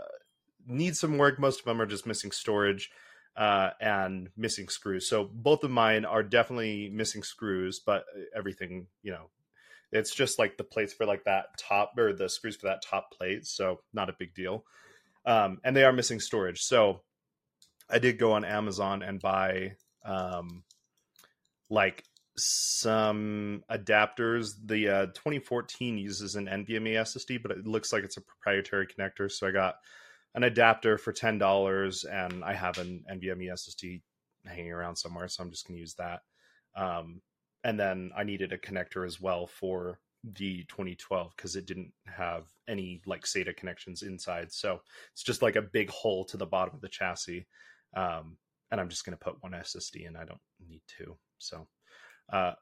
need 0.68 0.96
some 0.96 1.18
work 1.18 1.40
most 1.40 1.60
of 1.60 1.66
them 1.66 1.82
are 1.82 1.86
just 1.86 2.06
missing 2.06 2.32
storage 2.32 2.92
uh, 3.38 3.70
and 3.80 4.30
missing 4.36 4.68
screws. 4.68 5.08
So 5.08 5.30
both 5.32 5.64
of 5.64 5.70
mine 5.70 6.06
are 6.06 6.24
definitely 6.24 6.90
missing 6.90 7.22
screws, 7.22 7.80
but 7.80 8.04
everything, 8.36 8.88
you 9.04 9.12
know, 9.12 9.30
it's 9.92 10.14
just 10.14 10.40
like 10.40 10.58
the 10.58 10.64
plates 10.64 10.92
for 10.92 11.06
like 11.06 11.24
that 11.26 11.58
top 11.58 11.94
or 11.98 12.14
the 12.14 12.28
screws 12.28 12.58
for 12.58 12.68
that 12.68 12.82
top 12.82 13.12
plate. 13.12 13.46
So 13.46 13.82
not 13.94 14.10
a 14.10 14.16
big 14.18 14.34
deal. 14.34 14.66
Um, 15.26 15.60
and 15.64 15.76
they 15.76 15.84
are 15.84 15.94
missing 15.94 16.20
storage. 16.20 16.64
So 16.64 17.02
I 17.90 18.00
did 18.00 18.18
go 18.18 18.34
on 18.34 18.44
Amazon 18.44 19.04
and 19.04 19.22
buy 19.22 19.76
um, 20.04 20.64
like 21.70 22.04
some 22.38 23.64
adapters. 23.70 24.56
The 24.66 24.90
uh, 24.90 25.06
2014 25.08 25.98
uses 25.98 26.36
an 26.36 26.46
NVMe 26.46 26.94
SSD, 26.94 27.42
but 27.42 27.52
it 27.52 27.66
looks 27.66 27.92
like 27.92 28.04
it's 28.04 28.18
a 28.18 28.22
proprietary 28.22 28.88
connector. 28.88 29.32
So 29.32 29.48
I 29.48 29.52
got 29.52 29.76
an 30.36 30.44
adapter 30.44 30.98
for 30.98 31.12
ten 31.12 31.38
dollars, 31.38 32.04
and 32.04 32.44
I 32.44 32.54
have 32.54 32.78
an 32.78 33.04
NVMe 33.12 33.52
SSD 33.52 34.02
hanging 34.46 34.72
around 34.72 34.96
somewhere, 34.96 35.28
so 35.28 35.44
I'm 35.44 35.50
just 35.50 35.68
going 35.68 35.76
to 35.76 35.82
use 35.82 35.96
that. 35.96 36.22
Um, 36.76 37.22
and 37.64 37.80
then 37.80 38.12
I 38.16 38.24
needed 38.24 38.54
a 38.54 38.58
connector 38.58 39.06
as 39.06 39.20
well 39.20 39.48
for 39.48 40.00
the 40.24 40.64
2012 40.66 41.34
because 41.36 41.56
it 41.56 41.66
didn't 41.66 41.92
have 42.06 42.46
any 42.68 43.02
like 43.06 43.24
SATA 43.24 43.56
connections 43.56 44.04
inside, 44.04 44.52
so 44.52 44.82
it's 45.14 45.24
just 45.24 45.42
like 45.42 45.56
a 45.56 45.62
big 45.62 45.90
hole 45.90 46.26
to 46.26 46.38
the 46.38 46.46
bottom 46.46 46.76
of 46.76 46.82
the 46.82 46.90
chassis. 46.90 47.48
Um, 47.96 48.38
and 48.70 48.82
I'm 48.82 48.90
just 48.90 49.06
going 49.06 49.18
to 49.18 49.24
put 49.24 49.42
one 49.42 49.54
SSD 49.54 50.08
in. 50.08 50.16
I 50.16 50.26
don't 50.26 50.42
need 50.68 50.82
two, 50.88 51.18
so. 51.40 51.68
Uh, 52.32 52.54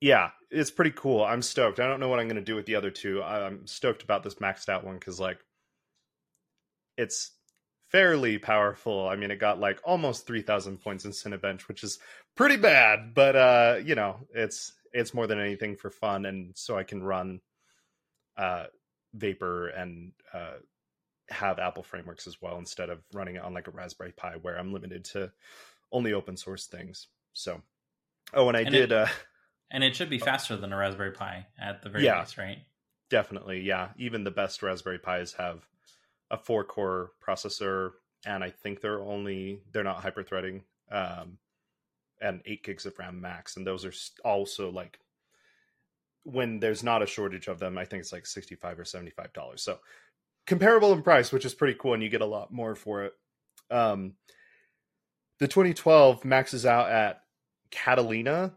yeah, 0.00 0.30
it's 0.50 0.70
pretty 0.70 0.92
cool. 0.92 1.22
I'm 1.22 1.42
stoked. 1.42 1.78
I 1.78 1.86
don't 1.86 2.00
know 2.00 2.08
what 2.08 2.20
I'm 2.20 2.26
going 2.26 2.36
to 2.36 2.42
do 2.42 2.56
with 2.56 2.66
the 2.66 2.76
other 2.76 2.90
two. 2.90 3.22
I'm 3.22 3.66
stoked 3.66 4.02
about 4.02 4.22
this 4.22 4.36
maxed 4.36 4.68
out 4.68 4.84
one 4.84 4.94
because 4.94 5.20
like 5.20 5.38
it's 6.96 7.32
fairly 7.90 8.38
powerful. 8.38 9.08
I 9.08 9.16
mean, 9.16 9.30
it 9.30 9.38
got 9.38 9.60
like 9.60 9.80
almost 9.84 10.26
3000 10.26 10.78
points 10.78 11.04
in 11.04 11.10
Cinebench, 11.10 11.62
which 11.62 11.84
is 11.84 11.98
pretty 12.36 12.56
bad, 12.56 13.14
but 13.14 13.36
uh, 13.36 13.76
you 13.84 13.94
know, 13.94 14.16
it's 14.34 14.72
it's 14.92 15.14
more 15.14 15.26
than 15.26 15.38
anything 15.38 15.76
for 15.76 15.90
fun 15.90 16.26
and 16.26 16.52
so 16.56 16.76
I 16.76 16.82
can 16.82 17.02
run 17.02 17.40
uh 18.36 18.66
Vapor 19.14 19.68
and 19.68 20.12
uh 20.32 20.54
have 21.28 21.58
Apple 21.60 21.82
frameworks 21.84 22.26
as 22.26 22.42
well 22.42 22.58
instead 22.58 22.90
of 22.90 22.98
running 23.12 23.36
it 23.36 23.42
on 23.42 23.54
like 23.54 23.68
a 23.68 23.70
Raspberry 23.70 24.12
Pi 24.12 24.34
where 24.42 24.58
I'm 24.58 24.72
limited 24.72 25.04
to 25.06 25.30
only 25.92 26.12
open 26.12 26.36
source 26.36 26.66
things. 26.66 27.06
So 27.32 27.62
Oh, 28.32 28.48
and 28.48 28.56
I 28.56 28.60
and 28.60 28.70
did 28.70 28.92
it, 28.92 28.92
uh 28.92 29.06
and 29.70 29.84
it 29.84 29.94
should 29.94 30.10
be 30.10 30.18
faster 30.18 30.56
than 30.56 30.72
a 30.72 30.76
Raspberry 30.76 31.12
Pi 31.12 31.46
at 31.58 31.82
the 31.82 31.88
very 31.88 32.04
yeah, 32.04 32.20
least, 32.20 32.38
right? 32.38 32.58
Definitely, 33.08 33.60
yeah. 33.60 33.88
Even 33.96 34.24
the 34.24 34.30
best 34.30 34.62
Raspberry 34.62 34.98
Pis 34.98 35.32
have 35.34 35.66
a 36.30 36.36
four 36.36 36.64
core 36.64 37.12
processor, 37.26 37.92
and 38.26 38.42
I 38.42 38.50
think 38.50 38.80
they're 38.80 39.00
only 39.00 39.60
they're 39.72 39.84
not 39.84 40.02
hyper 40.02 40.22
threading, 40.22 40.62
um, 40.90 41.38
and 42.20 42.42
eight 42.46 42.64
gigs 42.64 42.86
of 42.86 42.98
RAM 42.98 43.20
max, 43.20 43.56
and 43.56 43.66
those 43.66 43.84
are 43.84 43.92
also 44.24 44.70
like 44.70 44.98
when 46.24 46.60
there's 46.60 46.82
not 46.82 47.02
a 47.02 47.06
shortage 47.06 47.48
of 47.48 47.58
them, 47.58 47.78
I 47.78 47.84
think 47.84 48.00
it's 48.00 48.12
like 48.12 48.26
sixty 48.26 48.54
five 48.54 48.78
or 48.78 48.84
seventy 48.84 49.10
five 49.10 49.32
dollars. 49.32 49.62
So 49.62 49.78
comparable 50.46 50.92
in 50.92 51.02
price, 51.02 51.32
which 51.32 51.44
is 51.44 51.54
pretty 51.54 51.78
cool, 51.78 51.94
and 51.94 52.02
you 52.02 52.08
get 52.08 52.20
a 52.20 52.26
lot 52.26 52.52
more 52.52 52.74
for 52.74 53.04
it. 53.04 53.12
Um, 53.70 54.14
the 55.38 55.48
2012 55.48 56.24
maxes 56.24 56.66
out 56.66 56.90
at 56.90 57.22
Catalina, 57.70 58.52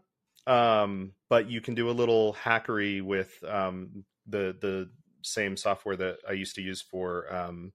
um, 0.46 1.12
but 1.28 1.50
you 1.50 1.60
can 1.60 1.74
do 1.74 1.90
a 1.90 1.92
little 1.92 2.34
hackery 2.34 3.02
with 3.02 3.32
um, 3.48 4.04
the 4.26 4.56
the 4.60 4.90
same 5.22 5.56
software 5.56 5.96
that 5.96 6.18
I 6.28 6.32
used 6.32 6.54
to 6.56 6.62
use 6.62 6.82
for 6.82 7.32
um, 7.34 7.72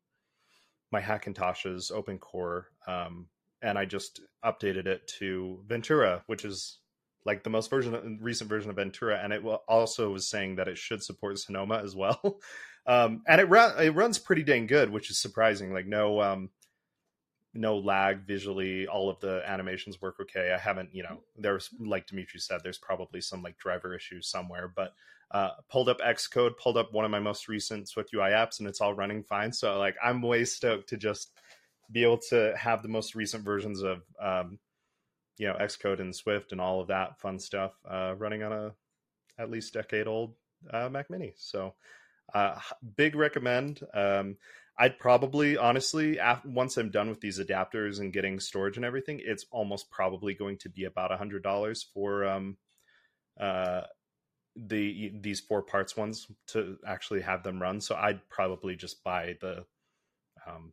my 0.91 1.01
Hackintoshes 1.01 1.91
OpenCore. 1.91 2.65
Um, 2.87 3.27
and 3.61 3.77
I 3.77 3.85
just 3.85 4.21
updated 4.43 4.85
it 4.85 5.07
to 5.19 5.63
Ventura, 5.67 6.23
which 6.27 6.45
is 6.45 6.79
like 7.25 7.43
the 7.43 7.49
most 7.49 7.69
version 7.69 8.19
recent 8.21 8.49
version 8.49 8.69
of 8.69 8.77
Ventura, 8.77 9.19
and 9.21 9.33
it 9.33 9.43
also 9.67 10.11
was 10.11 10.29
saying 10.29 10.55
that 10.55 10.67
it 10.67 10.77
should 10.77 11.03
support 11.03 11.37
Sonoma 11.37 11.81
as 11.83 11.95
well. 11.95 12.39
um, 12.85 13.21
and 13.27 13.41
it 13.41 13.49
it 13.79 13.95
runs 13.95 14.17
pretty 14.17 14.43
dang 14.43 14.67
good, 14.67 14.89
which 14.89 15.09
is 15.09 15.17
surprising. 15.17 15.73
Like 15.73 15.87
no 15.87 16.21
um, 16.21 16.49
no 17.53 17.77
lag 17.77 18.25
visually, 18.25 18.87
all 18.87 19.09
of 19.09 19.19
the 19.19 19.41
animations 19.45 20.01
work 20.01 20.17
okay. 20.21 20.51
I 20.53 20.57
haven't, 20.57 20.93
you 20.93 21.03
know, 21.03 21.19
there's 21.37 21.69
like 21.79 22.07
Dimitri 22.07 22.39
said, 22.39 22.61
there's 22.63 22.77
probably 22.77 23.21
some 23.21 23.41
like 23.41 23.57
driver 23.57 23.95
issues 23.95 24.27
somewhere, 24.27 24.71
but 24.73 24.93
uh, 25.31 25.51
pulled 25.69 25.89
up 25.89 25.99
Xcode, 25.99 26.57
pulled 26.57 26.77
up 26.77 26.93
one 26.93 27.05
of 27.05 27.11
my 27.11 27.19
most 27.19 27.47
recent 27.47 27.87
SwiftUI 27.87 28.31
apps, 28.31 28.59
and 28.59 28.67
it's 28.67 28.81
all 28.81 28.93
running 28.93 29.23
fine. 29.23 29.51
So 29.51 29.77
like 29.77 29.95
I'm 30.03 30.21
way 30.21 30.45
stoked 30.45 30.89
to 30.89 30.97
just 30.97 31.31
be 31.91 32.03
able 32.03 32.19
to 32.29 32.53
have 32.57 32.83
the 32.83 32.89
most 32.89 33.15
recent 33.15 33.43
versions 33.43 33.81
of 33.81 34.01
um, 34.21 34.59
you 35.37 35.47
know 35.47 35.55
Xcode 35.55 35.99
and 35.99 36.15
Swift 36.15 36.51
and 36.51 36.61
all 36.61 36.81
of 36.81 36.87
that 36.87 37.19
fun 37.19 37.39
stuff 37.39 37.73
uh, 37.89 38.15
running 38.17 38.43
on 38.43 38.53
a 38.53 38.71
at 39.39 39.49
least 39.49 39.73
decade 39.73 40.07
old 40.07 40.33
uh, 40.71 40.89
Mac 40.89 41.09
Mini. 41.09 41.33
So 41.37 41.73
uh, 42.33 42.59
big 42.95 43.15
recommend. 43.15 43.81
Um, 43.93 44.37
I'd 44.79 44.97
probably 44.97 45.57
honestly 45.57 46.19
after, 46.19 46.47
once 46.47 46.77
I'm 46.77 46.89
done 46.89 47.09
with 47.09 47.19
these 47.19 47.37
adapters 47.37 47.99
and 47.99 48.13
getting 48.13 48.39
storage 48.39 48.77
and 48.77 48.85
everything, 48.85 49.19
it's 49.21 49.45
almost 49.51 49.91
probably 49.91 50.33
going 50.33 50.57
to 50.59 50.69
be 50.69 50.85
about 50.85 51.11
a 51.11 51.17
hundred 51.17 51.43
dollars 51.43 51.85
for 51.93 52.25
um, 52.25 52.57
uh, 53.39 53.81
the 54.55 55.11
these 55.19 55.41
four 55.41 55.61
parts 55.61 55.97
ones 55.97 56.27
to 56.47 56.77
actually 56.87 57.21
have 57.21 57.43
them 57.43 57.61
run. 57.61 57.81
So 57.81 57.95
I'd 57.95 58.27
probably 58.29 58.77
just 58.77 59.03
buy 59.03 59.35
the 59.41 59.65
um, 60.47 60.71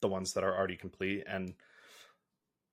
the 0.00 0.08
ones 0.08 0.32
that 0.32 0.44
are 0.44 0.56
already 0.56 0.76
complete. 0.76 1.24
And 1.26 1.54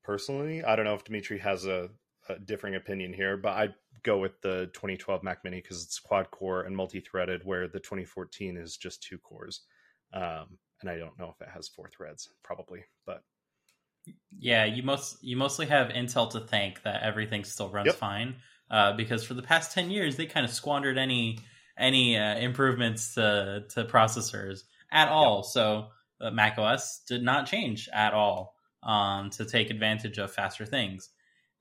personally, 0.04 0.64
I 0.64 0.76
don't 0.78 0.86
know 0.86 0.96
if 0.96 1.04
Dimitri 1.04 1.40
has 1.40 1.66
a, 1.66 1.90
a 2.30 2.40
differing 2.40 2.76
opinion 2.76 3.14
here, 3.14 3.36
but 3.36 3.54
I'd 3.58 3.74
go 4.04 4.18
with 4.20 4.42
the 4.42 4.70
2012 4.74 5.22
Mac 5.22 5.44
Mini 5.44 5.62
because 5.62 5.84
it's 5.84 6.00
quad 6.00 6.32
core 6.32 6.64
and 6.64 6.76
multi-threaded, 6.76 7.42
where 7.44 7.68
the 7.68 7.80
2014 7.80 8.58
is 8.58 8.78
just 8.78 9.04
two 9.04 9.18
cores. 9.18 9.62
Um, 10.14 10.58
and 10.82 10.90
I 10.90 10.98
don't 10.98 11.18
know 11.18 11.34
if 11.34 11.42
it 11.46 11.52
has 11.54 11.68
four 11.68 11.90
threads, 11.96 12.30
probably, 12.44 12.84
but 13.06 13.24
yeah, 14.38 14.66
you 14.66 14.84
most 14.84 15.18
you 15.22 15.38
mostly 15.38 15.68
have 15.68 15.90
Intel 15.90 16.32
to 16.32 16.40
thank 16.40 16.84
that 16.84 17.04
everything 17.04 17.44
still 17.44 17.70
runs 17.70 17.88
yep. 17.88 17.96
fine. 17.96 18.36
Uh, 18.70 18.94
because 18.94 19.24
for 19.24 19.34
the 19.34 19.42
past 19.42 19.74
ten 19.74 19.92
years, 19.92 20.16
they 20.16 20.26
kind 20.26 20.46
of 20.46 20.52
squandered 20.52 20.98
any 20.98 21.40
any 21.78 22.18
uh, 22.18 22.36
improvements 22.38 23.16
to 23.16 23.66
to 23.70 23.86
processors 23.86 24.62
at 24.92 25.10
all. 25.10 25.38
Yep. 25.38 25.46
So 25.46 25.88
uh, 26.20 26.32
Mac 26.32 26.58
OS 26.58 27.02
did 27.08 27.24
not 27.24 27.48
change 27.48 27.90
at 27.94 28.14
all 28.14 28.56
um, 28.84 29.30
to 29.32 29.46
take 29.46 29.70
advantage 29.70 30.18
of 30.18 30.32
faster 30.32 30.66
things. 30.66 31.10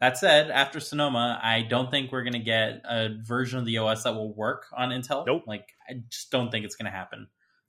That 0.01 0.16
said, 0.16 0.51
after 0.51 0.80
Sonoma, 0.80 1.38
I 1.42 1.61
don't 1.61 1.90
think 1.90 2.11
we're 2.11 2.22
going 2.22 2.32
to 2.32 2.38
get 2.38 2.80
a 2.88 3.11
version 3.22 3.59
of 3.59 3.66
the 3.66 3.78
OS 3.78 4.05
that 4.05 4.14
will 4.14 4.34
work 4.34 4.64
on 4.74 4.90
Intel. 4.90 5.26
Nope. 5.26 5.42
Like, 5.46 5.68
I 5.88 5.94
just 6.09 6.30
don't 6.30 6.51
think 6.51 6.64
it's 6.64 6.76
going 6.76 6.90
to 6.90 6.96
happen. 6.96 7.26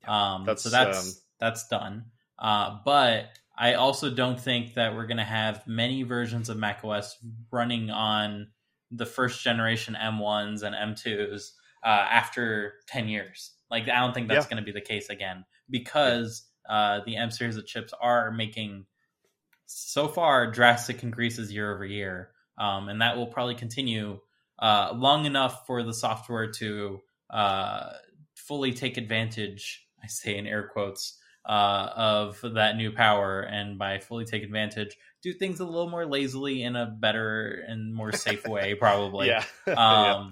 Um, 0.07 0.45
that's, 0.45 0.63
so 0.63 0.69
that's 0.69 0.99
um, 0.99 1.13
that's 1.39 1.67
done. 1.67 2.05
Uh, 2.39 2.79
but 2.83 3.29
I 3.57 3.75
also 3.75 4.09
don't 4.09 4.39
think 4.39 4.75
that 4.75 4.95
we're 4.95 5.05
going 5.05 5.17
to 5.17 5.23
have 5.23 5.67
many 5.67 6.03
versions 6.03 6.49
of 6.49 6.57
macOS 6.57 7.17
running 7.51 7.91
on 7.91 8.47
the 8.89 9.05
first 9.05 9.43
generation 9.43 9.95
M1s 9.99 10.63
and 10.63 10.75
M2s 10.75 11.51
uh, 11.83 11.87
after 11.87 12.73
10 12.87 13.07
years. 13.07 13.51
Like, 13.69 13.83
I 13.83 13.99
don't 13.99 14.13
think 14.13 14.27
that's 14.27 14.45
yeah. 14.45 14.49
going 14.49 14.63
to 14.63 14.65
be 14.65 14.71
the 14.71 14.85
case 14.85 15.09
again 15.09 15.45
because 15.69 16.43
uh, 16.67 16.99
the 17.05 17.17
M 17.17 17.31
series 17.31 17.57
of 17.57 17.65
chips 17.65 17.93
are 17.99 18.31
making 18.31 18.85
so 19.65 20.07
far 20.07 20.51
drastic 20.51 21.03
increases 21.03 21.51
year 21.51 21.73
over 21.73 21.85
year. 21.85 22.31
Um, 22.57 22.89
and 22.89 23.01
that 23.01 23.17
will 23.17 23.27
probably 23.27 23.55
continue 23.55 24.19
uh, 24.59 24.93
long 24.95 25.25
enough 25.25 25.65
for 25.65 25.83
the 25.83 25.93
software 25.93 26.51
to 26.51 26.99
uh, 27.29 27.91
fully 28.35 28.73
take 28.73 28.97
advantage, 28.97 29.87
I 30.03 30.07
say 30.07 30.37
in 30.37 30.47
air 30.47 30.69
quotes, 30.71 31.17
uh, 31.45 31.89
of 31.95 32.39
that 32.53 32.75
new 32.77 32.91
power, 32.91 33.41
and 33.41 33.77
by 33.77 33.99
fully 33.99 34.25
take 34.25 34.43
advantage, 34.43 34.95
do 35.21 35.33
things 35.33 35.59
a 35.59 35.65
little 35.65 35.89
more 35.89 36.05
lazily 36.05 36.63
in 36.63 36.75
a 36.75 36.85
better 36.85 37.63
and 37.67 37.93
more 37.93 38.11
safe 38.11 38.47
way, 38.47 38.73
probably. 38.79 39.27
yeah. 39.27 39.43
um, 39.67 39.75
yeah. 39.75 40.25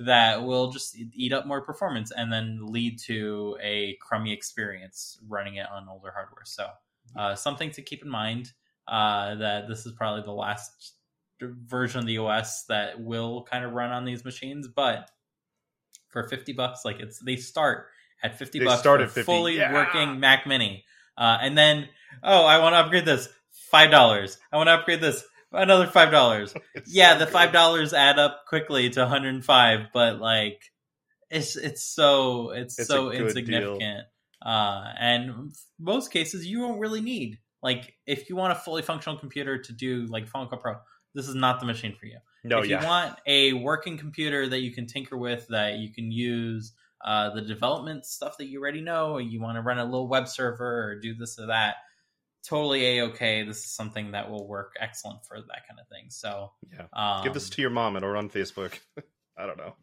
That 0.00 0.42
will 0.42 0.72
just 0.72 0.96
eat 0.96 1.32
up 1.32 1.46
more 1.46 1.60
performance 1.60 2.10
and 2.10 2.32
then 2.32 2.66
lead 2.66 2.98
to 3.02 3.56
a 3.62 3.96
crummy 4.00 4.32
experience 4.32 5.18
running 5.28 5.54
it 5.54 5.66
on 5.70 5.88
older 5.88 6.10
hardware. 6.10 6.44
So, 6.44 6.68
uh, 7.14 7.36
something 7.36 7.70
to 7.70 7.82
keep 7.82 8.02
in 8.02 8.08
mind 8.08 8.52
uh, 8.88 9.36
that 9.36 9.68
this 9.68 9.86
is 9.86 9.92
probably 9.92 10.22
the 10.22 10.32
last 10.32 10.94
version 11.40 12.00
of 12.00 12.06
the 12.06 12.18
OS 12.18 12.64
that 12.64 13.00
will 13.00 13.44
kind 13.44 13.64
of 13.64 13.72
run 13.72 13.92
on 13.92 14.04
these 14.04 14.24
machines. 14.24 14.66
But 14.66 15.08
for 16.08 16.24
50 16.24 16.54
bucks, 16.54 16.84
like 16.84 16.98
it's 16.98 17.20
they 17.20 17.36
start 17.36 17.86
at 18.24 18.38
50 18.38 18.58
they 18.58 18.64
bucks 18.64 18.80
start 18.80 19.00
at 19.00 19.10
50. 19.10 19.22
fully 19.22 19.56
yeah. 19.58 19.72
working 19.72 20.18
Mac 20.18 20.46
Mini. 20.46 20.84
Uh, 21.16 21.38
and 21.40 21.56
then, 21.56 21.88
oh, 22.22 22.44
I 22.44 22.58
want 22.58 22.74
to 22.74 22.78
upgrade 22.78 23.04
this. 23.04 23.28
Five 23.70 23.90
dollars. 23.90 24.38
I 24.52 24.56
want 24.56 24.68
to 24.68 24.72
upgrade 24.72 25.00
this. 25.00 25.22
Another 25.52 25.86
five 25.86 26.10
dollars. 26.10 26.54
yeah, 26.86 27.14
so 27.14 27.24
the 27.24 27.30
five 27.30 27.52
dollars 27.52 27.92
add 27.92 28.18
up 28.18 28.44
quickly 28.48 28.90
to 28.90 29.00
105, 29.00 29.80
but 29.92 30.20
like, 30.20 30.60
it's 31.30 31.56
it's 31.56 31.84
so 31.84 32.50
it's, 32.50 32.78
it's 32.78 32.88
so 32.88 33.10
insignificant. 33.10 34.06
Uh, 34.44 34.84
and 34.98 35.54
most 35.78 36.12
cases 36.12 36.46
you 36.46 36.60
won't 36.60 36.80
really 36.80 37.00
need. 37.00 37.38
Like, 37.62 37.94
if 38.06 38.28
you 38.28 38.36
want 38.36 38.52
a 38.52 38.56
fully 38.56 38.82
functional 38.82 39.18
computer 39.18 39.58
to 39.58 39.72
do 39.72 40.06
like 40.06 40.28
Final 40.28 40.48
Cut 40.48 40.60
Pro, 40.60 40.74
this 41.14 41.28
is 41.28 41.34
not 41.34 41.60
the 41.60 41.66
machine 41.66 41.96
for 41.98 42.06
you. 42.06 42.18
No, 42.44 42.58
if 42.58 42.66
yeah. 42.66 42.80
you 42.80 42.86
want 42.86 43.16
a 43.26 43.52
working 43.54 43.96
computer 43.96 44.46
that 44.48 44.60
you 44.60 44.72
can 44.72 44.86
tinker 44.86 45.16
with, 45.16 45.46
that 45.48 45.78
you 45.78 45.92
can 45.92 46.12
use 46.12 46.74
uh, 47.04 47.30
the 47.34 47.42
development 47.42 48.06
stuff 48.06 48.38
that 48.38 48.46
you 48.46 48.60
already 48.60 48.80
know, 48.80 49.18
you 49.18 49.40
want 49.40 49.56
to 49.56 49.62
run 49.62 49.78
a 49.78 49.84
little 49.84 50.08
web 50.08 50.26
server 50.26 50.88
or 50.88 51.00
do 51.00 51.14
this 51.14 51.38
or 51.38 51.46
that, 51.46 51.76
totally 52.44 52.98
a 52.98 53.04
okay. 53.06 53.42
This 53.42 53.58
is 53.58 53.72
something 53.72 54.12
that 54.12 54.30
will 54.30 54.46
work 54.46 54.74
excellent 54.80 55.24
for 55.26 55.36
that 55.36 55.68
kind 55.68 55.80
of 55.80 55.88
thing. 55.88 56.06
So 56.08 56.52
yeah, 56.72 56.86
um, 56.92 57.24
give 57.24 57.34
this 57.34 57.50
to 57.50 57.62
your 57.62 57.70
mom 57.70 57.96
and 57.96 58.04
or 58.04 58.16
on 58.16 58.30
Facebook. 58.30 58.78
I 59.38 59.46
don't 59.46 59.58
know. 59.58 59.74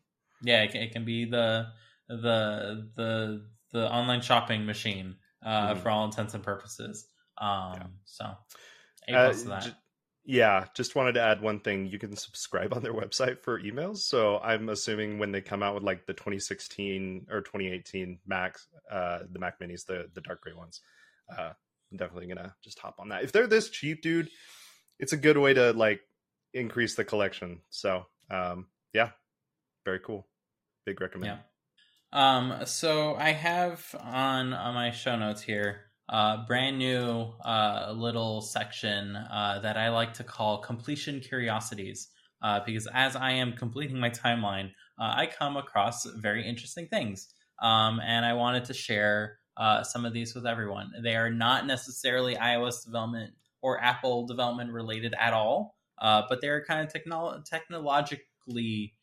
Yeah, 0.44 0.64
it 0.64 0.72
can, 0.72 0.82
it 0.82 0.92
can, 0.92 1.06
be 1.06 1.26
the 1.26 1.68
the 2.08 2.90
the 2.96 3.46
the 3.72 3.92
online 3.92 4.22
shopping 4.22 4.66
machine 4.66 5.16
uh, 5.46 5.74
mm-hmm. 5.74 5.82
for 5.82 5.90
all 5.90 6.06
intents 6.06 6.34
and 6.34 6.44
purposes. 6.44 7.08
Um, 7.38 7.74
yeah. 7.76 7.84
So 8.06 8.26
a 8.26 9.12
plus 9.12 9.42
uh, 9.42 9.44
to 9.44 9.50
that. 9.50 9.64
J- 9.64 9.76
yeah, 10.24 10.66
just 10.76 10.96
wanted 10.96 11.14
to 11.14 11.22
add 11.22 11.42
one 11.42 11.60
thing. 11.60 11.88
You 11.88 11.98
can 11.98 12.16
subscribe 12.16 12.74
on 12.74 12.84
their 12.84 12.94
website 12.94 13.40
for 13.40 13.60
emails. 13.60 14.00
So 14.00 14.38
I'm 14.40 14.70
assuming 14.70 15.18
when 15.18 15.32
they 15.32 15.42
come 15.42 15.64
out 15.64 15.74
with 15.74 15.84
like 15.84 16.06
the 16.06 16.14
2016 16.14 17.28
or 17.32 17.42
2018 17.42 18.20
Macs, 18.28 18.68
uh, 18.92 19.20
the 19.32 19.40
Mac 19.40 19.60
Minis, 19.60 19.86
the 19.86 20.10
the 20.14 20.22
dark 20.22 20.42
gray 20.42 20.54
ones, 20.54 20.82
uh, 21.36 21.52
I'm 21.92 21.98
definitely 21.98 22.28
gonna 22.28 22.56
just 22.64 22.78
hop 22.80 22.96
on 23.00 23.10
that. 23.10 23.24
If 23.24 23.32
they're 23.32 23.48
this 23.48 23.70
cheap, 23.70 24.02
dude, 24.02 24.30
it's 25.00 25.14
a 25.14 25.18
good 25.18 25.38
way 25.38 25.54
to 25.56 25.74
like 25.74 26.02
increase 26.54 26.96
the 26.96 27.04
collection. 27.04 27.62
So 27.70 28.06
um, 28.30 28.68
yeah, 28.94 29.10
very 29.86 30.00
cool. 30.00 30.28
Big 30.86 31.02
recommend. 31.02 31.40
Yeah. 31.40 31.40
Um, 32.14 32.66
so 32.66 33.16
I 33.16 33.32
have 33.32 33.96
on 34.00 34.54
on 34.54 34.76
my 34.76 34.92
show 34.92 35.16
notes 35.16 35.42
here 35.42 35.91
uh, 36.10 36.46
brand 36.46 36.78
new 36.78 37.34
uh, 37.46 37.94
little 37.96 38.42
section 38.42 39.16
uh, 39.16 39.60
that 39.64 39.78
I 39.78 39.90
like 39.90 40.14
to 40.16 40.24
call 40.24 40.60
completion 40.60 41.20
curiosities. 41.20 42.10
Uh, 42.44 42.60
because 42.66 42.88
as 42.94 43.16
I 43.16 43.34
am 43.34 43.54
completing 43.54 44.00
my 44.00 44.10
timeline, 44.10 44.72
uh, 45.00 45.14
I 45.16 45.28
come 45.28 45.58
across 45.58 46.06
very 46.06 46.48
interesting 46.48 46.88
things. 46.88 47.28
Um, 47.62 48.02
and 48.04 48.26
I 48.26 48.34
wanted 48.34 48.66
to 48.66 48.74
share 48.74 49.38
uh, 49.58 49.84
some 49.84 50.06
of 50.06 50.14
these 50.14 50.34
with 50.34 50.48
everyone. 50.48 50.92
They 51.04 51.16
are 51.16 51.30
not 51.30 51.68
necessarily 51.68 52.36
iOS 52.36 52.84
development 52.84 53.34
or 53.62 53.80
Apple 53.80 54.26
development 54.26 54.72
related 54.72 55.14
at 55.20 55.34
all, 55.34 55.76
but 56.00 56.42
they're 56.42 56.66
kind 56.66 56.82
of 56.82 56.92
technolo- 56.92 57.46
technologically 57.46 58.96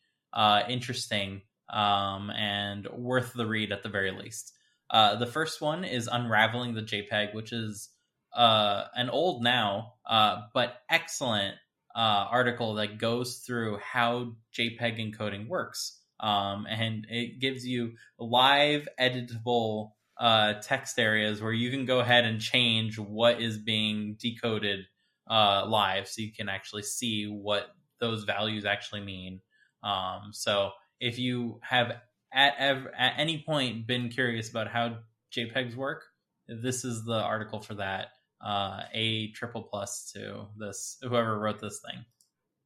interesting 0.67 1.41
um, 1.69 2.29
and 2.31 2.87
worth 2.89 3.33
the 3.33 3.45
read 3.45 3.71
at 3.71 3.83
the 3.83 3.89
very 3.89 4.11
least. 4.11 4.53
Uh, 4.89 5.15
the 5.15 5.25
first 5.25 5.61
one 5.61 5.83
is 5.83 6.09
Unraveling 6.11 6.73
the 6.73 6.81
JPEG, 6.81 7.33
which 7.33 7.51
is 7.53 7.89
uh, 8.35 8.85
an 8.95 9.09
old 9.09 9.43
now, 9.43 9.93
uh, 10.09 10.41
but 10.53 10.81
excellent 10.89 11.55
uh, 11.95 12.25
article 12.31 12.75
that 12.75 12.97
goes 12.97 13.37
through 13.45 13.77
how 13.77 14.33
JPEG 14.57 15.13
encoding 15.13 15.47
works. 15.47 15.99
Um, 16.19 16.65
and 16.69 17.05
it 17.09 17.39
gives 17.39 17.65
you 17.65 17.93
live 18.17 18.87
editable 18.99 19.91
uh, 20.19 20.55
text 20.61 20.99
areas 20.99 21.41
where 21.41 21.53
you 21.53 21.71
can 21.71 21.85
go 21.85 21.99
ahead 21.99 22.25
and 22.25 22.41
change 22.41 22.99
what 22.99 23.41
is 23.41 23.57
being 23.57 24.17
decoded 24.19 24.81
uh, 25.29 25.65
live 25.65 26.07
so 26.07 26.21
you 26.21 26.33
can 26.33 26.49
actually 26.49 26.83
see 26.83 27.25
what 27.25 27.69
those 27.99 28.23
values 28.23 28.65
actually 28.65 29.01
mean. 29.01 29.41
Um, 29.83 30.31
so 30.31 30.71
if 30.99 31.19
you 31.19 31.59
have 31.63 31.93
at 32.31 32.55
ev- 32.57 32.87
at 32.97 33.13
any 33.17 33.43
point 33.45 33.87
been 33.87 34.09
curious 34.09 34.49
about 34.49 34.67
how 34.67 34.97
JPEGs 35.35 35.75
work, 35.75 36.05
this 36.47 36.83
is 36.85 37.03
the 37.05 37.19
article 37.21 37.59
for 37.61 37.75
that. 37.75 38.07
Uh, 38.41 38.83
a 38.93 39.31
triple 39.31 39.63
plus 39.63 40.11
to 40.13 40.47
this 40.57 40.97
whoever 41.01 41.37
wrote 41.37 41.59
this 41.59 41.81
thing. 41.85 42.05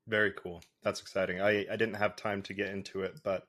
Very 0.08 0.32
cool. 0.32 0.62
That's 0.84 1.02
exciting. 1.02 1.42
I 1.42 1.66
I 1.72 1.76
didn't 1.76 1.96
have 1.96 2.16
time 2.16 2.44
to 2.44 2.54
get 2.54 2.70
into 2.70 3.02
it, 3.02 3.20
but 3.24 3.48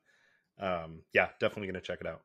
um, 0.59 1.03
yeah, 1.13 1.29
definitely 1.41 1.67
gonna 1.67 1.81
check 1.81 2.01
it 2.01 2.07
out. 2.07 2.23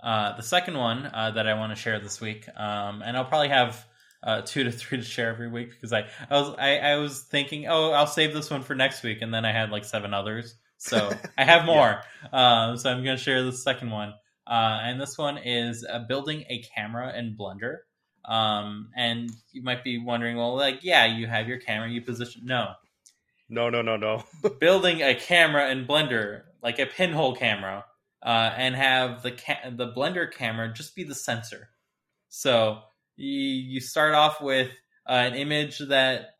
Uh, 0.00 0.36
the 0.36 0.42
second 0.42 0.76
one 0.76 1.06
uh, 1.06 1.30
that 1.32 1.46
I 1.46 1.54
want 1.54 1.74
to 1.74 1.80
share 1.80 2.00
this 2.00 2.20
week, 2.20 2.46
um, 2.56 3.02
and 3.02 3.16
I'll 3.16 3.24
probably 3.24 3.48
have 3.48 3.86
uh, 4.22 4.42
two 4.42 4.64
to 4.64 4.72
three 4.72 4.98
to 4.98 5.04
share 5.04 5.30
every 5.30 5.48
week 5.48 5.70
because 5.70 5.92
I, 5.92 6.06
I 6.28 6.40
was 6.40 6.54
I, 6.58 6.78
I 6.78 6.96
was 6.96 7.22
thinking, 7.22 7.66
oh, 7.66 7.92
I'll 7.92 8.06
save 8.06 8.34
this 8.34 8.50
one 8.50 8.62
for 8.62 8.74
next 8.74 9.02
week, 9.02 9.22
and 9.22 9.32
then 9.32 9.44
I 9.44 9.52
had 9.52 9.70
like 9.70 9.84
seven 9.84 10.12
others. 10.12 10.54
So 10.78 11.10
I 11.38 11.44
have 11.44 11.64
more. 11.64 12.02
yeah. 12.32 12.68
um, 12.68 12.76
so 12.76 12.90
I'm 12.90 13.02
going 13.02 13.16
to 13.16 13.22
share 13.22 13.42
the 13.42 13.52
second 13.52 13.90
one. 13.90 14.14
Uh, 14.46 14.78
and 14.82 15.00
this 15.00 15.18
one 15.18 15.38
is 15.38 15.84
uh, 15.88 16.00
building 16.00 16.44
a 16.48 16.62
camera 16.74 17.16
in 17.18 17.36
Blender. 17.36 17.78
Um, 18.24 18.90
and 18.96 19.30
you 19.52 19.62
might 19.62 19.84
be 19.84 19.98
wondering, 19.98 20.36
well, 20.36 20.56
like, 20.56 20.80
yeah, 20.82 21.04
you 21.06 21.26
have 21.26 21.48
your 21.48 21.58
camera, 21.58 21.88
you 21.88 22.02
position. 22.02 22.42
No. 22.44 22.72
No, 23.48 23.70
no, 23.70 23.82
no, 23.82 23.96
no. 23.96 24.24
building 24.60 25.02
a 25.02 25.14
camera 25.14 25.70
in 25.70 25.86
Blender, 25.86 26.42
like 26.62 26.78
a 26.78 26.86
pinhole 26.86 27.36
camera, 27.36 27.84
uh, 28.22 28.52
and 28.56 28.74
have 28.74 29.22
the 29.22 29.32
ca- 29.32 29.70
the 29.70 29.92
Blender 29.92 30.30
camera 30.32 30.72
just 30.72 30.96
be 30.96 31.04
the 31.04 31.14
sensor. 31.14 31.68
So 32.28 32.80
you, 33.16 33.30
you 33.30 33.80
start 33.80 34.14
off 34.14 34.40
with 34.40 34.70
uh, 35.08 35.12
an 35.12 35.34
image 35.34 35.78
that 35.78 36.30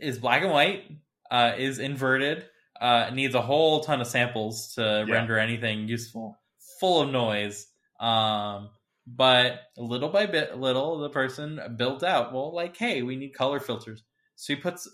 is 0.00 0.18
black 0.18 0.42
and 0.42 0.50
white, 0.50 0.84
uh, 1.30 1.52
is 1.56 1.78
inverted, 1.78 2.44
uh, 2.80 3.10
needs 3.12 3.34
a 3.34 3.42
whole 3.42 3.80
ton 3.80 4.00
of 4.00 4.06
samples 4.06 4.74
to 4.74 5.04
Yeah. 5.06 5.14
render 5.14 5.38
anything 5.38 5.88
useful, 5.88 6.38
full 6.80 7.02
of 7.02 7.10
noise. 7.10 7.66
Um, 8.00 8.70
but 9.06 9.60
little 9.76 10.08
by 10.08 10.26
bit, 10.26 10.56
little, 10.58 10.98
the 10.98 11.10
person 11.10 11.60
built 11.76 12.02
out, 12.02 12.32
well, 12.32 12.52
like, 12.54 12.76
hey, 12.76 13.02
we 13.02 13.16
need 13.16 13.30
color 13.34 13.60
filters. 13.60 14.02
So 14.34 14.54
he 14.54 14.60
puts 14.60 14.88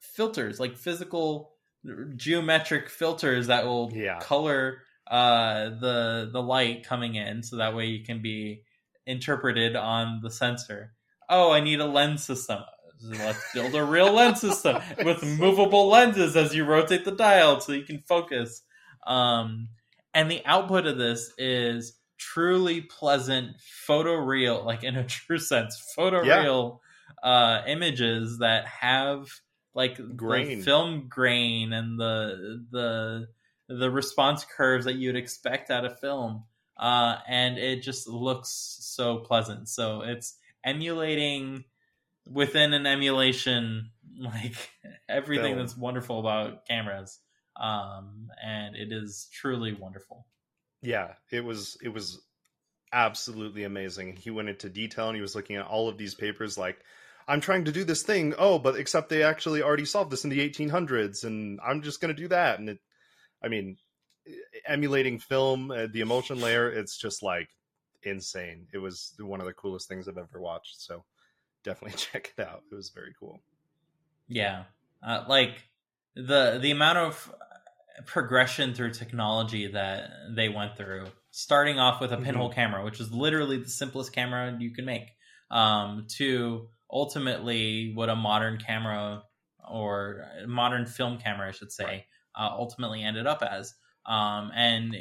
filters, 0.00 0.58
like 0.60 0.76
physical 0.76 1.52
geometric 2.16 2.88
filters 2.88 3.46
that 3.48 3.64
will 3.64 3.90
Yeah. 3.94 4.18
color 4.20 4.82
uh, 5.10 5.70
the 5.80 6.30
the 6.32 6.40
light 6.42 6.86
coming 6.86 7.16
in, 7.16 7.42
so 7.42 7.56
that 7.56 7.74
way 7.74 7.86
you 7.86 8.04
can 8.04 8.22
be 8.22 8.62
interpreted 9.04 9.74
on 9.74 10.20
the 10.22 10.30
sensor. 10.30 10.94
Oh, 11.28 11.50
I 11.50 11.60
need 11.60 11.80
a 11.80 11.86
lens 11.86 12.22
system. 12.24 12.60
Let's 13.04 13.52
build 13.52 13.74
a 13.74 13.84
real 13.84 14.12
lens 14.12 14.40
system 14.40 14.80
with 15.04 15.22
movable 15.22 15.88
lenses 15.88 16.36
as 16.36 16.54
you 16.54 16.64
rotate 16.64 17.04
the 17.04 17.12
dial, 17.12 17.60
so 17.60 17.72
you 17.72 17.84
can 17.84 17.98
focus. 17.98 18.62
Um, 19.06 19.68
and 20.14 20.30
the 20.30 20.42
output 20.44 20.86
of 20.86 20.98
this 20.98 21.32
is 21.38 21.98
truly 22.18 22.80
pleasant 22.82 23.56
photoreal, 23.88 24.64
like 24.64 24.84
in 24.84 24.96
a 24.96 25.04
true 25.06 25.38
sense, 25.38 25.82
photoreal 25.96 26.78
uh, 27.22 27.62
images 27.66 28.38
that 28.38 28.66
have 28.66 29.28
like 29.74 29.98
Grain. 30.16 30.62
film 30.62 31.06
grain 31.08 31.72
and 31.72 31.98
the 31.98 32.62
the 32.70 33.26
the 33.68 33.90
response 33.90 34.44
curves 34.44 34.84
that 34.84 34.96
you'd 34.96 35.16
expect 35.16 35.70
out 35.70 35.84
of 35.84 35.98
film. 35.98 36.44
Uh, 36.76 37.16
and 37.28 37.58
it 37.58 37.82
just 37.82 38.08
looks 38.08 38.76
so 38.80 39.18
pleasant. 39.18 39.68
So 39.68 40.02
it's 40.02 40.36
emulating 40.64 41.64
within 42.30 42.72
an 42.72 42.86
emulation, 42.86 43.90
like 44.18 44.56
everything 45.08 45.54
Film. 45.54 45.58
that's 45.58 45.76
wonderful 45.76 46.20
about 46.20 46.66
cameras. 46.66 47.18
Um, 47.60 48.28
and 48.42 48.76
it 48.76 48.92
is 48.92 49.28
truly 49.32 49.74
wonderful. 49.74 50.26
Yeah, 50.80 51.12
it 51.30 51.44
was 51.44 51.76
it 51.82 51.90
was 51.90 52.20
absolutely 52.92 53.64
amazing. 53.64 54.16
He 54.16 54.30
went 54.30 54.48
into 54.48 54.68
detail 54.68 55.08
and 55.08 55.16
he 55.16 55.22
was 55.22 55.34
looking 55.34 55.56
at 55.56 55.66
all 55.66 55.88
of 55.88 55.98
these 55.98 56.14
papers 56.14 56.58
like 56.58 56.78
I'm 57.28 57.40
trying 57.40 57.66
to 57.66 57.72
do 57.72 57.84
this 57.84 58.02
thing. 58.02 58.34
Oh, 58.36 58.58
but 58.58 58.76
except 58.76 59.08
they 59.08 59.22
actually 59.22 59.62
already 59.62 59.84
solved 59.84 60.10
this 60.10 60.24
in 60.24 60.30
the 60.30 60.48
1800s 60.48 61.24
and 61.24 61.60
I'm 61.64 61.82
just 61.82 62.00
going 62.00 62.14
to 62.14 62.20
do 62.20 62.28
that 62.28 62.58
and 62.58 62.68
it 62.68 62.78
I 63.42 63.48
mean 63.48 63.76
emulating 64.66 65.18
film 65.18 65.70
uh, 65.70 65.86
the 65.92 66.00
emulsion 66.00 66.40
layer 66.40 66.70
it's 66.70 66.96
just 66.96 67.22
like 67.22 67.48
insane. 68.02 68.66
It 68.72 68.78
was 68.78 69.14
one 69.20 69.40
of 69.40 69.46
the 69.46 69.52
coolest 69.52 69.88
things 69.88 70.08
I've 70.08 70.18
ever 70.18 70.40
watched. 70.40 70.80
So 70.80 71.04
definitely 71.64 71.96
check 72.12 72.32
it 72.36 72.42
out. 72.42 72.62
It 72.70 72.74
was 72.74 72.90
very 72.90 73.14
cool. 73.18 73.42
Yeah, 74.28 74.64
uh, 75.06 75.24
like 75.28 75.62
the 76.14 76.58
the 76.60 76.70
amount 76.70 76.98
of 76.98 77.34
progression 78.06 78.74
through 78.74 78.92
technology 78.92 79.68
that 79.68 80.10
they 80.34 80.48
went 80.48 80.76
through, 80.76 81.06
starting 81.30 81.78
off 81.78 82.00
with 82.00 82.12
a 82.12 82.16
pinhole 82.16 82.50
camera, 82.50 82.84
which 82.84 83.00
is 83.00 83.12
literally 83.12 83.58
the 83.58 83.68
simplest 83.68 84.12
camera 84.12 84.56
you 84.58 84.70
can 84.72 84.84
make, 84.84 85.10
um, 85.50 86.06
to 86.08 86.68
ultimately 86.90 87.92
what 87.94 88.08
a 88.08 88.16
modern 88.16 88.58
camera 88.58 89.22
or 89.70 90.26
modern 90.46 90.86
film 90.86 91.18
camera, 91.18 91.48
I 91.48 91.52
should 91.52 91.70
say, 91.72 91.84
Right. 91.84 92.04
uh, 92.34 92.48
ultimately 92.52 93.02
ended 93.02 93.26
up 93.26 93.42
as. 93.42 93.74
Um, 94.06 94.50
and 94.54 94.96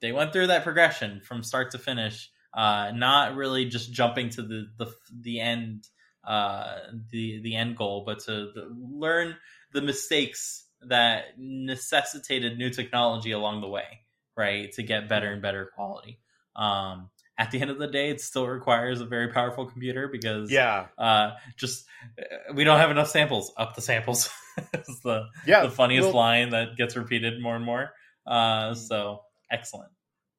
they 0.00 0.12
went 0.12 0.32
through 0.32 0.48
that 0.48 0.64
progression 0.64 1.20
from 1.20 1.42
start 1.42 1.70
to 1.72 1.78
finish, 1.78 2.30
uh, 2.54 2.90
not 2.94 3.36
really 3.36 3.66
just 3.66 3.92
jumping 3.92 4.30
to 4.30 4.42
the 4.42 4.66
the, 4.78 4.92
the 5.12 5.40
end 5.40 5.86
uh, 6.24 6.76
the 7.10 7.40
the 7.42 7.56
end 7.56 7.76
goal, 7.76 8.02
but 8.04 8.20
to 8.20 8.50
the, 8.54 8.68
learn 8.78 9.36
the 9.72 9.82
mistakes 9.82 10.66
that 10.82 11.24
necessitated 11.38 12.58
new 12.58 12.70
technology 12.70 13.32
along 13.32 13.60
the 13.60 13.68
way, 13.68 14.00
right, 14.36 14.72
to 14.72 14.82
get 14.82 15.08
better 15.08 15.30
and 15.32 15.42
better 15.42 15.70
quality. 15.74 16.18
Um, 16.56 17.10
at 17.38 17.50
the 17.50 17.60
end 17.60 17.70
of 17.70 17.78
the 17.78 17.86
day, 17.86 18.10
it 18.10 18.20
still 18.20 18.46
requires 18.46 19.00
a 19.00 19.06
very 19.06 19.28
powerful 19.32 19.64
computer 19.66 20.08
because 20.08 20.50
Yeah. 20.50 20.88
uh, 20.98 21.30
just 21.56 21.86
uh, 22.18 22.52
we 22.54 22.64
don't 22.64 22.78
have 22.78 22.90
enough 22.90 23.08
samples. 23.08 23.52
Up 23.56 23.74
the 23.74 23.80
samples 23.80 24.30
is 24.74 25.00
the 25.02 25.24
Yeah. 25.46 25.62
the 25.62 25.70
funniest 25.70 26.08
well, 26.08 26.16
line 26.16 26.50
that 26.50 26.76
gets 26.76 26.96
repeated 26.96 27.40
more 27.40 27.56
and 27.56 27.64
more. 27.64 27.92
Uh, 28.26 28.74
so 28.74 29.22
excellent. 29.50 29.90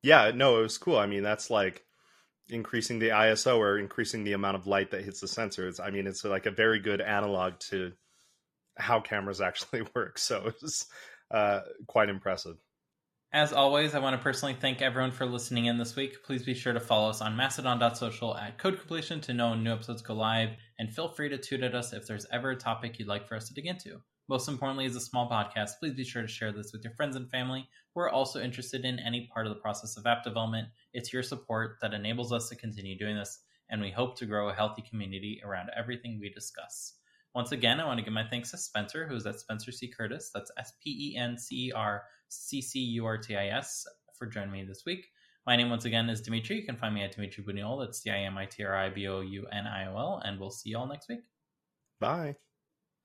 Yeah, 0.03 0.31
no, 0.33 0.59
it 0.59 0.63
was 0.63 0.77
cool. 0.77 0.97
I 0.97 1.05
mean, 1.07 1.23
that's 1.23 1.49
like 1.49 1.83
increasing 2.51 2.99
the 2.99 3.09
ISO 3.09 3.57
or 3.57 3.79
increasing 3.79 4.23
the 4.23 4.33
amount 4.33 4.55
of 4.55 4.67
light 4.67 4.91
that 4.91 5.03
hits 5.03 5.21
the 5.21 5.27
sensor. 5.27 5.67
It's, 5.67 5.79
I 5.79 5.89
mean, 5.89 6.05
it's 6.05 6.23
like 6.23 6.45
a 6.45 6.51
very 6.51 6.79
good 6.79 7.01
analog 7.01 7.53
to 7.69 7.93
how 8.77 8.99
cameras 8.99 9.41
actually 9.41 9.83
work. 9.95 10.19
So 10.19 10.51
it's 10.61 10.87
uh, 11.31 11.61
quite 11.87 12.09
impressive. 12.09 12.57
As 13.33 13.53
always, 13.53 13.95
I 13.95 13.99
want 13.99 14.17
to 14.17 14.21
personally 14.21 14.57
thank 14.59 14.81
everyone 14.81 15.11
for 15.11 15.25
listening 15.25 15.65
in 15.65 15.77
this 15.77 15.95
week. 15.95 16.21
Please 16.25 16.43
be 16.43 16.53
sure 16.53 16.73
to 16.73 16.81
follow 16.81 17.09
us 17.09 17.21
on 17.21 17.37
mastodon.social 17.37 18.35
at 18.35 18.57
code 18.57 18.77
completion 18.77 19.21
to 19.21 19.33
know 19.33 19.51
when 19.51 19.63
new 19.63 19.71
episodes 19.71 20.01
go 20.01 20.13
live, 20.13 20.49
and 20.77 20.93
feel 20.93 21.07
free 21.07 21.29
to 21.29 21.37
tweet 21.37 21.63
at 21.63 21.73
us 21.73 21.93
if 21.93 22.05
there's 22.05 22.25
ever 22.33 22.51
a 22.51 22.57
topic 22.57 22.99
you'd 22.99 23.07
like 23.07 23.29
for 23.29 23.35
us 23.35 23.47
to 23.47 23.53
dig 23.53 23.67
into. 23.67 24.01
Most 24.31 24.47
importantly, 24.47 24.85
as 24.85 24.95
a 24.95 25.01
small 25.01 25.29
podcast, 25.29 25.71
please 25.77 25.93
be 25.93 26.05
sure 26.05 26.21
to 26.21 26.27
share 26.29 26.53
this 26.53 26.71
with 26.71 26.85
your 26.85 26.93
friends 26.93 27.17
and 27.17 27.29
family 27.29 27.67
who 27.93 27.99
are 27.99 28.09
also 28.09 28.39
interested 28.39 28.85
in 28.85 28.97
any 28.97 29.29
part 29.33 29.45
of 29.45 29.53
the 29.53 29.59
process 29.59 29.97
of 29.97 30.05
app 30.05 30.23
development. 30.23 30.69
It's 30.93 31.11
your 31.11 31.21
support 31.21 31.79
that 31.81 31.93
enables 31.93 32.31
us 32.31 32.47
to 32.47 32.55
continue 32.55 32.97
doing 32.97 33.17
this, 33.17 33.39
and 33.69 33.81
we 33.81 33.91
hope 33.91 34.17
to 34.19 34.25
grow 34.25 34.47
a 34.47 34.53
healthy 34.53 34.83
community 34.89 35.41
around 35.43 35.69
everything 35.77 36.17
we 36.17 36.29
discuss. 36.29 36.93
Once 37.35 37.51
again, 37.51 37.81
I 37.81 37.85
want 37.85 37.97
to 37.99 38.05
give 38.05 38.13
my 38.13 38.25
thanks 38.25 38.51
to 38.51 38.57
Spencer, 38.57 39.05
who's 39.05 39.25
at 39.25 39.37
Spencer 39.37 39.73
C. 39.73 39.89
Curtis. 39.89 40.31
That's 40.33 40.49
S 40.57 40.71
P 40.81 41.11
E 41.11 41.17
N 41.17 41.37
C 41.37 41.67
E 41.67 41.71
R 41.75 42.03
C 42.29 42.61
C 42.61 42.79
U 42.79 43.05
R 43.05 43.17
T 43.17 43.35
I 43.35 43.47
S, 43.47 43.85
for 44.17 44.27
joining 44.27 44.53
me 44.53 44.63
this 44.63 44.83
week. 44.85 45.07
My 45.45 45.57
name, 45.57 45.69
once 45.69 45.83
again, 45.83 46.09
is 46.09 46.21
Dimitri. 46.21 46.55
You 46.55 46.65
can 46.65 46.77
find 46.77 46.95
me 46.95 47.03
at 47.03 47.13
Dimitri 47.13 47.43
Bouniol. 47.43 47.85
That's 47.85 47.99
D 47.99 48.09
I 48.09 48.19
M 48.19 48.37
I 48.37 48.45
T 48.45 48.63
R 48.63 48.77
I 48.77 48.91
B 48.91 49.09
O 49.09 49.19
U 49.19 49.47
N 49.51 49.67
I 49.67 49.87
O 49.87 49.97
L, 49.97 50.21
and 50.23 50.39
we'll 50.39 50.51
see 50.51 50.69
you 50.69 50.77
all 50.77 50.87
next 50.87 51.09
week. 51.09 51.19
Bye. 51.99 52.37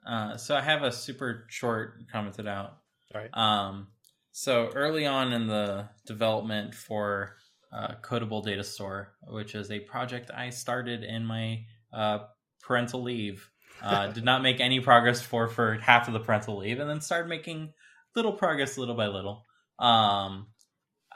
Uh, 0.06 0.36
so 0.36 0.54
I 0.54 0.60
have 0.60 0.82
a 0.82 0.92
super 0.92 1.46
short 1.48 2.04
commented 2.10 2.46
out. 2.46 2.78
All 3.14 3.20
right. 3.20 3.30
Um, 3.32 3.88
so 4.32 4.70
early 4.74 5.06
on 5.06 5.32
in 5.32 5.46
the 5.46 5.88
development 6.06 6.74
for 6.74 7.36
uh, 7.72 7.94
CodableDatastore, 8.02 9.06
which 9.28 9.54
is 9.54 9.70
a 9.70 9.80
project 9.80 10.30
I 10.34 10.50
started 10.50 11.02
in 11.02 11.24
my 11.24 11.64
uh, 11.92 12.20
parental 12.62 13.02
leave, 13.02 13.50
uh, 13.82 14.06
did 14.12 14.24
not 14.24 14.42
make 14.42 14.60
any 14.60 14.80
progress 14.80 15.20
for 15.20 15.48
for 15.48 15.74
half 15.74 16.06
of 16.06 16.14
the 16.14 16.20
parental 16.20 16.58
leave, 16.58 16.78
and 16.78 16.88
then 16.88 17.00
started 17.00 17.28
making 17.28 17.72
little 18.14 18.32
progress 18.32 18.78
little 18.78 18.94
by 18.94 19.08
little. 19.08 19.44
Um, 19.78 20.48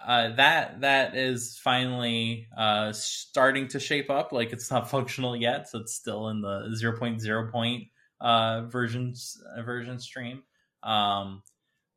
uh, 0.05 0.35
that 0.35 0.81
that 0.81 1.17
is 1.17 1.59
finally 1.63 2.47
uh, 2.57 2.93
starting 2.93 3.69
to 3.69 3.81
shape 3.81 4.11
up. 4.11 4.33
Like 4.33 4.53
it's 4.53 4.71
not 4.71 4.91
functional 4.91 5.37
yet, 5.37 5.69
so 5.69 5.79
it's 5.79 5.95
still 5.95 6.29
in 6.29 6.41
the 6.41 6.75
0.0 6.83 7.51
point 7.51 7.85
uh, 8.21 8.63
versions 8.63 9.41
uh, 9.57 9.63
version 9.63 9.99
stream. 9.99 10.43
Um, 10.83 11.43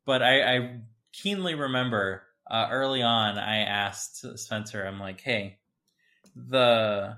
but 0.06 0.22
I, 0.22 0.56
I 0.58 0.80
keenly 1.14 1.56
remember 1.56 2.24
uh, 2.50 2.68
early 2.72 3.02
on, 3.02 3.38
I 3.38 3.60
asked 3.60 4.26
Spencer, 4.38 4.86
I'm 4.86 5.00
like, 5.00 5.22
hey, 5.22 5.60
the 6.36 7.18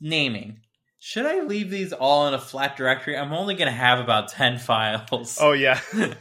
naming. 0.00 0.60
Should 0.98 1.26
I 1.26 1.42
leave 1.42 1.70
these 1.70 1.92
all 1.92 2.26
in 2.28 2.34
a 2.34 2.38
flat 2.40 2.76
directory? 2.76 3.16
I'm 3.16 3.32
only 3.32 3.54
going 3.54 3.70
to 3.70 3.76
have 3.76 3.98
about 4.00 4.28
10 4.32 4.58
files. 4.58 5.38
Oh, 5.40 5.52
yeah. 5.52 5.80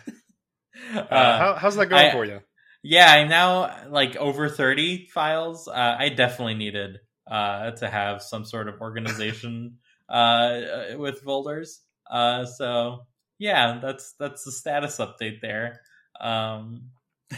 Uh, 0.94 1.00
Uh, 1.00 1.38
how, 1.38 1.54
how's 1.56 1.76
that 1.78 1.86
going 1.88 2.08
I- 2.08 2.12
for 2.12 2.26
you? 2.26 2.42
yeah, 2.84 3.10
I'm 3.12 3.30
now 3.30 3.90
like 3.90 4.18
over 4.18 4.50
30 4.50 5.08
files. 5.08 5.70
Uh, 5.70 5.96
I 5.98 6.10
definitely 6.10 6.56
needed 6.56 7.00
uh, 7.32 7.72
to 7.72 7.90
have 7.90 8.22
some 8.22 8.44
sort 8.44 8.68
of 8.68 8.82
organization 8.82 9.78
uh, 10.10 10.62
with 10.98 11.22
folders. 11.22 11.82
Uh, 12.10 12.46
so 12.46 13.06
yeah, 13.40 13.80
that's 13.82 14.14
that's 14.20 14.44
the 14.44 14.52
status 14.52 14.98
update 14.98 15.42
there. 15.42 15.82
Um, 16.20 16.92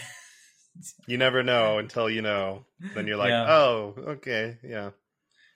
You 1.08 1.18
never 1.18 1.42
know 1.42 1.80
until 1.80 2.08
you 2.10 2.22
know. 2.22 2.66
Then 2.94 3.08
you're 3.08 3.18
like, 3.18 3.30
Yeah. 3.30 3.52
oh, 3.52 3.96
okay, 4.10 4.58
yeah. 4.64 4.92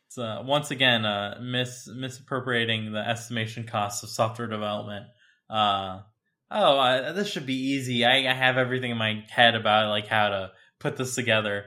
it's 0.08 0.18
uh, 0.18 0.42
once 0.44 0.72
again 0.72 1.06
uh, 1.06 1.38
mis 1.42 1.88
misappropriating 1.88 2.92
the 2.92 3.08
estimation 3.08 3.66
costs 3.68 4.02
of 4.04 4.10
software 4.10 4.48
development. 4.48 5.06
Uh, 5.48 6.02
oh, 6.50 6.80
uh, 6.80 7.12
this 7.14 7.30
should 7.30 7.46
be 7.46 7.54
easy. 7.74 8.04
I, 8.04 8.32
I 8.32 8.34
have 8.34 8.58
everything 8.58 8.90
in 8.92 8.98
my 8.98 9.24
head 9.30 9.54
about 9.54 9.90
like 9.90 10.08
how 10.08 10.30
to 10.30 10.52
put 10.80 10.98
this 10.98 11.14
together. 11.14 11.66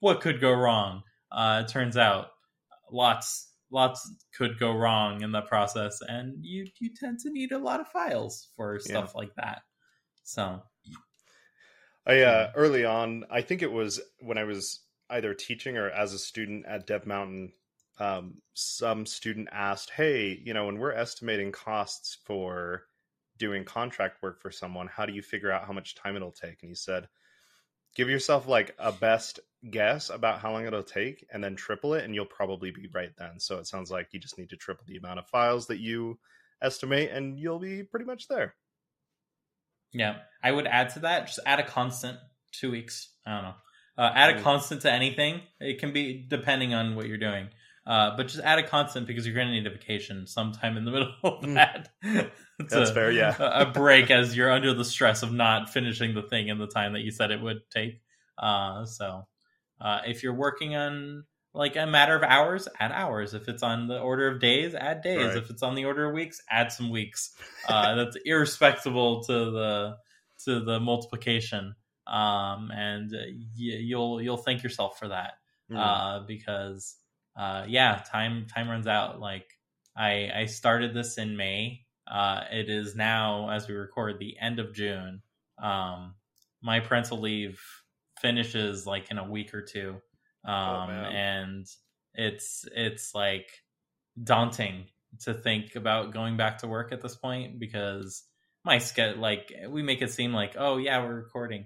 What 0.00 0.20
could 0.20 0.40
go 0.40 0.50
wrong? 0.52 1.02
Uh, 1.30 1.62
it 1.64 1.70
turns 1.70 1.96
out 1.96 2.28
lots 2.90 3.47
lots 3.70 4.10
could 4.36 4.58
go 4.58 4.72
wrong 4.72 5.22
in 5.22 5.32
the 5.32 5.42
process, 5.42 6.00
and 6.06 6.44
you 6.44 6.66
you 6.80 6.90
tend 6.94 7.18
to 7.20 7.30
need 7.30 7.52
a 7.52 7.58
lot 7.58 7.80
of 7.80 7.88
files 7.88 8.48
for 8.56 8.78
stuff 8.78 9.14
like 9.14 9.34
that. 9.36 9.62
So 10.24 10.62
I 12.06 12.20
uh, 12.22 12.50
early 12.54 12.84
on, 12.84 13.24
I 13.30 13.42
think 13.42 13.62
it 13.62 13.72
was 13.72 14.00
when 14.20 14.38
I 14.38 14.44
was 14.44 14.80
either 15.10 15.34
teaching 15.34 15.76
or 15.76 15.90
as 15.90 16.12
a 16.12 16.18
student 16.18 16.66
at 16.66 16.86
Dev 16.86 17.06
Mountain. 17.06 17.52
Um, 18.00 18.34
some 18.54 19.06
student 19.06 19.48
asked, 19.52 19.90
"Hey, 19.90 20.40
you 20.44 20.54
know, 20.54 20.66
when 20.66 20.78
we're 20.78 20.92
estimating 20.92 21.52
costs 21.52 22.18
for 22.24 22.84
doing 23.38 23.64
contract 23.64 24.22
work 24.22 24.40
for 24.40 24.50
someone, 24.50 24.88
how 24.88 25.06
do 25.06 25.12
you 25.12 25.22
figure 25.22 25.50
out 25.50 25.64
how 25.64 25.72
much 25.72 25.94
time 25.94 26.16
it'll 26.16 26.32
take? 26.32 26.62
And 26.62 26.70
he 26.70 26.74
said, 26.74 27.08
give 27.98 28.08
yourself 28.08 28.46
like 28.46 28.74
a 28.78 28.92
best 28.92 29.40
guess 29.70 30.08
about 30.08 30.38
how 30.38 30.52
long 30.52 30.64
it'll 30.64 30.84
take 30.84 31.26
and 31.32 31.42
then 31.42 31.56
triple 31.56 31.94
it 31.94 32.04
and 32.04 32.14
you'll 32.14 32.24
probably 32.24 32.70
be 32.70 32.88
right 32.94 33.10
then. 33.18 33.40
So 33.40 33.58
it 33.58 33.66
sounds 33.66 33.90
like 33.90 34.08
you 34.12 34.20
just 34.20 34.38
need 34.38 34.50
to 34.50 34.56
triple 34.56 34.84
the 34.86 34.96
amount 34.96 35.18
of 35.18 35.26
files 35.26 35.66
that 35.66 35.80
you 35.80 36.16
estimate 36.62 37.10
and 37.10 37.36
you'll 37.40 37.58
be 37.58 37.82
pretty 37.82 38.06
much 38.06 38.28
there. 38.28 38.54
Yeah. 39.92 40.18
I 40.44 40.52
would 40.52 40.68
add 40.68 40.90
to 40.90 41.00
that, 41.00 41.26
just 41.26 41.40
add 41.44 41.58
a 41.58 41.66
constant 41.66 42.18
two 42.52 42.70
weeks. 42.70 43.14
I 43.26 43.34
don't 43.34 43.42
know. 43.42 43.54
Uh, 43.98 44.12
add 44.14 44.36
a 44.36 44.42
constant 44.42 44.82
to 44.82 44.92
anything. 44.92 45.40
It 45.58 45.80
can 45.80 45.92
be 45.92 46.24
depending 46.28 46.72
on 46.72 46.94
what 46.94 47.06
you're 47.08 47.18
doing. 47.18 47.48
Uh, 47.88 48.14
but 48.16 48.28
just 48.28 48.44
add 48.44 48.58
a 48.58 48.62
constant 48.62 49.06
because 49.06 49.24
you're 49.26 49.34
going 49.34 49.46
to 49.48 49.52
need 49.52 49.66
a 49.66 49.70
vacation 49.70 50.26
sometime 50.26 50.76
in 50.76 50.84
the 50.84 50.90
middle 50.96 51.12
of 51.24 51.40
Mm. 51.42 51.54
that. 51.54 51.88
That's 52.68 52.90
fair, 52.90 53.10
yeah. 53.10 53.34
a 53.38 53.62
a 53.62 53.66
break 53.72 54.10
as 54.10 54.36
you're 54.36 54.50
under 54.52 54.74
the 54.74 54.84
stress 54.84 55.22
of 55.22 55.32
not 55.32 55.70
finishing 55.70 56.14
the 56.14 56.22
thing 56.22 56.48
in 56.48 56.58
the 56.58 56.66
time 56.66 56.92
that 56.92 57.00
you 57.00 57.10
said 57.10 57.30
it 57.30 57.40
would 57.40 57.62
take. 57.70 58.02
Uh, 58.36 58.84
so 58.84 59.26
uh, 59.80 60.00
if 60.06 60.22
you're 60.22 60.34
working 60.34 60.76
on 60.76 61.24
like 61.54 61.76
a 61.76 61.86
matter 61.86 62.14
of 62.14 62.22
hours, 62.22 62.68
add 62.78 62.92
hours. 62.92 63.32
If 63.32 63.48
it's 63.48 63.62
on 63.62 63.88
the 63.88 63.98
order 63.98 64.28
of 64.28 64.38
days, 64.38 64.74
add 64.74 65.00
days. 65.02 65.28
Right. 65.28 65.36
If 65.38 65.48
it's 65.50 65.62
on 65.62 65.74
the 65.74 65.86
order 65.86 66.04
of 66.08 66.14
weeks, 66.14 66.42
add 66.50 66.70
some 66.72 66.90
weeks. 66.90 67.30
Uh, 67.66 67.94
that's 67.94 68.16
irrespective 68.24 68.92
to 68.92 69.26
the 69.28 69.96
to 70.44 70.60
the 70.60 70.78
multiplication. 70.78 71.74
Um, 72.06 72.70
and 72.72 73.12
uh, 73.14 73.18
y- 73.26 73.80
you'll 73.80 74.20
you'll 74.20 74.36
thank 74.36 74.62
yourself 74.62 74.98
for 74.98 75.08
that 75.08 75.32
Mm. 75.70 75.76
uh, 75.78 76.24
because 76.26 76.96
uh, 77.38 77.64
yeah, 77.68 78.02
time 78.10 78.46
time 78.52 78.68
runs 78.68 78.88
out. 78.88 79.20
Like 79.20 79.46
I 79.96 80.30
I 80.34 80.46
started 80.46 80.92
this 80.92 81.18
in 81.18 81.36
May. 81.36 81.82
Uh, 82.10 82.40
it 82.50 82.68
is 82.68 82.96
now 82.96 83.50
as 83.50 83.68
we 83.68 83.74
record 83.74 84.18
the 84.18 84.36
end 84.40 84.58
of 84.58 84.74
June. 84.74 85.22
Um, 85.62 86.14
my 86.62 86.80
parental 86.80 87.20
leave 87.20 87.60
finishes 88.20 88.86
like 88.86 89.10
in 89.10 89.18
a 89.18 89.30
week 89.30 89.54
or 89.54 89.62
two, 89.62 89.96
um, 90.44 90.88
man. 90.88 91.12
and 91.12 91.66
it's 92.14 92.66
it's 92.74 93.14
like 93.14 93.48
daunting 94.22 94.86
to 95.20 95.32
think 95.32 95.76
about 95.76 96.12
going 96.12 96.36
back 96.36 96.58
to 96.58 96.66
work 96.66 96.92
at 96.92 97.00
this 97.00 97.14
point 97.14 97.60
because 97.60 98.24
my 98.64 98.78
schedule 98.78 99.20
like 99.20 99.52
we 99.68 99.82
make 99.82 100.02
it 100.02 100.10
seem 100.10 100.32
like 100.32 100.54
oh 100.58 100.76
yeah 100.76 101.02
we're 101.02 101.14
recording 101.14 101.64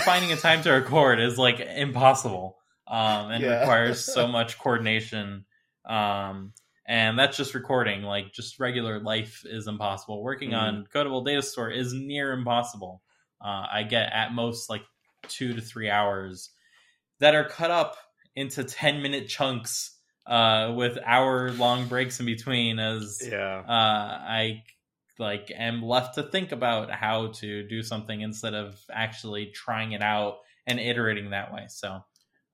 finding 0.00 0.32
a 0.32 0.36
time 0.36 0.60
to 0.62 0.70
record 0.70 1.20
is 1.20 1.38
like 1.38 1.60
impossible 1.60 2.57
um, 2.90 3.30
and 3.30 3.44
Yeah. 3.44 3.60
requires 3.60 4.04
so 4.04 4.26
much 4.38 4.58
coordination 4.58 5.44
um, 5.88 6.52
and 6.86 7.18
that's 7.18 7.36
just 7.36 7.54
recording 7.54 8.02
like 8.02 8.32
just 8.32 8.58
regular 8.58 9.00
life 9.00 9.42
is 9.44 9.66
impossible 9.66 10.22
working 10.22 10.54
on 10.54 10.86
CodableDatastore 10.94 11.76
is 11.76 11.92
near 11.92 12.32
impossible 12.32 13.02
uh, 13.44 13.66
i 13.72 13.82
get 13.82 14.12
at 14.12 14.32
most 14.32 14.70
like 14.70 14.82
two 15.28 15.54
to 15.54 15.60
three 15.60 15.90
hours 15.90 16.50
that 17.20 17.34
are 17.34 17.48
cut 17.48 17.70
up 17.70 17.96
into 18.36 18.64
10 18.64 19.02
minute 19.02 19.28
chunks 19.28 19.96
uh, 20.26 20.72
with 20.76 20.98
hour 21.04 21.50
long 21.52 21.88
breaks 21.88 22.20
in 22.20 22.26
between 22.26 22.78
as 22.78 23.20
yeah. 23.26 23.62
uh, 23.66 23.70
I 23.70 24.62
like 25.18 25.50
am 25.56 25.82
left 25.82 26.14
to 26.14 26.22
think 26.22 26.52
about 26.52 26.90
how 26.90 27.28
to 27.38 27.66
do 27.66 27.82
something 27.82 28.20
instead 28.20 28.54
of 28.54 28.78
actually 28.92 29.46
trying 29.46 29.92
it 29.92 30.02
out 30.02 30.36
and 30.66 30.78
iterating 30.78 31.30
that 31.30 31.52
way. 31.52 31.64
So 31.68 32.04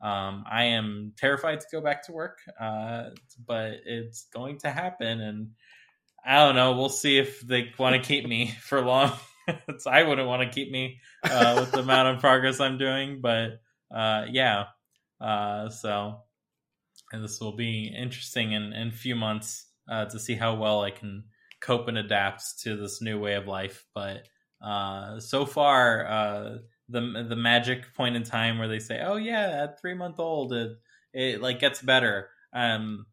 um, 0.05 0.45
I 0.47 0.65
am 0.65 1.15
terrified 1.17 1.61
to 1.61 1.67
go 1.73 1.81
back 1.81 2.05
to 2.07 2.13
work, 2.13 2.41
uh, 2.61 3.05
but 3.47 3.73
it's 3.87 4.27
going 4.35 4.59
to 4.59 4.71
happen, 4.71 5.19
and 5.19 5.53
I 6.25 6.45
don't 6.45 6.57
know. 6.57 6.77
We'll 6.77 6.91
see 6.91 7.17
if 7.17 7.41
they 7.41 7.73
want 7.79 7.97
to 7.97 8.07
keep 8.07 8.27
me 8.27 8.55
for 8.61 8.83
long. 8.83 9.13
I 9.87 10.03
wouldn't 10.03 10.29
want 10.29 10.43
to 10.43 10.55
keep 10.55 10.71
me 10.71 11.01
uh, 11.23 11.57
with 11.61 11.73
the 11.73 11.81
amount 11.81 12.09
of 12.09 12.21
progress 12.21 12.61
I'm 12.61 12.77
doing, 12.77 13.23
but 13.23 13.61
uh, 13.95 14.27
yeah. 14.31 14.65
Uh, 15.19 15.71
so 15.71 16.19
and 17.11 17.25
this 17.25 17.41
will 17.41 17.57
be 17.57 17.87
interesting 17.97 18.53
in 18.53 18.75
in 18.75 18.89
a 18.89 18.93
few 18.93 19.17
months 19.17 19.67
uh, 19.91 20.05
to 20.07 20.19
see 20.19 20.35
how 20.35 20.55
well 20.55 20.83
I 20.83 20.91
can 20.91 21.25
cope 21.63 21.89
and 21.89 21.97
adapt 21.97 22.61
to 22.61 22.77
this 22.77 23.01
new 23.01 23.19
way 23.19 23.35
of 23.35 23.47
life. 23.47 23.87
But 23.95 24.29
uh, 24.63 25.21
so 25.21 25.47
far, 25.47 26.61
the 26.89 27.27
the 27.29 27.37
magic 27.37 27.95
point 27.95 28.17
in 28.17 28.23
time 28.25 28.59
where 28.59 28.69
they 28.69 28.79
say, 28.79 29.01
"Oh 29.01 29.17
yeah, 29.17 29.65
at 29.65 29.81
three 29.81 29.95
month 29.95 30.19
old, 30.19 30.53
it 30.53 30.79
it 31.13 31.41
like 31.41 31.59
gets 31.61 31.81
better." 31.83 32.29
Um, 32.53 33.07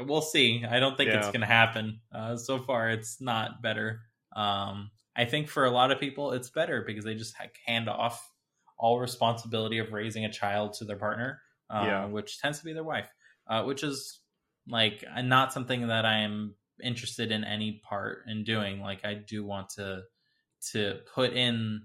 we'll 0.00 0.22
see. 0.22 0.64
I 0.68 0.80
don't 0.80 0.96
think 0.96 1.10
it's 1.10 1.28
going 1.28 1.40
to 1.42 1.46
happen. 1.46 2.00
Uh, 2.12 2.36
so 2.36 2.58
far, 2.58 2.90
it's 2.90 3.20
not 3.20 3.62
better. 3.62 4.00
Um, 4.34 4.90
I 5.16 5.24
think 5.26 5.48
for 5.48 5.64
a 5.64 5.70
lot 5.70 5.92
of 5.92 6.00
people, 6.00 6.32
it's 6.32 6.50
better 6.50 6.82
because 6.84 7.04
they 7.04 7.14
just 7.14 7.34
hand 7.66 7.88
off 7.88 8.28
all 8.76 8.98
responsibility 8.98 9.78
of 9.78 9.92
raising 9.92 10.24
a 10.24 10.32
child 10.32 10.72
to 10.74 10.84
their 10.84 10.96
partner, 10.96 11.40
uh, 11.70 11.84
Yeah. 11.86 12.04
which 12.06 12.40
tends 12.40 12.58
to 12.58 12.64
be 12.64 12.72
their 12.72 12.82
wife, 12.82 13.08
uh, 13.46 13.62
which 13.62 13.84
is 13.84 14.20
like 14.66 15.04
uh, 15.14 15.22
not 15.22 15.52
something 15.52 15.86
that 15.88 16.04
I 16.04 16.18
am 16.20 16.56
interested 16.82 17.30
in 17.30 17.44
any 17.44 17.80
part 17.88 18.24
in 18.26 18.42
doing. 18.42 18.80
Like 18.80 19.04
I 19.04 19.14
do 19.14 19.44
want 19.44 19.68
to 19.76 20.02
to 20.72 21.00
put 21.14 21.32
in 21.34 21.82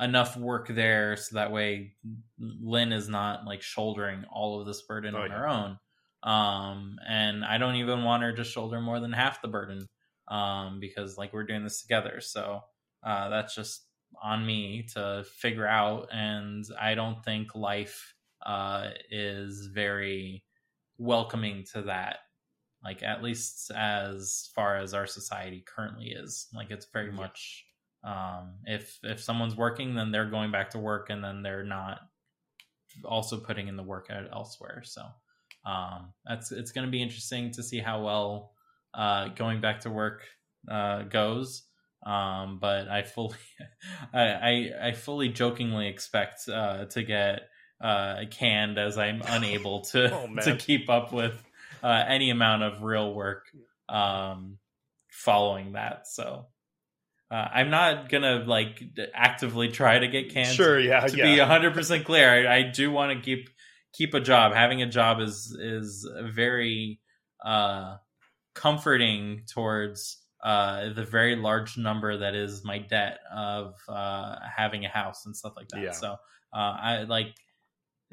enough 0.00 0.36
work 0.36 0.68
there 0.68 1.16
so 1.16 1.36
that 1.36 1.52
way 1.52 1.94
Lynn 2.38 2.92
is 2.92 3.08
not 3.08 3.44
like 3.44 3.62
shouldering 3.62 4.24
all 4.32 4.60
of 4.60 4.66
this 4.66 4.82
burden 4.82 5.14
Oh, 5.14 5.20
on 5.22 5.30
yeah. 5.30 5.38
her 5.38 5.48
own. 5.48 5.78
Um, 6.22 6.98
and 7.06 7.44
I 7.44 7.58
don't 7.58 7.76
even 7.76 8.04
want 8.04 8.22
her 8.22 8.32
to 8.34 8.44
shoulder 8.44 8.80
more 8.80 9.00
than 9.00 9.12
half 9.12 9.42
the 9.42 9.48
burden 9.48 9.88
um, 10.28 10.80
because 10.80 11.16
like 11.18 11.32
we're 11.32 11.44
doing 11.46 11.64
this 11.64 11.82
together. 11.82 12.20
So 12.20 12.60
uh, 13.02 13.28
that's 13.30 13.54
just 13.54 13.86
on 14.22 14.44
me 14.44 14.86
to 14.94 15.24
figure 15.36 15.66
out. 15.66 16.08
And 16.12 16.64
I 16.78 16.94
don't 16.94 17.24
think 17.24 17.54
life 17.54 18.14
uh, 18.44 18.90
is 19.10 19.68
very 19.72 20.44
welcoming 20.98 21.64
to 21.72 21.82
that. 21.82 22.18
Like 22.82 23.02
at 23.02 23.22
least 23.22 23.70
as 23.74 24.50
far 24.54 24.76
as 24.78 24.94
our 24.94 25.06
society 25.06 25.62
currently 25.66 26.08
is, 26.12 26.48
like 26.54 26.70
it's 26.70 26.86
very 26.92 27.10
Yeah. 27.10 27.16
much 27.16 27.66
um, 28.02 28.54
if 28.64 28.98
if 29.02 29.20
someone's 29.22 29.56
working, 29.56 29.94
then 29.94 30.10
they're 30.10 30.30
going 30.30 30.50
back 30.50 30.70
to 30.70 30.78
work, 30.78 31.10
and 31.10 31.22
then 31.22 31.42
they're 31.42 31.64
not 31.64 32.00
also 33.04 33.38
putting 33.38 33.68
in 33.68 33.76
the 33.76 33.82
work 33.82 34.08
out 34.10 34.24
elsewhere. 34.32 34.82
So 34.84 35.02
um, 35.64 36.12
that's 36.24 36.52
it's 36.52 36.72
going 36.72 36.86
to 36.86 36.90
be 36.90 37.02
interesting 37.02 37.50
to 37.52 37.62
see 37.62 37.78
how 37.78 38.02
well 38.02 38.52
uh, 38.94 39.28
going 39.28 39.60
back 39.60 39.80
to 39.80 39.90
work 39.90 40.22
uh, 40.70 41.02
goes. 41.02 41.62
Um, 42.04 42.58
but 42.58 42.88
I 42.88 43.02
fully, 43.02 43.36
I, 44.14 44.20
I, 44.20 44.70
I 44.88 44.92
fully 44.92 45.28
jokingly 45.28 45.88
expect 45.88 46.48
uh, 46.48 46.86
to 46.86 47.02
get 47.02 47.42
uh, 47.82 48.22
canned 48.30 48.78
as 48.78 48.96
I'm 48.96 49.22
unable 49.26 49.82
to 49.82 50.12
Oh, 50.14 50.34
to 50.44 50.56
keep 50.56 50.88
up 50.88 51.12
with 51.12 51.42
uh, 51.82 52.04
any 52.08 52.30
amount 52.30 52.62
of 52.62 52.82
real 52.82 53.12
work 53.12 53.44
um, 53.88 54.58
following 55.10 55.72
that. 55.72 56.06
So. 56.08 56.46
Uh, 57.30 57.48
I'm 57.52 57.70
not 57.70 58.08
gonna 58.08 58.44
like 58.44 58.82
actively 59.14 59.68
try 59.68 59.98
to 59.98 60.08
get 60.08 60.32
canned 60.32 60.48
Sure, 60.48 60.80
yeah, 60.80 61.06
to 61.06 61.16
yeah. 61.16 61.24
be 61.24 61.38
hundred 61.38 61.74
percent 61.74 62.04
clear, 62.04 62.48
I, 62.48 62.56
I 62.56 62.62
do 62.62 62.90
want 62.90 63.16
to 63.16 63.24
keep 63.24 63.48
keep 63.92 64.14
a 64.14 64.20
job. 64.20 64.52
Having 64.52 64.82
a 64.82 64.86
job 64.86 65.20
is 65.20 65.56
is 65.58 66.08
very 66.22 67.00
uh, 67.44 67.96
comforting 68.54 69.42
towards 69.52 70.18
uh, 70.42 70.92
the 70.92 71.04
very 71.04 71.36
large 71.36 71.76
number 71.76 72.18
that 72.18 72.34
is 72.34 72.64
my 72.64 72.78
debt 72.78 73.18
of 73.32 73.74
uh, 73.88 74.36
having 74.56 74.84
a 74.84 74.88
house 74.88 75.26
and 75.26 75.36
stuff 75.36 75.52
like 75.56 75.68
that. 75.68 75.82
Yeah. 75.82 75.92
So 75.92 76.12
uh, 76.52 76.56
I 76.56 77.02
like 77.04 77.34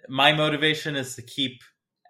my 0.07 0.33
motivation 0.33 0.95
is 0.95 1.15
to 1.15 1.21
keep 1.21 1.61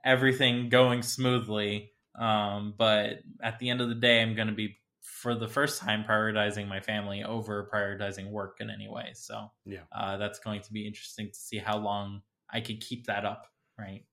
everything 0.03 0.69
going 0.69 1.03
smoothly. 1.03 1.91
Um, 2.19 2.73
but 2.77 3.19
at 3.43 3.59
the 3.59 3.69
end 3.69 3.81
of 3.81 3.89
the 3.89 3.95
day, 3.95 4.21
I'm 4.21 4.35
going 4.35 4.47
to 4.47 4.53
be 4.53 4.77
for 5.09 5.33
the 5.35 5.47
first 5.47 5.79
time 5.81 6.03
prioritizing 6.03 6.67
my 6.67 6.79
family 6.81 7.23
over 7.23 7.69
prioritizing 7.73 8.29
work 8.29 8.57
in 8.59 8.69
any 8.69 8.87
way. 8.89 9.11
So 9.15 9.49
Yeah. 9.65 9.79
uh, 9.91 10.17
that's 10.17 10.39
going 10.39 10.61
to 10.61 10.73
be 10.73 10.85
interesting 10.85 11.29
to 11.29 11.35
see 11.35 11.57
how 11.57 11.77
long 11.77 12.21
I 12.49 12.59
could 12.61 12.81
keep 12.81 13.07
that 13.07 13.25
up. 13.25 13.47
Right. 13.79 14.03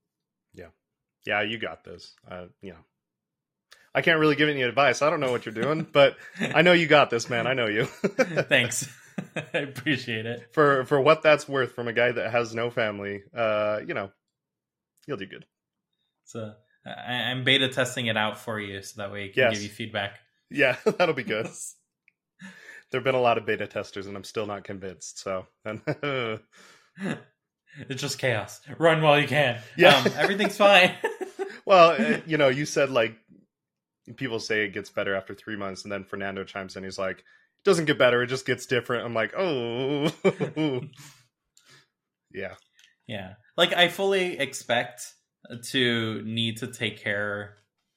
yeah, 0.54 0.68
Yeah. 1.26 1.42
you 1.42 1.58
got 1.58 1.84
this. 1.84 2.14
Uh, 2.30 2.46
you 2.62 2.72
know, 2.72 2.78
I 3.94 4.02
can't 4.02 4.18
really 4.20 4.36
give 4.36 4.48
any 4.48 4.62
advice. 4.62 5.02
I 5.02 5.10
don't 5.10 5.20
know 5.20 5.30
what 5.32 5.46
you're 5.46 5.54
doing, 5.54 5.86
but 5.92 6.16
I 6.40 6.62
know 6.62 6.72
you 6.72 6.86
got 6.86 7.10
this, 7.10 7.28
man. 7.30 7.46
I 7.46 7.54
know 7.54 7.66
you. 7.66 7.84
Thanks. 8.48 8.88
I 9.54 9.58
appreciate 9.58 10.26
it. 10.26 10.48
for 10.52 10.84
for 10.84 11.00
what 11.00 11.22
that's 11.22 11.48
worth, 11.48 11.72
from 11.72 11.86
a 11.88 11.92
guy 11.92 12.10
that 12.12 12.30
has 12.32 12.54
no 12.54 12.70
family, 12.70 13.22
uh, 13.36 13.80
you 13.86 13.94
know, 13.94 14.10
you'll 15.06 15.16
do 15.16 15.26
good. 15.26 15.44
So 16.24 16.52
I, 16.84 17.14
I'm 17.30 17.44
beta 17.44 17.68
testing 17.68 18.06
it 18.06 18.16
out 18.16 18.38
for 18.38 18.58
you, 18.60 18.82
so 18.82 19.00
that 19.02 19.12
way 19.12 19.24
I 19.24 19.28
can 19.28 19.34
Yes. 19.36 19.52
give 19.54 19.62
you 19.62 19.68
feedback. 19.68 20.18
Yeah, 20.50 20.76
that'll 20.84 21.14
be 21.14 21.24
good. 21.24 21.48
There 22.90 23.00
have 23.00 23.04
been 23.04 23.14
a 23.14 23.20
lot 23.20 23.38
of 23.38 23.46
beta 23.46 23.66
testers, 23.66 24.06
and 24.06 24.16
I'm 24.16 24.24
still 24.24 24.46
not 24.46 24.64
convinced. 24.64 25.18
So, 25.18 25.46
it's 25.64 26.40
just 28.00 28.18
chaos. 28.18 28.60
Run 28.78 29.02
while 29.02 29.18
you 29.18 29.26
can. 29.26 29.60
Yeah. 29.76 29.96
Um, 29.96 30.12
everything's 30.16 30.56
fine. 30.56 30.92
well, 31.66 31.96
uh, 32.00 32.20
you 32.26 32.36
know, 32.36 32.48
you 32.48 32.66
said 32.66 32.90
like 32.90 33.16
people 34.16 34.38
say 34.38 34.64
it 34.64 34.74
gets 34.74 34.90
better 34.90 35.14
after 35.14 35.34
three 35.34 35.56
months, 35.56 35.82
and 35.82 35.92
then 35.92 36.04
Fernando 36.04 36.44
chimes 36.44 36.76
in. 36.76 36.84
He's 36.84 36.98
like, 36.98 37.18
"It 37.18 37.64
doesn't 37.64 37.86
get 37.86 37.98
better; 37.98 38.22
it 38.22 38.28
just 38.28 38.46
gets 38.46 38.66
different. 38.66 39.04
I'm 39.04 39.14
like, 39.14 39.32
oh, 39.36 40.10
yeah, 42.32 42.54
yeah. 43.06 43.34
Like 43.56 43.72
I 43.72 43.88
fully 43.88 44.38
expect 44.38 45.14
to 45.70 46.22
need 46.24 46.58
to 46.58 46.68
take 46.68 47.02
care 47.02 47.56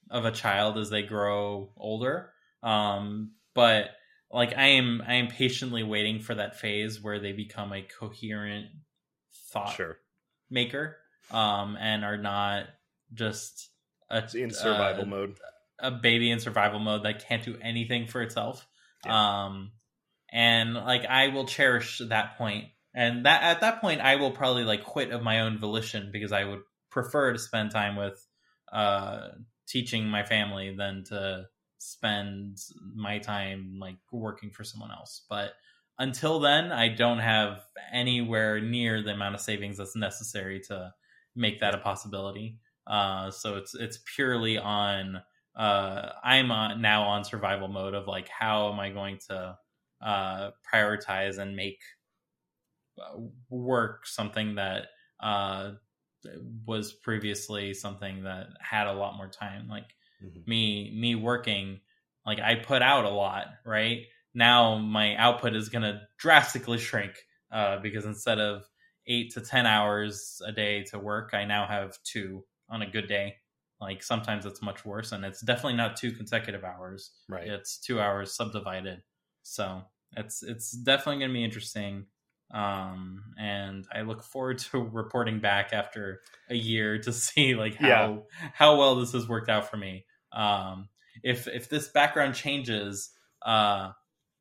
of 0.10 0.26
a 0.26 0.32
child 0.32 0.78
as 0.78 0.90
they 0.90 1.04
grow 1.04 1.72
older. 1.78 2.32
Um, 2.68 3.32
but 3.56 3.92
like 4.32 4.58
I 4.58 4.68
am, 4.72 5.02
I 5.08 5.16
am 5.16 5.28
patiently 5.28 5.84
waiting 5.84 6.20
for 6.20 6.36
that 6.36 6.60
phase 6.60 7.02
where 7.02 7.20
they 7.20 7.32
become 7.32 7.72
a 7.72 7.82
coherent 7.82 8.68
thought 9.52 9.76
sure. 9.76 9.98
maker, 10.50 10.98
um, 11.32 11.78
and 11.80 12.04
are 12.04 12.18
not 12.18 12.66
just 13.14 13.70
a, 14.10 14.24
in 14.34 14.52
survival 14.52 15.06
mode. 15.06 15.38
a 15.80 15.92
baby 15.92 16.30
in 16.30 16.40
survival 16.40 16.80
mode 16.80 17.04
that 17.04 17.26
can't 17.26 17.44
do 17.44 17.58
anything 17.62 18.08
for 18.08 18.22
itself. 18.22 18.68
Um, 19.08 19.72
and 20.32 20.74
like 20.74 21.06
I 21.06 21.30
will 21.30 21.46
cherish 21.46 22.02
that 22.10 22.38
point, 22.38 22.66
and 22.94 23.26
that 23.26 23.44
at 23.44 23.62
that 23.62 23.80
point 23.80 24.02
I 24.02 24.18
will 24.18 24.32
probably 24.32 24.66
like 24.66 24.84
quit 24.84 25.12
of 25.12 25.24
my 25.24 25.40
own 25.40 25.58
volition 25.58 26.10
because 26.12 26.34
I 26.34 26.44
would 26.44 26.60
prefer 26.92 27.32
to 27.32 27.40
spend 27.40 27.72
time 27.72 27.96
with 27.96 28.26
uh 28.74 29.30
teaching 29.70 30.08
my 30.08 30.24
family 30.24 30.76
than 30.76 31.06
to 31.06 31.46
spend 31.80 32.58
my 32.96 33.20
time 33.20 33.78
like 33.80 33.98
working 34.12 34.50
for 34.50 34.64
someone 34.64 34.92
else. 34.92 35.26
But 35.30 35.54
until 36.00 36.40
then, 36.40 36.72
I 36.72 36.90
don't 36.90 37.20
have 37.20 37.62
anywhere 37.92 38.60
near 38.60 39.02
the 39.02 39.12
amount 39.12 39.36
of 39.36 39.42
savings 39.42 39.78
that's 39.78 39.96
necessary 39.96 40.60
to 40.68 40.94
make 41.36 41.60
that 41.60 41.76
a 41.76 41.80
possibility. 41.80 42.60
Uh, 42.86 43.32
so 43.32 43.56
it's 43.56 43.76
it's 43.76 44.00
purely 44.16 44.58
on. 44.58 45.22
Uh, 45.56 46.10
I'm 46.24 46.48
now 46.82 47.04
on 47.04 47.24
survival 47.24 47.68
mode 47.68 47.96
of 47.96 48.08
like 48.08 48.30
how 48.30 48.72
am 48.72 48.80
I 48.80 48.92
going 48.92 49.18
to 49.28 49.58
uh, 50.02 50.52
prioritize 50.72 51.40
and 51.40 51.56
make 51.56 51.80
uh, 53.02 53.20
work 53.50 54.06
something 54.06 54.56
that 54.56 54.88
uh, 55.20 55.72
was 56.66 56.94
previously 56.94 57.74
something 57.74 58.24
that 58.24 58.48
had 58.60 58.88
a 58.88 58.94
lot 58.94 59.18
more 59.18 59.30
time. 59.30 59.68
Like 59.68 59.96
Mhm. 60.22 60.48
me 60.48 60.92
me 60.96 61.16
working, 61.16 61.80
like 62.26 62.40
I 62.40 62.56
put 62.56 62.82
out 62.82 63.06
a 63.06 63.10
lot, 63.10 63.48
right? 63.66 64.06
Now 64.34 64.78
my 64.78 65.16
output 65.16 65.56
is 65.56 65.70
going 65.70 65.84
to 65.84 66.02
drastically 66.18 66.78
shrink 66.78 67.14
uh, 67.52 67.80
because 67.80 68.06
instead 68.06 68.40
of 68.40 68.64
eight 69.08 69.34
to 69.34 69.42
ten 69.42 69.66
hours 69.66 70.42
a 70.46 70.52
day 70.52 70.84
to 70.86 71.00
work, 71.00 71.34
I 71.34 71.46
now 71.46 71.66
have 71.68 71.98
two 72.04 72.46
on 72.70 72.82
a 72.82 72.90
good 72.90 73.08
day. 73.08 73.36
Like 73.80 74.02
sometimes 74.04 74.46
it's 74.46 74.62
much 74.62 74.86
worse, 74.86 75.12
and 75.12 75.24
it's 75.24 75.42
definitely 75.42 75.76
not 75.78 75.96
two 75.98 76.12
consecutive 76.12 76.64
hours. 76.64 77.12
Right. 77.30 77.48
It's 77.48 77.78
two 77.80 78.00
hours 78.00 78.34
subdivided. 78.36 79.04
So 79.44 79.84
it's 80.16 80.42
it's 80.44 80.72
definitely 80.72 81.20
going 81.20 81.32
to 81.32 81.34
be 81.36 81.44
interesting. 81.44 82.08
Um, 82.54 83.24
and 83.38 83.86
I 83.94 84.02
look 84.02 84.24
forward 84.24 84.60
to 84.60 84.80
reporting 84.94 85.40
back 85.40 85.74
after 85.74 86.22
a 86.50 86.56
year 86.56 86.98
to 87.00 87.12
see 87.14 87.56
like 87.56 87.76
how 87.76 87.88
Yeah. 87.88 88.18
how 88.54 88.78
well 88.78 88.96
this 88.96 89.12
has 89.14 89.28
worked 89.28 89.50
out 89.50 89.70
for 89.70 89.78
me. 89.78 90.06
Um, 90.32 90.90
if 91.24 91.48
if 91.48 91.68
this 91.70 91.88
background 91.90 92.36
changes, 92.36 93.10
uh, 93.46 93.92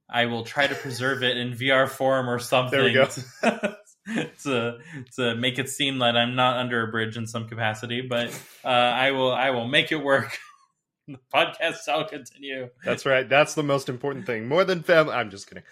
I 0.08 0.26
will 0.26 0.44
try 0.44 0.66
to 0.68 0.74
preserve 0.74 1.22
it 1.24 1.36
in 1.36 1.52
VR 1.52 1.88
form 1.88 2.28
or 2.30 2.38
something. 2.38 2.78
There 2.78 2.84
we 2.84 2.92
go. 2.92 3.06
to, 3.06 3.76
to 4.44 4.78
to 5.16 5.34
make 5.34 5.58
it 5.58 5.68
seem 5.68 5.98
that 5.98 6.16
I'm 6.16 6.36
not 6.36 6.58
under 6.58 6.86
a 6.86 6.90
bridge 6.92 7.16
in 7.16 7.26
some 7.26 7.48
capacity, 7.48 8.02
but 8.02 8.28
uh, 8.64 8.68
I 8.68 9.10
will 9.10 9.32
I 9.32 9.50
will 9.50 9.66
make 9.66 9.90
it 9.90 9.96
work. 9.96 10.38
the 11.08 11.18
podcast 11.34 11.84
shall 11.84 12.04
continue. 12.04 12.68
That's 12.84 13.04
right. 13.06 13.28
That's 13.28 13.54
the 13.54 13.62
most 13.62 13.88
important 13.88 14.26
thing. 14.26 14.46
More 14.48 14.64
than 14.64 14.82
family. 14.82 15.12
I'm 15.14 15.30
just 15.30 15.48
kidding. 15.48 15.64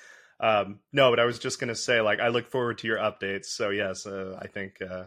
Um, 0.44 0.80
no, 0.92 1.10
but 1.10 1.18
I 1.20 1.24
was 1.24 1.38
just 1.38 1.58
gonna 1.58 1.74
say, 1.74 2.00
like, 2.00 2.20
I 2.20 2.28
look 2.28 2.50
forward 2.50 2.78
to 2.78 2.86
your 2.86 2.98
updates. 2.98 3.46
So 3.46 3.70
yes, 3.70 4.06
uh, 4.06 4.38
I 4.40 4.46
think 4.46 4.82
uh, 4.82 5.04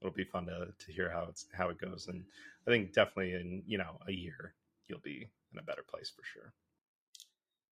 it'll 0.00 0.12
be 0.14 0.24
fun 0.24 0.46
to 0.46 0.68
to 0.78 0.92
hear 0.92 1.10
how 1.10 1.26
it's 1.30 1.46
how 1.54 1.70
it 1.70 1.78
goes, 1.78 2.06
and 2.08 2.24
I 2.66 2.70
think 2.70 2.92
definitely 2.92 3.32
in 3.34 3.62
you 3.66 3.78
know 3.78 3.98
a 4.06 4.12
year 4.12 4.54
you'll 4.88 5.00
be 5.00 5.28
in 5.52 5.58
a 5.58 5.62
better 5.62 5.82
place 5.88 6.10
for 6.14 6.22
sure. 6.24 6.52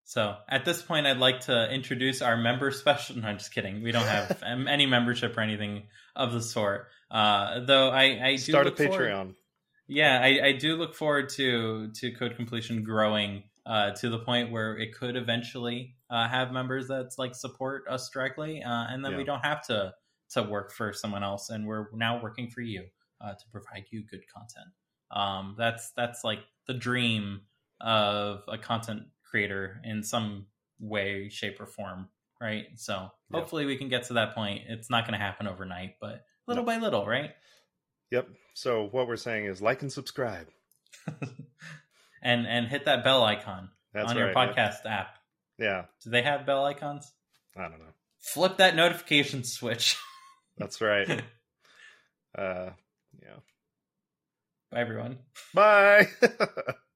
So 0.05 0.37
at 0.49 0.65
this 0.65 0.83
point, 0.83 1.07
I'd 1.07 1.19
like 1.19 1.41
to 1.43 1.71
introduce 1.73 2.21
our 2.23 2.37
member 2.37 2.71
special. 2.73 3.17
No, 3.19 3.29
I'm 3.29 3.39
just 3.39 3.55
kidding. 3.55 3.83
We 3.83 3.93
don't 3.93 4.07
have 4.07 4.43
any 4.69 4.87
membership 4.87 5.37
or 5.37 5.41
anything 5.41 5.85
of 6.17 6.33
the 6.33 6.41
sort. 6.43 6.89
Uh, 7.11 7.61
though 7.61 7.91
I, 7.91 8.05
I 8.25 8.31
do 8.33 8.39
Start 8.39 8.67
a 8.67 8.71
look 8.71 8.79
forward- 8.79 9.11
Patreon. 9.13 9.35
yeah, 9.87 10.19
I, 10.21 10.47
I 10.49 10.53
do 10.53 10.77
look 10.77 10.95
forward 10.95 11.29
to 11.31 11.91
to 11.93 12.11
code 12.13 12.37
completion 12.37 12.83
growing 12.85 13.45
uh, 13.67 13.91
to 14.01 14.09
the 14.09 14.19
point 14.19 14.51
where 14.51 14.77
it 14.79 14.95
could 14.95 15.15
eventually 15.17 15.95
uh, 16.11 16.29
have 16.29 16.53
members 16.53 16.89
that's 16.89 17.19
like 17.19 17.35
support 17.35 17.85
us 17.89 18.11
directly, 18.11 18.63
uh, 18.63 18.87
and 18.91 19.05
then 19.05 19.17
we 19.17 19.25
don't 19.25 19.45
have 19.45 19.65
to 19.67 19.95
to 20.31 20.43
work 20.43 20.73
for 20.73 20.93
someone 20.93 21.23
else, 21.25 21.51
and 21.51 21.67
we're 21.67 21.87
now 21.93 22.21
working 22.23 22.49
for 22.51 22.61
you 22.61 22.85
uh, 23.21 23.33
to 23.33 23.45
provide 23.53 23.85
you 23.91 24.03
good 24.11 24.23
content. 24.33 24.69
Um, 25.11 25.55
that's 25.59 25.93
that's 25.97 26.23
like 26.25 26.41
the 26.67 26.75
dream 26.75 27.43
of 27.81 28.43
a 28.49 28.59
content 28.59 29.03
creator 29.25 29.81
in 29.85 30.03
some 30.03 30.47
way, 30.79 31.29
shape, 31.29 31.61
or 31.61 31.67
form, 31.67 32.09
right? 32.41 32.67
So 32.77 33.11
Yeah. 33.31 33.39
hopefully 33.41 33.65
we 33.67 33.77
can 33.77 33.89
get 33.89 34.05
to 34.05 34.15
that 34.15 34.35
point. 34.35 34.63
It's 34.69 34.91
not 34.91 35.05
going 35.05 35.19
to 35.19 35.25
happen 35.25 35.47
overnight, 35.47 35.97
but 36.01 36.25
little 36.47 36.63
No. 36.63 36.67
by 36.67 36.77
little, 36.79 37.07
right? 37.07 37.31
Yep. 38.11 38.29
So 38.55 38.89
what 38.91 39.07
we're 39.07 39.17
saying 39.17 39.47
is 39.47 39.63
like 39.63 39.83
and 39.83 39.93
subscribe. 39.93 40.49
and 42.23 42.47
and 42.47 42.67
hit 42.67 42.85
that 42.85 43.05
bell 43.05 43.23
icon 43.25 43.71
That's 43.93 44.11
on 44.11 44.17
right. 44.17 44.25
your 44.27 44.35
podcast 44.35 44.85
app. 44.87 45.17
Yeah. 45.61 45.85
Do 46.03 46.11
they 46.11 46.23
have 46.23 46.47
bell 46.47 46.65
icons? 46.65 47.13
I 47.57 47.63
don't 47.63 47.79
know. 47.79 47.93
Flip 48.19 48.57
that 48.57 48.75
notification 48.75 49.45
switch. 49.45 49.97
That's 50.59 50.81
right. 50.81 51.09
uh, 52.39 52.71
yeah. 53.23 53.39
Bye, 54.73 54.81
everyone. 54.81 55.19
Bye. 55.55 56.09